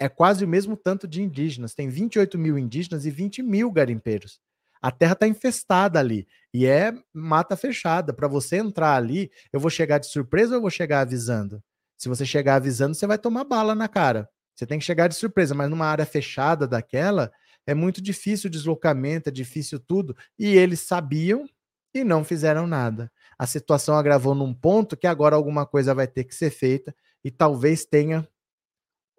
É 0.00 0.08
quase 0.08 0.44
o 0.44 0.48
mesmo 0.48 0.76
tanto 0.76 1.06
de 1.06 1.22
indígenas. 1.22 1.74
Tem 1.74 1.88
28 1.88 2.38
mil 2.38 2.58
indígenas 2.58 3.04
e 3.04 3.10
20 3.10 3.42
mil 3.42 3.70
garimpeiros. 3.70 4.40
A 4.80 4.90
terra 4.90 5.12
está 5.12 5.28
infestada 5.28 6.00
ali 6.00 6.26
e 6.52 6.66
é 6.66 6.92
mata 7.12 7.56
fechada. 7.56 8.12
Para 8.12 8.26
você 8.26 8.56
entrar 8.56 8.96
ali, 8.96 9.30
eu 9.52 9.60
vou 9.60 9.70
chegar 9.70 9.98
de 9.98 10.08
surpresa 10.08 10.52
ou 10.52 10.56
eu 10.56 10.60
vou 10.60 10.70
chegar 10.70 11.00
avisando? 11.02 11.62
Se 11.96 12.08
você 12.08 12.26
chegar 12.26 12.56
avisando, 12.56 12.96
você 12.96 13.06
vai 13.06 13.16
tomar 13.16 13.44
bala 13.44 13.76
na 13.76 13.86
cara. 13.86 14.28
Você 14.54 14.66
tem 14.66 14.78
que 14.78 14.84
chegar 14.84 15.08
de 15.08 15.14
surpresa, 15.14 15.54
mas 15.54 15.68
numa 15.70 15.86
área 15.86 16.04
fechada 16.04 16.66
daquela, 16.66 17.32
é 17.66 17.74
muito 17.74 18.02
difícil 18.02 18.48
o 18.48 18.50
deslocamento, 18.50 19.28
é 19.28 19.32
difícil 19.32 19.78
tudo. 19.78 20.16
E 20.38 20.46
eles 20.56 20.80
sabiam 20.80 21.46
e 21.94 22.04
não 22.04 22.24
fizeram 22.24 22.66
nada. 22.66 23.10
A 23.38 23.46
situação 23.46 23.96
agravou 23.96 24.34
num 24.34 24.54
ponto 24.54 24.96
que 24.96 25.06
agora 25.06 25.36
alguma 25.36 25.66
coisa 25.66 25.94
vai 25.94 26.06
ter 26.06 26.24
que 26.24 26.34
ser 26.34 26.50
feita 26.50 26.94
e 27.24 27.30
talvez 27.30 27.84
tenha 27.84 28.26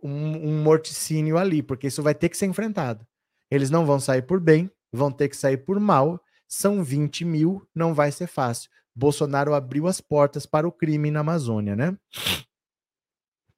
um, 0.02 0.50
um 0.50 0.64
morticínio 0.64 1.38
ali, 1.38 1.64
porque 1.64 1.88
isso 1.88 2.04
vai 2.04 2.14
ter 2.14 2.30
que 2.30 2.38
ser 2.38 2.46
enfrentado. 2.46 3.06
Eles 3.50 3.70
não 3.70 3.86
vão 3.86 4.00
sair 4.00 4.24
por 4.24 4.40
bem, 4.40 4.70
vão 4.92 5.12
ter 5.12 5.30
que 5.30 5.38
sair 5.38 5.58
por 5.58 5.80
mal. 5.80 6.22
São 6.48 6.84
20 6.84 7.24
mil, 7.26 7.68
não 7.74 7.94
vai 7.94 8.12
ser 8.12 8.28
fácil. 8.28 8.70
Bolsonaro 8.96 9.54
abriu 9.54 9.88
as 9.88 10.02
portas 10.02 10.46
para 10.46 10.68
o 10.68 10.72
crime 10.72 11.10
na 11.10 11.22
Amazônia, 11.22 11.76
né? 11.76 11.98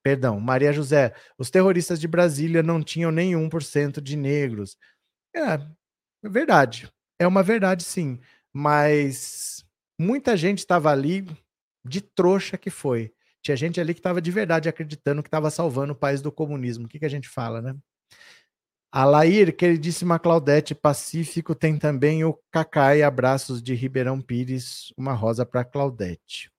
Perdão, 0.06 0.39
Maria 0.39 0.72
José, 0.72 1.16
os 1.36 1.49
terroristas 1.49 1.99
de 1.99 2.08
Brasília 2.08 2.62
não 2.62 2.84
tinham 2.84 3.10
nenhum 3.10 3.49
por 3.49 3.64
cento 3.64 3.99
de 3.99 4.16
negros. 4.16 4.78
É, 5.36 5.56
é 6.24 6.30
verdade. 6.30 6.88
É 7.20 7.26
uma 7.26 7.41
verdade, 7.41 7.84
sim. 7.84 8.20
Mas 8.53 9.66
muita 9.99 10.38
gente 10.38 10.60
estava 10.60 10.91
ali 10.91 11.26
de 11.84 12.01
trouxa 12.01 12.56
que 12.56 12.70
foi. 12.70 13.12
Tinha 13.41 13.58
gente 13.58 13.82
ali 13.82 13.95
que 13.95 13.99
estava 13.99 14.22
de 14.22 14.30
verdade 14.30 14.70
acreditando 14.70 15.24
que 15.24 15.28
estava 15.28 15.49
salvando 15.49 15.93
o 15.93 15.97
país 15.97 16.22
do 16.22 16.32
comunismo. 16.32 16.86
O 16.86 16.88
que, 16.88 16.99
que 16.99 17.06
a 17.06 17.10
gente 17.10 17.28
fala, 17.28 17.60
né? 17.60 17.76
A 18.91 19.06
Lair, 19.06 19.56
queridíssima 19.56 20.20
Claudete 20.20 20.76
Pacífico, 20.76 21.56
tem 21.56 21.80
também 21.80 22.24
o 22.24 22.39
Cacai, 22.51 23.01
abraços 23.01 23.60
de 23.60 23.74
Ribeirão 23.74 24.22
Pires, 24.22 24.93
uma 24.95 25.14
rosa 25.14 25.47
para 25.47 25.66
Claudete. 25.66 26.51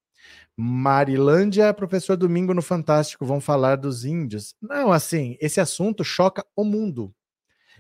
Marilândia, 0.57 1.73
professor 1.75 2.17
Domingo 2.17 2.55
no 2.55 2.63
Fantástico, 2.63 3.27
vão 3.27 3.41
falar 3.41 3.77
dos 3.77 4.05
índios. 4.05 4.55
Não, 4.61 4.91
assim, 4.91 5.37
esse 5.41 5.61
assunto 5.61 6.03
choca 6.03 6.45
o 6.57 6.65
mundo. 6.65 7.15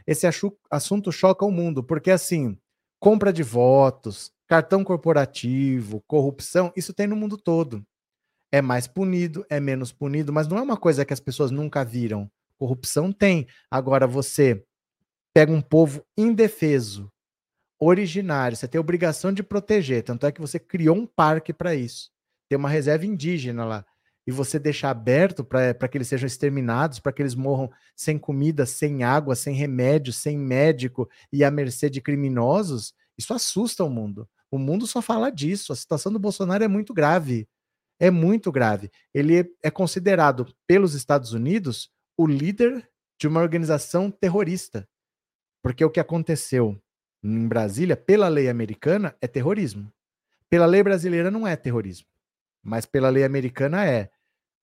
Esse 0.07 0.27
assunto 0.71 1.11
choca 1.11 1.45
o 1.45 1.51
mundo, 1.51 1.83
porque 1.83 2.11
assim, 2.11 2.57
compra 3.01 3.33
de 3.33 3.43
votos, 3.43 4.31
cartão 4.47 4.85
corporativo, 4.85 6.03
corrupção, 6.07 6.73
isso 6.77 6.95
tem 6.95 7.07
no 7.07 7.17
mundo 7.17 7.37
todo. 7.37 7.85
É 8.53 8.63
mais 8.63 8.87
punido, 8.87 9.45
é 9.51 9.59
menos 9.59 9.93
punido, 9.93 10.33
mas 10.33 10.47
não 10.47 10.59
é 10.59 10.63
uma 10.63 10.77
coisa 10.77 11.05
que 11.05 11.13
as 11.13 11.21
pessoas 11.21 11.51
nunca 11.51 11.85
viram. 11.85 12.31
Corrupção 12.57 13.13
tem. 13.13 13.47
Agora 13.71 14.07
você 14.07 14.65
pega 15.35 15.53
um 15.53 15.61
povo 15.61 16.05
indefeso, 16.17 17.11
originário, 17.79 18.57
você 18.57 18.67
tem 18.67 18.81
obrigação 18.81 19.33
de 19.33 19.43
proteger, 19.43 20.03
tanto 20.03 20.25
é 20.27 20.33
que 20.33 20.41
você 20.41 20.59
criou 20.59 20.97
um 20.97 21.07
parque 21.07 21.53
para 21.53 21.75
isso. 21.75 22.11
Tem 22.49 22.59
uma 22.59 22.69
reserva 22.69 23.07
indígena 23.07 23.65
lá. 23.65 23.87
E 24.27 24.33
você 24.33 24.59
deixar 24.59 24.91
aberto 24.91 25.45
para 25.45 25.89
que 25.89 25.97
eles 25.97 26.09
sejam 26.09 26.27
exterminados, 26.27 26.99
para 26.99 27.13
que 27.13 27.23
eles 27.23 27.35
morram 27.35 27.71
sem 27.95 28.19
comida, 28.19 28.67
sem 28.67 29.05
água, 29.05 29.37
sem 29.37 29.55
remédio, 29.55 30.13
sem 30.13 30.37
médico 30.37 31.09
e 31.33 31.45
à 31.45 31.51
mercê 31.51 31.89
de 31.89 32.01
criminosos, 32.01 32.93
isso 33.17 33.33
assusta 33.33 33.85
o 33.85 33.91
mundo. 33.91 34.29
O 34.51 34.59
mundo 34.59 34.87
só 34.87 35.01
fala 35.01 35.31
disso. 35.31 35.73
A 35.73 35.77
situação 35.77 36.13
do 36.13 36.19
Bolsonaro 36.19 36.63
é 36.63 36.69
muito 36.69 36.93
grave. 36.93 37.49
É 37.99 38.11
muito 38.11 38.53
grave. 38.53 38.91
Ele 39.15 39.51
é 39.63 39.71
considerado 39.71 40.47
pelos 40.67 40.95
Estados 40.95 41.33
Unidos 41.33 41.91
o 42.17 42.27
líder 42.27 42.89
de 43.19 43.27
uma 43.27 43.41
organização 43.41 44.11
terrorista. 44.11 44.89
Porque 45.63 45.85
o 45.85 45.91
que 45.91 46.01
aconteceu 46.01 46.81
em 47.23 47.49
Brasília, 47.49 47.97
pela 47.97 48.29
lei 48.29 48.49
americana, 48.49 49.17
é 49.21 49.27
terrorismo. 49.27 49.91
Pela 50.49 50.67
lei 50.67 50.83
brasileira, 50.83 51.31
não 51.31 51.47
é 51.47 51.57
terrorismo. 51.57 52.07
Mas 52.67 52.85
pela 52.85 53.09
lei 53.09 53.23
americana, 53.23 53.87
é. 53.87 54.11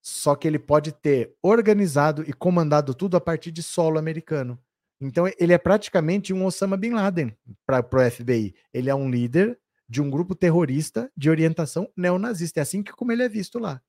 Só 0.02 0.36
que 0.36 0.46
ele 0.46 0.58
pode 0.58 0.92
ter 0.92 1.34
organizado 1.42 2.22
e 2.28 2.34
comandado 2.34 2.92
tudo 2.94 3.16
a 3.16 3.20
partir 3.20 3.50
de 3.50 3.62
solo 3.62 3.98
americano. 3.98 4.58
Então, 5.00 5.26
ele 5.38 5.54
é 5.54 5.58
praticamente 5.58 6.32
um 6.34 6.44
Osama 6.44 6.76
Bin 6.76 6.90
Laden 6.90 7.34
para 7.66 7.80
o 7.80 8.10
FBI. 8.10 8.54
Ele 8.74 8.90
é 8.90 8.94
um 8.94 9.10
líder 9.10 9.58
de 9.88 10.02
um 10.02 10.10
grupo 10.10 10.34
terrorista 10.34 11.10
de 11.16 11.30
orientação 11.30 11.90
neonazista. 11.96 12.60
É 12.60 12.62
assim 12.62 12.82
que 12.82 12.92
como 12.92 13.10
ele 13.10 13.22
é 13.22 13.28
visto 13.28 13.58
lá. 13.58 13.80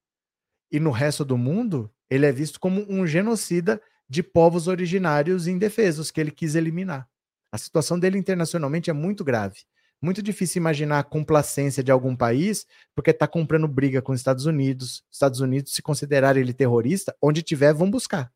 E 0.71 0.79
no 0.79 0.91
resto 0.91 1.25
do 1.25 1.37
mundo, 1.37 1.91
ele 2.09 2.25
é 2.25 2.31
visto 2.31 2.57
como 2.57 2.85
um 2.89 3.05
genocida 3.05 3.81
de 4.07 4.23
povos 4.23 4.69
originários 4.69 5.45
indefesos 5.45 6.09
que 6.09 6.21
ele 6.21 6.31
quis 6.31 6.55
eliminar. 6.55 7.05
A 7.51 7.57
situação 7.57 7.99
dele 7.99 8.17
internacionalmente 8.17 8.89
é 8.89 8.93
muito 8.93 9.25
grave. 9.25 9.59
Muito 10.01 10.21
difícil 10.21 10.59
imaginar 10.59 10.99
a 10.99 11.03
complacência 11.03 11.83
de 11.83 11.91
algum 11.91 12.15
país 12.15 12.65
porque 12.93 13.11
está 13.11 13.27
comprando 13.27 13.67
briga 13.67 14.01
com 14.01 14.11
os 14.11 14.19
Estados 14.19 14.45
Unidos. 14.45 15.03
Estados 15.11 15.39
Unidos, 15.39 15.73
se 15.73 15.81
considerar 15.81 16.37
ele 16.37 16.53
terrorista, 16.53 17.15
onde 17.21 17.41
tiver, 17.41 17.73
vão 17.73 17.89
buscar. 17.89 18.31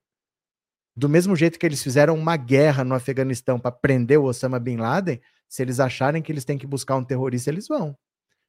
Do 0.95 1.07
mesmo 1.07 1.35
jeito 1.35 1.59
que 1.59 1.65
eles 1.65 1.81
fizeram 1.81 2.15
uma 2.15 2.35
guerra 2.35 2.83
no 2.83 2.95
Afeganistão 2.95 3.59
para 3.59 3.71
prender 3.71 4.19
o 4.19 4.23
Osama 4.23 4.59
Bin 4.59 4.77
Laden, 4.77 5.21
se 5.47 5.61
eles 5.61 5.79
acharem 5.79 6.21
que 6.21 6.31
eles 6.31 6.45
têm 6.45 6.57
que 6.57 6.67
buscar 6.67 6.95
um 6.95 7.03
terrorista, 7.03 7.49
eles 7.49 7.67
vão. 7.67 7.95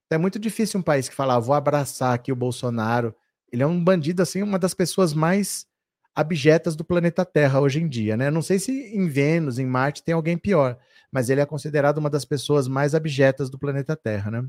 Então 0.06 0.16
é 0.16 0.18
muito 0.18 0.38
difícil 0.38 0.80
um 0.80 0.82
país 0.82 1.08
que 1.08 1.14
fala, 1.14 1.36
ah, 1.36 1.38
vou 1.38 1.54
abraçar 1.54 2.14
aqui 2.14 2.32
o 2.32 2.36
Bolsonaro. 2.36 3.14
Ele 3.52 3.62
é 3.62 3.66
um 3.66 3.82
bandido, 3.82 4.22
assim, 4.22 4.42
uma 4.42 4.58
das 4.58 4.74
pessoas 4.74 5.14
mais 5.14 5.66
abjetas 6.14 6.74
do 6.74 6.84
planeta 6.84 7.24
Terra 7.24 7.60
hoje 7.60 7.80
em 7.80 7.88
dia, 7.88 8.16
né? 8.16 8.30
Não 8.30 8.42
sei 8.42 8.58
se 8.58 8.72
em 8.72 9.08
Vênus, 9.08 9.58
em 9.58 9.66
Marte, 9.66 10.02
tem 10.02 10.14
alguém 10.14 10.36
pior, 10.36 10.76
mas 11.12 11.30
ele 11.30 11.40
é 11.40 11.46
considerado 11.46 11.98
uma 11.98 12.10
das 12.10 12.24
pessoas 12.24 12.68
mais 12.68 12.94
abjetas 12.94 13.50
do 13.50 13.58
planeta 13.58 13.96
Terra, 13.96 14.30
né? 14.30 14.48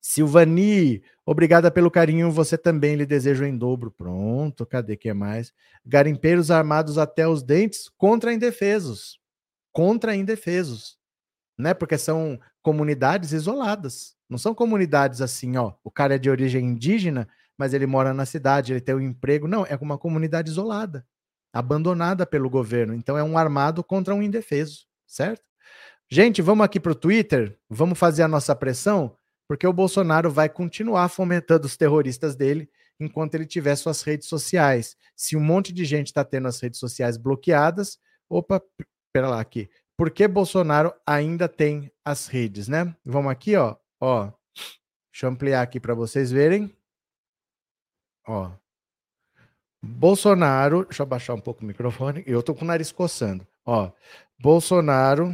Silvani, 0.00 1.02
obrigada 1.24 1.70
pelo 1.70 1.90
carinho, 1.90 2.30
você 2.30 2.58
também 2.58 2.96
lhe 2.96 3.06
desejo 3.06 3.44
em 3.44 3.56
dobro. 3.56 3.90
Pronto, 3.92 4.66
cadê 4.66 4.96
que 4.96 5.08
é 5.08 5.14
mais? 5.14 5.52
Garimpeiros 5.86 6.50
armados 6.50 6.98
até 6.98 7.28
os 7.28 7.42
dentes 7.42 7.88
contra 7.96 8.32
indefesos 8.32 9.22
contra 9.72 10.14
indefesos, 10.14 10.98
né? 11.58 11.74
Porque 11.74 11.98
são 11.98 12.38
comunidades 12.62 13.32
isoladas. 13.32 14.14
Não 14.28 14.38
são 14.38 14.54
comunidades 14.54 15.20
assim, 15.20 15.56
ó, 15.56 15.74
o 15.82 15.90
cara 15.90 16.14
é 16.14 16.18
de 16.18 16.30
origem 16.30 16.64
indígena, 16.66 17.28
mas 17.58 17.74
ele 17.74 17.86
mora 17.86 18.14
na 18.14 18.26
cidade, 18.26 18.72
ele 18.72 18.80
tem 18.80 18.94
um 18.94 19.00
emprego. 19.00 19.48
Não, 19.48 19.66
é 19.66 19.76
uma 19.80 19.98
comunidade 19.98 20.50
isolada, 20.50 21.06
abandonada 21.52 22.26
pelo 22.26 22.48
governo. 22.48 22.94
Então 22.94 23.16
é 23.18 23.24
um 23.24 23.36
armado 23.36 23.82
contra 23.82 24.14
um 24.14 24.22
indefeso, 24.22 24.86
certo? 25.12 25.42
Gente, 26.10 26.42
vamos 26.42 26.64
aqui 26.64 26.78
para 26.78 26.92
o 26.92 26.96
Twitter, 26.96 27.58
vamos 27.68 27.98
fazer 27.98 28.22
a 28.22 28.28
nossa 28.28 28.54
pressão, 28.54 29.16
porque 29.48 29.66
o 29.66 29.72
Bolsonaro 29.72 30.30
vai 30.30 30.48
continuar 30.48 31.08
fomentando 31.08 31.66
os 31.66 31.76
terroristas 31.76 32.36
dele 32.36 32.70
enquanto 33.00 33.34
ele 33.34 33.46
tiver 33.46 33.74
suas 33.76 34.02
redes 34.02 34.28
sociais. 34.28 34.96
Se 35.16 35.36
um 35.36 35.40
monte 35.40 35.72
de 35.72 35.84
gente 35.84 36.08
está 36.08 36.24
tendo 36.24 36.48
as 36.48 36.60
redes 36.60 36.78
sociais 36.78 37.16
bloqueadas, 37.16 37.98
opa, 38.28 38.62
Espera 39.14 39.28
lá 39.28 39.40
aqui. 39.42 39.68
Por 39.94 40.10
que 40.10 40.26
Bolsonaro 40.26 40.90
ainda 41.06 41.46
tem 41.46 41.92
as 42.02 42.28
redes, 42.28 42.66
né? 42.66 42.96
Vamos 43.04 43.30
aqui, 43.30 43.54
ó. 43.56 43.76
Ó. 44.00 44.32
Deixa 45.12 45.26
eu 45.26 45.28
ampliar 45.28 45.60
aqui 45.60 45.78
para 45.78 45.92
vocês 45.92 46.32
verem. 46.32 46.74
Ó. 48.26 48.50
Bolsonaro, 49.82 50.86
deixa 50.86 51.02
eu 51.02 51.04
abaixar 51.04 51.36
um 51.36 51.40
pouco 51.40 51.62
o 51.62 51.66
microfone. 51.66 52.24
Eu 52.26 52.42
tô 52.42 52.54
com 52.54 52.64
o 52.64 52.68
nariz 52.68 52.90
coçando. 52.90 53.46
Ó. 53.64 53.92
Bolsonaro 54.38 55.28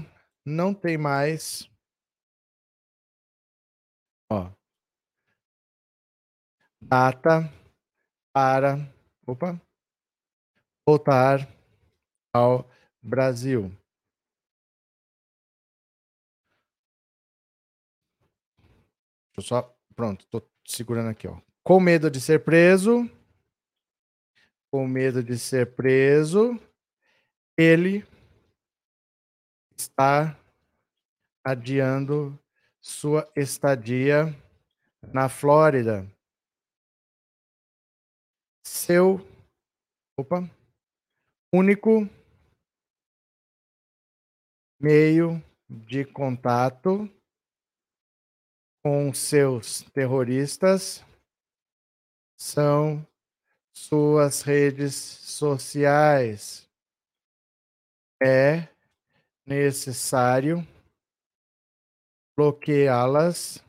não 0.45 0.75
tem 0.75 0.99
mais 0.99 1.71
ó. 4.31 4.51
Data 6.81 7.53
para, 8.33 8.77
opa, 9.27 9.61
voltar 10.87 11.49
ao 12.35 12.71
Brasil 13.03 13.73
só. 19.41 19.75
Pronto, 19.95 20.27
tô 20.27 20.43
segurando 20.67 21.11
aqui, 21.11 21.27
ó. 21.27 21.41
Com 21.65 21.81
medo 21.81 22.11
de 22.11 22.21
ser 22.21 22.45
preso. 22.45 23.09
Com 24.71 24.87
medo 24.87 25.23
de 25.23 25.39
ser 25.39 25.75
preso. 25.75 26.59
Ele 27.57 28.07
está 29.79 30.37
adiando 31.45 32.39
sua 32.81 33.31
estadia 33.37 34.27
na 35.13 35.29
Flórida. 35.29 36.07
Seu. 38.67 39.21
Opa. 40.19 40.43
Único 41.55 42.09
meio 44.81 45.43
de 45.69 46.05
contato 46.05 47.09
com 48.83 49.13
seus 49.15 49.83
terroristas 49.93 51.05
são 52.39 53.07
suas 53.73 54.43
redes 54.43 54.95
sociais. 54.95 56.69
É 58.23 58.69
necessário 59.49 60.59
bloqueá-las 62.37 63.65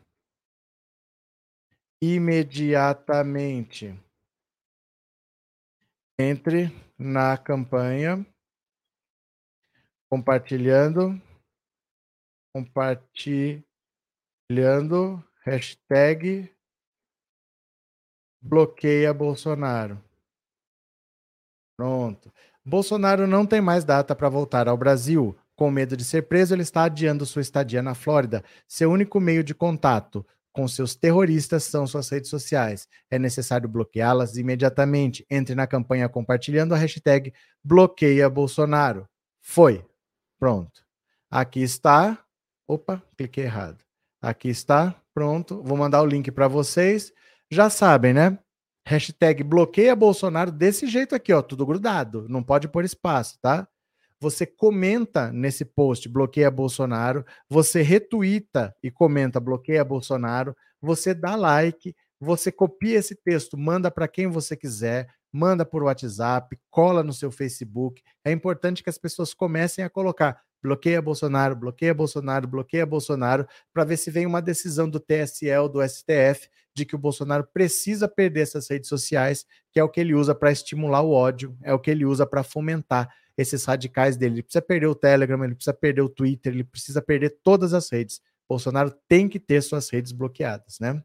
imediatamente. 2.04 3.98
Entre 6.20 6.68
na 6.98 7.38
campanha 7.38 8.26
compartilhando, 10.12 11.22
compartilhando, 12.54 13.64
hashtag 15.46 16.54
bloqueia 18.42 19.14
Bolsonaro. 19.14 20.04
Pronto. 21.78 22.34
Bolsonaro 22.66 23.26
não 23.26 23.48
tem 23.48 23.62
mais 23.62 23.86
data 23.86 24.14
para 24.14 24.28
voltar 24.28 24.68
ao 24.68 24.76
Brasil. 24.78 25.40
Com 25.60 25.70
medo 25.70 25.98
de 25.98 26.06
ser 26.06 26.22
preso, 26.22 26.56
ele 26.56 26.62
está 26.62 26.84
adiando 26.84 27.26
sua 27.26 27.42
estadia 27.42 27.82
na 27.82 27.94
Flórida. 27.94 28.46
Seu 28.66 28.90
único 28.90 29.20
meio 29.20 29.44
de 29.44 29.54
contato 29.54 30.26
com 30.54 30.66
seus 30.70 30.96
terroristas 30.96 31.66
são 31.66 31.86
suas 31.86 32.08
redes 32.08 32.30
sociais. 32.30 32.88
É 33.12 33.20
necessário 33.20 33.68
bloqueá-las 33.68 34.38
imediatamente. 34.38 35.26
Entre 35.30 35.54
na 35.56 35.68
campanha 35.68 36.08
compartilhando 36.08 36.74
a 36.74 36.78
hashtag 36.78 37.34
bloqueia 37.62 38.30
Bolsonaro. 38.30 39.06
Foi. 39.42 39.86
Pronto. 40.40 40.82
Aqui 41.30 41.62
está. 41.62 42.18
Opa, 42.66 43.04
cliquei 43.18 43.44
errado. 43.44 43.84
Aqui 44.22 44.48
está. 44.48 44.96
Pronto. 45.14 45.62
Vou 45.62 45.78
mandar 45.78 46.02
o 46.02 46.06
link 46.06 46.32
para 46.32 46.48
vocês. 46.48 47.12
Já 47.52 47.70
sabem, 47.70 48.14
né? 48.14 48.40
Hashtag 48.88 49.44
bloqueia 49.44 49.94
Bolsonaro 49.94 50.54
desse 50.54 50.88
jeito 50.88 51.14
aqui, 51.14 51.34
ó. 51.34 51.42
Tudo 51.42 51.66
grudado. 51.66 52.30
Não 52.30 52.42
pode 52.42 52.70
pôr 52.70 52.86
espaço, 52.86 53.38
tá? 53.42 53.68
Você 54.20 54.46
comenta 54.46 55.32
nesse 55.32 55.64
post, 55.64 56.10
bloqueia 56.10 56.52
Bolsonaro, 56.52 57.26
você 57.50 57.82
retuita 57.82 58.76
e 58.84 58.92
comenta, 58.92 59.40
bloqueia 59.40 59.84
Bolsonaro, 59.84 60.56
você 60.82 61.14
dá 61.14 61.36
like, 61.36 61.96
você 62.20 62.52
copia 62.52 62.98
esse 62.98 63.16
texto, 63.16 63.58
manda 63.58 63.90
para 63.90 64.08
quem 64.08 64.28
você 64.28 64.58
quiser, 64.58 65.08
manda 65.32 65.66
por 65.66 65.84
WhatsApp, 65.84 66.58
cola 66.70 67.04
no 67.04 67.14
seu 67.14 67.32
Facebook. 67.32 68.02
É 68.26 68.32
importante 68.32 68.84
que 68.84 68.90
as 68.90 68.98
pessoas 68.98 69.34
comecem 69.34 69.84
a 69.84 69.90
colocar 69.90 70.42
bloqueia 70.62 71.02
Bolsonaro, 71.02 71.56
bloqueia 71.56 71.94
Bolsonaro, 71.94 72.48
bloqueia 72.48 72.86
Bolsonaro, 72.86 73.48
para 73.74 73.86
ver 73.86 73.98
se 73.98 74.12
vem 74.12 74.26
uma 74.26 74.42
decisão 74.42 74.90
do 74.90 75.00
TSE 75.00 75.50
ou 75.52 75.70
do 75.70 75.88
STF 75.88 76.50
de 76.76 76.86
que 76.86 76.96
o 76.96 77.00
Bolsonaro 77.00 77.48
precisa 77.54 78.08
perder 78.08 78.42
essas 78.42 78.70
redes 78.70 78.90
sociais, 78.90 79.46
que 79.72 79.80
é 79.80 79.84
o 79.84 79.90
que 79.90 80.00
ele 80.00 80.14
usa 80.14 80.36
para 80.36 80.52
estimular 80.52 81.02
o 81.02 81.12
ódio, 81.12 81.58
é 81.64 81.74
o 81.74 81.80
que 81.80 81.90
ele 81.90 82.06
usa 82.06 82.26
para 82.26 82.44
fomentar 82.44 83.10
esses 83.40 83.64
radicais 83.64 84.18
dele. 84.18 84.36
Ele 84.36 84.44
precisa 84.44 84.62
perder 84.62 84.88
o 84.88 84.96
Telegram, 84.96 85.44
ele 85.44 85.56
precisa 85.56 85.74
perder 85.74 86.02
o 86.02 86.10
Twitter, 86.10 86.52
ele 86.52 86.64
precisa 86.64 87.02
perder 87.02 87.38
todas 87.42 87.74
as 87.74 87.90
redes. 87.90 88.22
Bolsonaro 88.50 88.92
tem 89.08 89.30
que 89.30 89.40
ter 89.40 89.62
suas 89.62 89.90
redes 89.90 90.12
bloqueadas, 90.12 90.78
né? 90.80 91.02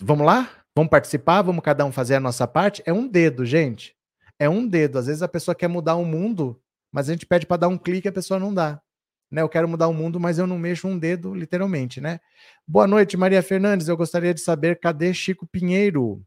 Vamos 0.00 0.24
lá? 0.24 0.48
Vamos 0.76 0.90
participar? 0.90 1.42
Vamos 1.42 1.64
cada 1.64 1.84
um 1.84 1.90
fazer 1.90 2.14
a 2.14 2.20
nossa 2.20 2.46
parte? 2.46 2.82
É 2.86 2.92
um 2.92 3.08
dedo, 3.08 3.44
gente. 3.44 3.96
É 4.38 4.48
um 4.48 4.66
dedo. 4.66 4.98
Às 4.98 5.06
vezes 5.06 5.22
a 5.22 5.28
pessoa 5.28 5.54
quer 5.54 5.68
mudar 5.68 5.96
o 5.96 6.04
mundo, 6.04 6.60
mas 6.92 7.08
a 7.08 7.12
gente 7.12 7.26
pede 7.26 7.46
para 7.46 7.56
dar 7.56 7.68
um 7.68 7.78
clique 7.78 8.06
e 8.06 8.10
a 8.10 8.12
pessoa 8.12 8.38
não 8.38 8.54
dá. 8.54 8.80
Né? 9.28 9.42
Eu 9.42 9.48
quero 9.48 9.68
mudar 9.68 9.88
o 9.88 9.94
mundo, 9.94 10.20
mas 10.20 10.38
eu 10.38 10.46
não 10.46 10.58
mexo 10.58 10.86
um 10.86 10.96
dedo, 10.96 11.34
literalmente, 11.34 12.00
né? 12.00 12.20
Boa 12.66 12.86
noite, 12.86 13.16
Maria 13.16 13.42
Fernandes. 13.42 13.88
Eu 13.88 13.96
gostaria 13.96 14.32
de 14.32 14.40
saber 14.40 14.78
cadê 14.78 15.12
Chico 15.12 15.46
Pinheiro? 15.46 16.22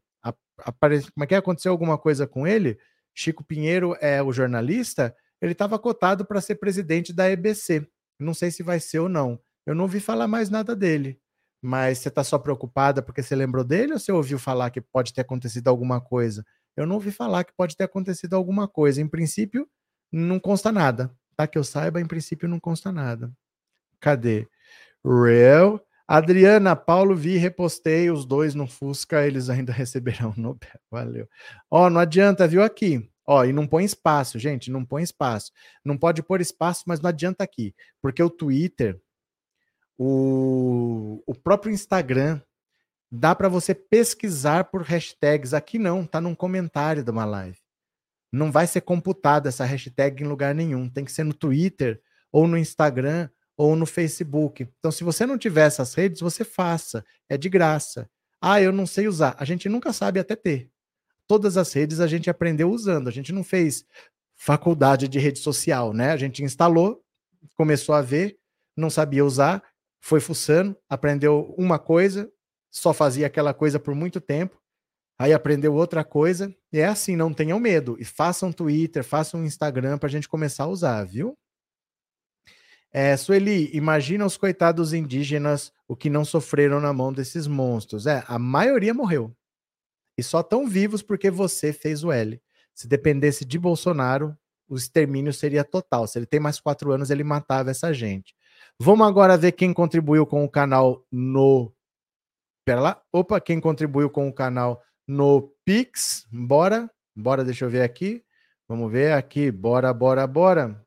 Apare... 0.58 1.02
Como 1.12 1.24
é 1.24 1.26
que 1.26 1.34
aconteceu 1.34 1.72
alguma 1.72 1.96
coisa 1.96 2.26
com 2.26 2.46
ele? 2.46 2.78
Chico 3.16 3.42
Pinheiro 3.42 3.96
é 3.98 4.22
o 4.22 4.30
jornalista. 4.30 5.16
Ele 5.40 5.52
estava 5.52 5.78
cotado 5.78 6.24
para 6.24 6.40
ser 6.40 6.56
presidente 6.56 7.12
da 7.14 7.30
EBC. 7.30 7.88
Não 8.20 8.34
sei 8.34 8.50
se 8.50 8.62
vai 8.62 8.78
ser 8.78 8.98
ou 8.98 9.08
não. 9.08 9.40
Eu 9.64 9.74
não 9.74 9.84
ouvi 9.84 10.00
falar 10.00 10.28
mais 10.28 10.50
nada 10.50 10.76
dele. 10.76 11.18
Mas 11.62 11.98
você 11.98 12.08
está 12.08 12.22
só 12.22 12.38
preocupada 12.38 13.02
porque 13.02 13.22
você 13.22 13.34
lembrou 13.34 13.64
dele 13.64 13.94
ou 13.94 13.98
você 13.98 14.12
ouviu 14.12 14.38
falar 14.38 14.70
que 14.70 14.80
pode 14.80 15.14
ter 15.14 15.22
acontecido 15.22 15.68
alguma 15.68 16.00
coisa? 16.00 16.44
Eu 16.76 16.86
não 16.86 16.96
ouvi 16.96 17.10
falar 17.10 17.44
que 17.44 17.54
pode 17.56 17.74
ter 17.74 17.84
acontecido 17.84 18.34
alguma 18.36 18.68
coisa. 18.68 19.00
Em 19.00 19.08
princípio, 19.08 19.66
não 20.12 20.38
consta 20.38 20.70
nada. 20.70 21.10
Tá? 21.34 21.46
Que 21.46 21.56
eu 21.56 21.64
saiba, 21.64 22.00
em 22.00 22.06
princípio, 22.06 22.48
não 22.48 22.60
consta 22.60 22.92
nada. 22.92 23.32
Cadê? 23.98 24.46
Real. 25.02 25.85
Adriana, 26.08 26.76
Paulo, 26.76 27.16
vi, 27.16 27.36
repostei 27.36 28.10
os 28.10 28.24
dois 28.24 28.54
no 28.54 28.66
Fusca, 28.68 29.26
eles 29.26 29.50
ainda 29.50 29.72
receberão 29.74 30.32
Nobel. 30.36 30.80
Valeu. 30.90 31.28
Ó, 31.70 31.90
não 31.90 32.00
adianta, 32.00 32.46
viu 32.46 32.62
aqui. 32.62 33.10
Ó, 33.26 33.44
e 33.44 33.52
não 33.52 33.66
põe 33.66 33.84
espaço, 33.84 34.38
gente, 34.38 34.70
não 34.70 34.84
põe 34.84 35.02
espaço. 35.02 35.50
Não 35.84 35.98
pode 35.98 36.22
pôr 36.22 36.40
espaço, 36.40 36.84
mas 36.86 37.00
não 37.00 37.08
adianta 37.08 37.42
aqui, 37.42 37.74
porque 38.00 38.22
o 38.22 38.30
Twitter, 38.30 39.00
o, 39.98 41.20
o 41.26 41.34
próprio 41.34 41.72
Instagram, 41.72 42.40
dá 43.10 43.34
para 43.34 43.48
você 43.48 43.74
pesquisar 43.74 44.64
por 44.64 44.82
hashtags. 44.82 45.52
Aqui 45.54 45.76
não, 45.76 46.06
tá 46.06 46.20
num 46.20 46.36
comentário 46.36 47.02
de 47.02 47.10
uma 47.10 47.24
live. 47.24 47.58
Não 48.32 48.52
vai 48.52 48.66
ser 48.68 48.82
computada 48.82 49.48
essa 49.48 49.64
hashtag 49.64 50.22
em 50.22 50.26
lugar 50.26 50.54
nenhum. 50.54 50.88
Tem 50.88 51.04
que 51.04 51.12
ser 51.12 51.24
no 51.24 51.34
Twitter 51.34 52.00
ou 52.30 52.46
no 52.46 52.56
Instagram 52.56 53.28
ou 53.56 53.74
no 53.74 53.86
Facebook. 53.86 54.68
Então, 54.78 54.92
se 54.92 55.02
você 55.02 55.24
não 55.24 55.38
tiver 55.38 55.66
essas 55.66 55.94
redes, 55.94 56.20
você 56.20 56.44
faça. 56.44 57.04
É 57.28 57.36
de 57.36 57.48
graça. 57.48 58.08
Ah, 58.40 58.60
eu 58.60 58.72
não 58.72 58.86
sei 58.86 59.08
usar. 59.08 59.34
A 59.38 59.44
gente 59.44 59.68
nunca 59.68 59.92
sabe 59.92 60.20
até 60.20 60.36
ter. 60.36 60.70
Todas 61.26 61.56
as 61.56 61.72
redes 61.72 62.00
a 62.00 62.06
gente 62.06 62.28
aprendeu 62.28 62.70
usando. 62.70 63.08
A 63.08 63.12
gente 63.12 63.32
não 63.32 63.42
fez 63.42 63.84
faculdade 64.36 65.08
de 65.08 65.18
rede 65.18 65.38
social, 65.38 65.92
né? 65.92 66.12
A 66.12 66.16
gente 66.16 66.44
instalou, 66.44 67.02
começou 67.54 67.94
a 67.94 68.02
ver, 68.02 68.38
não 68.76 68.90
sabia 68.90 69.24
usar, 69.24 69.62
foi 70.00 70.20
fuçando, 70.20 70.76
aprendeu 70.88 71.54
uma 71.56 71.78
coisa, 71.78 72.30
só 72.70 72.92
fazia 72.92 73.26
aquela 73.26 73.54
coisa 73.54 73.80
por 73.80 73.94
muito 73.94 74.20
tempo, 74.20 74.60
aí 75.18 75.32
aprendeu 75.32 75.74
outra 75.74 76.04
coisa, 76.04 76.54
e 76.70 76.78
é 76.78 76.86
assim, 76.86 77.16
não 77.16 77.32
tenham 77.32 77.58
medo. 77.58 77.96
E 77.98 78.04
façam 78.04 78.52
Twitter, 78.52 79.02
façam 79.02 79.44
Instagram 79.44 79.96
para 79.96 80.08
a 80.08 80.10
gente 80.10 80.28
começar 80.28 80.64
a 80.64 80.68
usar, 80.68 81.02
viu? 81.04 81.36
É, 82.98 83.14
Sueli, 83.14 83.68
imagina 83.76 84.24
os 84.24 84.38
coitados 84.38 84.94
indígenas, 84.94 85.70
o 85.86 85.94
que 85.94 86.08
não 86.08 86.24
sofreram 86.24 86.80
na 86.80 86.94
mão 86.94 87.12
desses 87.12 87.46
monstros. 87.46 88.06
É, 88.06 88.24
a 88.26 88.38
maioria 88.38 88.94
morreu. 88.94 89.36
E 90.16 90.22
só 90.22 90.40
estão 90.40 90.66
vivos 90.66 91.02
porque 91.02 91.30
você 91.30 91.74
fez 91.74 92.02
o 92.02 92.10
L. 92.10 92.40
Se 92.74 92.88
dependesse 92.88 93.44
de 93.44 93.58
Bolsonaro, 93.58 94.34
o 94.66 94.76
extermínio 94.76 95.30
seria 95.30 95.62
total. 95.62 96.06
Se 96.06 96.18
ele 96.18 96.24
tem 96.24 96.40
mais 96.40 96.58
quatro 96.58 96.90
anos, 96.90 97.10
ele 97.10 97.22
matava 97.22 97.70
essa 97.70 97.92
gente. 97.92 98.34
Vamos 98.80 99.06
agora 99.06 99.36
ver 99.36 99.52
quem 99.52 99.74
contribuiu 99.74 100.24
com 100.24 100.42
o 100.42 100.48
canal 100.48 101.04
no. 101.12 101.70
Pera 102.64 102.80
lá. 102.80 103.02
Opa, 103.12 103.38
quem 103.42 103.60
contribuiu 103.60 104.08
com 104.08 104.26
o 104.26 104.32
canal 104.32 104.82
no 105.06 105.52
Pix. 105.66 106.26
Bora. 106.32 106.90
Bora, 107.14 107.44
deixa 107.44 107.66
eu 107.66 107.68
ver 107.68 107.82
aqui. 107.82 108.24
Vamos 108.66 108.90
ver 108.90 109.12
aqui. 109.12 109.50
Bora, 109.50 109.92
bora, 109.92 110.26
bora. 110.26 110.85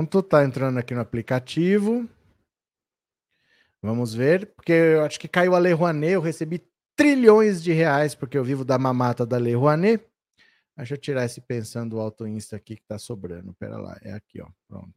Pronto, 0.00 0.22
tá 0.22 0.42
entrando 0.42 0.78
aqui 0.78 0.94
no 0.94 1.02
aplicativo. 1.02 2.08
Vamos 3.82 4.14
ver, 4.14 4.46
porque 4.54 4.72
eu 4.72 5.04
acho 5.04 5.20
que 5.20 5.28
caiu 5.28 5.54
a 5.54 5.58
Lei 5.58 5.74
Rouanet, 5.74 6.12
eu 6.14 6.22
recebi 6.22 6.66
trilhões 6.96 7.62
de 7.62 7.72
reais 7.72 8.14
porque 8.14 8.38
eu 8.38 8.42
vivo 8.42 8.64
da 8.64 8.78
mamata 8.78 9.26
da 9.26 9.36
Lei 9.36 9.54
Rouanet. 9.54 10.02
Deixa 10.74 10.94
eu 10.94 10.98
tirar 10.98 11.26
esse 11.26 11.42
pensando 11.42 12.00
alto 12.00 12.26
Insta 12.26 12.56
aqui 12.56 12.76
que 12.76 12.84
tá 12.84 12.98
sobrando. 12.98 13.52
Pera 13.54 13.76
lá, 13.76 13.98
é 14.00 14.12
aqui, 14.12 14.40
ó. 14.40 14.48
Pronto. 14.66 14.94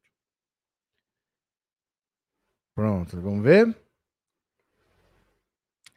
Pronto, 2.74 3.20
vamos 3.20 3.44
ver. 3.44 3.76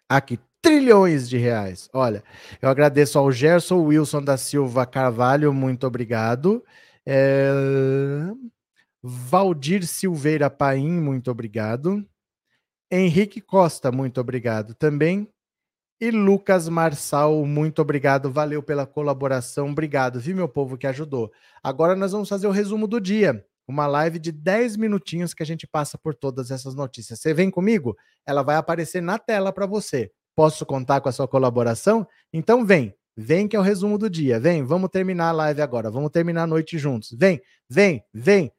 Aqui, 0.08 0.40
trilhões 0.60 1.28
de 1.28 1.36
reais. 1.36 1.88
Olha, 1.92 2.24
eu 2.60 2.68
agradeço 2.68 3.20
ao 3.20 3.30
Gerson 3.30 3.84
Wilson 3.84 4.22
da 4.22 4.36
Silva 4.36 4.84
Carvalho, 4.84 5.54
muito 5.54 5.86
obrigado. 5.86 6.64
É... 7.06 7.52
Valdir 9.08 9.86
Silveira 9.86 10.50
Paim, 10.50 11.00
muito 11.00 11.30
obrigado. 11.30 12.04
Henrique 12.90 13.40
Costa, 13.40 13.92
muito 13.92 14.20
obrigado 14.20 14.74
também. 14.74 15.28
E 16.00 16.10
Lucas 16.10 16.68
Marçal, 16.68 17.46
muito 17.46 17.80
obrigado, 17.80 18.32
valeu 18.32 18.62
pela 18.64 18.84
colaboração, 18.84 19.70
obrigado, 19.70 20.18
viu, 20.18 20.34
meu 20.34 20.48
povo 20.48 20.76
que 20.76 20.88
ajudou. 20.88 21.30
Agora 21.62 21.94
nós 21.94 22.10
vamos 22.10 22.28
fazer 22.28 22.48
o 22.48 22.50
resumo 22.50 22.88
do 22.88 23.00
dia, 23.00 23.46
uma 23.68 23.86
live 23.86 24.18
de 24.18 24.32
10 24.32 24.76
minutinhos 24.76 25.32
que 25.32 25.42
a 25.42 25.46
gente 25.46 25.68
passa 25.68 25.96
por 25.96 26.12
todas 26.12 26.50
essas 26.50 26.74
notícias. 26.74 27.20
Você 27.20 27.32
vem 27.32 27.48
comigo? 27.48 27.96
Ela 28.26 28.42
vai 28.42 28.56
aparecer 28.56 29.00
na 29.00 29.20
tela 29.20 29.52
para 29.52 29.66
você. 29.66 30.10
Posso 30.34 30.66
contar 30.66 31.00
com 31.00 31.08
a 31.08 31.12
sua 31.12 31.28
colaboração? 31.28 32.06
Então 32.32 32.66
vem, 32.66 32.92
vem 33.16 33.46
que 33.46 33.54
é 33.54 33.58
o 33.58 33.62
resumo 33.62 33.96
do 33.98 34.10
dia. 34.10 34.40
Vem, 34.40 34.64
vamos 34.64 34.90
terminar 34.90 35.28
a 35.28 35.32
live 35.32 35.62
agora, 35.62 35.92
vamos 35.92 36.10
terminar 36.10 36.42
a 36.42 36.46
noite 36.48 36.76
juntos. 36.76 37.14
Vem, 37.16 37.40
vem, 37.70 38.04
vem. 38.12 38.52